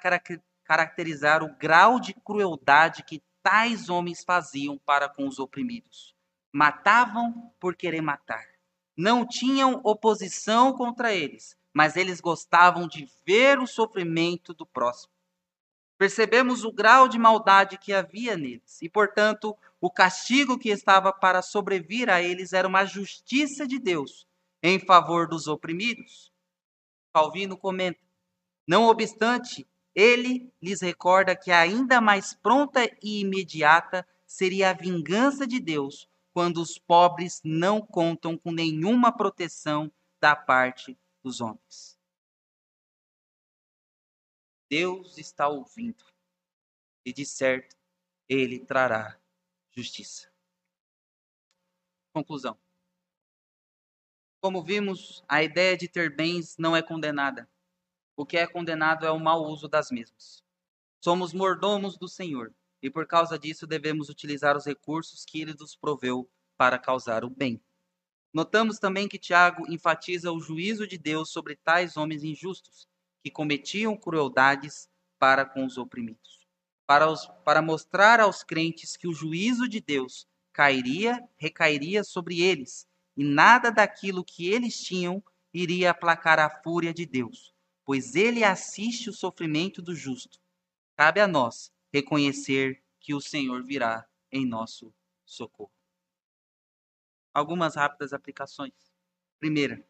caracterizar 0.63 1.43
o 1.43 1.53
grau 1.57 1.99
de 1.99 2.13
crueldade 2.13 3.03
que 3.03 3.21
tais 3.43 3.89
homens 3.89 4.23
faziam 4.23 4.77
para 4.77 5.09
com 5.09 5.27
os 5.27 5.37
oprimidos. 5.37 6.15
Matavam 6.53 7.53
por 7.59 7.75
querer 7.75 8.01
matar. 8.01 8.45
Não 8.95 9.27
tinham 9.27 9.81
oposição 9.83 10.73
contra 10.73 11.13
eles, 11.13 11.57
mas 11.73 11.95
eles 11.97 12.21
gostavam 12.21 12.87
de 12.87 13.05
ver 13.25 13.59
o 13.59 13.67
sofrimento 13.67 14.53
do 14.53 14.65
próximo. 14.65 15.11
Percebemos 15.99 16.63
o 16.63 16.71
grau 16.71 17.09
de 17.09 17.19
maldade 17.19 17.77
que 17.77 17.91
havia 17.91 18.37
neles, 18.37 18.81
e, 18.81 18.87
portanto, 18.87 19.53
o 19.81 19.91
castigo 19.91 20.57
que 20.57 20.69
estava 20.69 21.11
para 21.11 21.41
sobrevir 21.41 22.09
a 22.09 22.21
eles 22.21 22.53
era 22.53 22.65
uma 22.65 22.85
justiça 22.85 23.67
de 23.67 23.77
Deus 23.77 24.25
em 24.63 24.79
favor 24.79 25.27
dos 25.27 25.45
oprimidos. 25.45 26.31
Calvino 27.13 27.57
comenta: 27.57 27.99
não 28.65 28.85
obstante, 28.85 29.67
ele 29.93 30.49
lhes 30.61 30.81
recorda 30.81 31.35
que 31.35 31.51
ainda 31.51 31.99
mais 31.99 32.33
pronta 32.33 32.89
e 33.03 33.19
imediata 33.19 34.07
seria 34.25 34.69
a 34.69 34.73
vingança 34.73 35.45
de 35.45 35.59
Deus 35.59 36.07
quando 36.31 36.61
os 36.61 36.79
pobres 36.79 37.41
não 37.43 37.81
contam 37.81 38.37
com 38.37 38.53
nenhuma 38.53 39.11
proteção 39.11 39.91
da 40.21 40.33
parte 40.33 40.97
dos 41.21 41.41
homens. 41.41 41.98
Deus 44.69 45.17
está 45.17 45.47
ouvindo 45.47 46.05
e 47.03 47.11
de 47.11 47.25
certo 47.25 47.75
ele 48.27 48.59
trará 48.59 49.19
justiça. 49.71 50.31
Conclusão. 52.13 52.59
Como 54.39 54.63
vimos, 54.63 55.23
a 55.27 55.43
ideia 55.43 55.75
de 55.75 55.87
ter 55.87 56.15
bens 56.15 56.55
não 56.57 56.75
é 56.75 56.81
condenada. 56.81 57.49
O 58.15 58.25
que 58.25 58.37
é 58.37 58.45
condenado 58.45 59.05
é 59.05 59.11
o 59.11 59.19
mau 59.19 59.43
uso 59.45 59.67
das 59.67 59.89
mesmas. 59.89 60.43
Somos 61.03 61.33
mordomos 61.33 61.97
do 61.97 62.07
Senhor 62.07 62.53
e 62.81 62.89
por 62.89 63.07
causa 63.07 63.39
disso 63.39 63.65
devemos 63.65 64.09
utilizar 64.09 64.55
os 64.55 64.65
recursos 64.65 65.25
que 65.25 65.41
ele 65.41 65.53
nos 65.53 65.75
proveu 65.75 66.29
para 66.55 66.77
causar 66.77 67.23
o 67.25 67.29
bem. 67.29 67.61
Notamos 68.33 68.77
também 68.77 69.07
que 69.07 69.17
Tiago 69.17 69.65
enfatiza 69.71 70.31
o 70.31 70.39
juízo 70.39 70.85
de 70.85 70.97
Deus 70.97 71.31
sobre 71.31 71.55
tais 71.55 71.97
homens 71.97 72.23
injustos, 72.23 72.87
que 73.23 73.29
cometiam 73.29 73.95
crueldades 73.95 74.89
para 75.17 75.45
com 75.45 75.65
os 75.65 75.77
oprimidos, 75.77 76.47
para, 76.87 77.09
os, 77.09 77.25
para 77.43 77.61
mostrar 77.61 78.19
aos 78.19 78.43
crentes 78.43 78.95
que 78.95 79.07
o 79.07 79.13
juízo 79.13 79.67
de 79.67 79.81
Deus 79.81 80.27
cairia, 80.53 81.27
recairia 81.37 82.03
sobre 82.03 82.41
eles 82.41 82.87
e 83.15 83.23
nada 83.23 83.69
daquilo 83.69 84.23
que 84.23 84.49
eles 84.49 84.79
tinham 84.79 85.23
iria 85.53 85.91
aplacar 85.91 86.39
a 86.39 86.49
fúria 86.49 86.93
de 86.93 87.05
Deus, 87.05 87.53
pois 87.83 88.15
ele 88.15 88.43
assiste 88.43 89.09
o 89.09 89.13
sofrimento 89.13 89.81
do 89.81 89.95
justo. 89.95 90.39
Cabe 90.95 91.19
a 91.19 91.27
nós 91.27 91.71
reconhecer 91.91 92.83
que 92.99 93.13
o 93.13 93.21
Senhor 93.21 93.63
virá 93.63 94.07
em 94.31 94.45
nosso 94.45 94.93
socorro. 95.25 95.71
Algumas 97.33 97.75
rápidas 97.75 98.13
aplicações. 98.13 98.73
Primeira, 99.39 99.85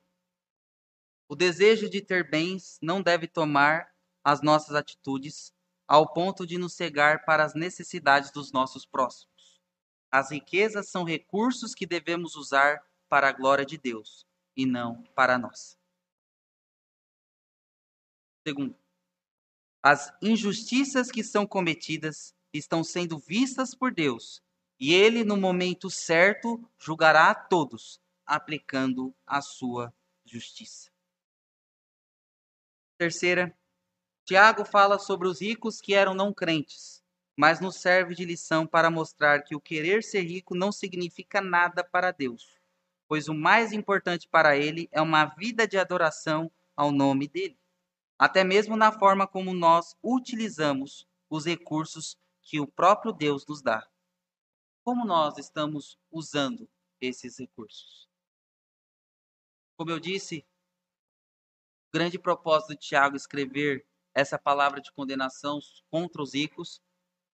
o 1.29 1.35
desejo 1.35 1.87
de 1.87 2.01
ter 2.01 2.27
bens 2.27 2.79
não 2.81 3.03
deve 3.03 3.27
tomar 3.27 3.93
as 4.23 4.41
nossas 4.41 4.73
atitudes 4.73 5.53
ao 5.87 6.11
ponto 6.11 6.45
de 6.45 6.57
nos 6.57 6.73
cegar 6.73 7.23
para 7.23 7.45
as 7.45 7.53
necessidades 7.53 8.31
dos 8.31 8.51
nossos 8.51 8.83
próximos. 8.83 9.61
As 10.11 10.31
riquezas 10.31 10.89
são 10.89 11.03
recursos 11.03 11.75
que 11.75 11.85
devemos 11.85 12.35
usar 12.35 12.83
para 13.07 13.29
a 13.29 13.31
glória 13.31 13.63
de 13.63 13.77
Deus 13.77 14.25
e 14.57 14.65
não 14.65 15.03
para 15.15 15.37
nós. 15.37 15.77
Segundo, 18.45 18.75
as 19.83 20.11
injustiças 20.23 21.11
que 21.11 21.23
são 21.23 21.45
cometidas 21.45 22.33
estão 22.51 22.83
sendo 22.83 23.19
vistas 23.19 23.75
por 23.75 23.93
Deus 23.93 24.41
e 24.79 24.93
ele, 24.93 25.23
no 25.23 25.37
momento 25.37 25.91
certo, 25.91 26.59
julgará 26.79 27.29
a 27.29 27.35
todos, 27.35 28.01
aplicando 28.25 29.13
a 29.27 29.41
sua 29.41 29.93
justiça. 30.25 30.89
Terceira, 32.99 33.57
Tiago 34.25 34.63
fala 34.63 34.99
sobre 34.99 35.27
os 35.27 35.41
ricos 35.41 35.81
que 35.81 35.95
eram 35.95 36.13
não 36.13 36.31
crentes, 36.31 37.01
mas 37.35 37.59
nos 37.59 37.77
serve 37.77 38.13
de 38.13 38.25
lição 38.25 38.67
para 38.67 38.91
mostrar 38.91 39.41
que 39.41 39.55
o 39.55 39.61
querer 39.61 40.03
ser 40.03 40.21
rico 40.21 40.53
não 40.53 40.71
significa 40.71 41.41
nada 41.41 41.83
para 41.83 42.11
Deus 42.11 42.59
pois 43.09 43.27
o 43.27 43.33
mais 43.33 43.73
importante 43.73 44.29
para 44.29 44.55
ele 44.55 44.87
é 44.91 45.01
uma 45.01 45.25
vida 45.25 45.67
de 45.67 45.79
adoração 45.79 46.49
ao 46.75 46.91
nome 46.91 47.27
dele, 47.27 47.59
até 48.19 48.43
mesmo 48.43 48.77
na 48.77 48.91
forma 48.91 49.25
como 49.25 49.51
nós 49.51 49.97
utilizamos 50.03 51.07
os 51.27 51.45
recursos 51.45 52.15
que 52.43 52.59
o 52.59 52.67
próprio 52.67 53.11
Deus 53.11 53.45
nos 53.47 53.63
dá. 53.63 53.89
Como 54.83 55.05
nós 55.05 55.39
estamos 55.39 55.97
usando 56.11 56.69
esses 57.01 57.39
recursos? 57.39 58.07
Como 59.75 59.89
eu 59.89 59.99
disse, 59.99 60.45
o 61.89 61.91
grande 61.91 62.19
propósito 62.19 62.73
de 62.73 62.87
Tiago 62.87 63.15
escrever 63.15 63.83
essa 64.13 64.37
palavra 64.37 64.79
de 64.79 64.91
condenação 64.91 65.59
contra 65.89 66.21
os 66.21 66.35
ricos 66.35 66.79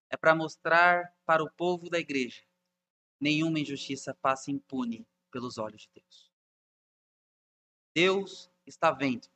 é 0.10 0.16
para 0.16 0.34
mostrar 0.34 1.14
para 1.26 1.43
o 1.43 1.51
povo 1.51 1.89
da 1.89 1.99
igreja 1.99 2.41
nenhuma 3.20 3.60
injustiça 3.60 4.14
passa 4.14 4.51
impune 4.51 5.06
pelos 5.30 5.58
olhos 5.58 5.82
de 5.82 5.89
Deus. 5.95 6.32
Deus 7.93 8.51
está 8.66 8.91
vendo, 8.91 9.28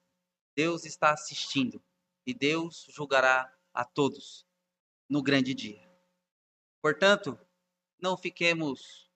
Deus 0.55 0.85
está 0.85 1.11
assistindo 1.11 1.83
e 2.25 2.33
Deus 2.33 2.87
julgará 2.89 3.53
a 3.73 3.83
todos 3.83 4.47
no 5.09 5.21
grande 5.21 5.53
dia. 5.53 5.85
Portanto, 6.81 7.37
não 7.99 8.15
fiquemos 8.15 9.11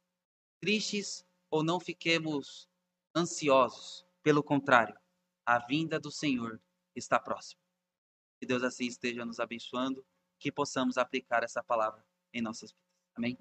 tristes 0.60 1.26
ou 1.49 1.64
não 1.64 1.80
fiquemos 1.80 2.68
ansiosos. 3.16 4.06
Pelo 4.22 4.41
contrário, 4.41 4.97
a 5.46 5.60
vinda 5.60 6.00
do 6.00 6.12
Senhor 6.12 6.62
está 6.96 7.20
próxima. 7.20 7.62
Que 8.39 8.46
Deus 8.46 8.64
assim 8.64 8.86
esteja 8.86 9.26
nos 9.26 9.39
abençoando, 9.39 10.06
que 10.39 10.52
possamos 10.52 10.98
aplicar 10.98 11.44
essa 11.44 11.64
palavra 11.64 12.06
em 12.34 12.41
nossas 12.41 12.72
vidas. 12.72 12.84
Amém? 13.16 13.38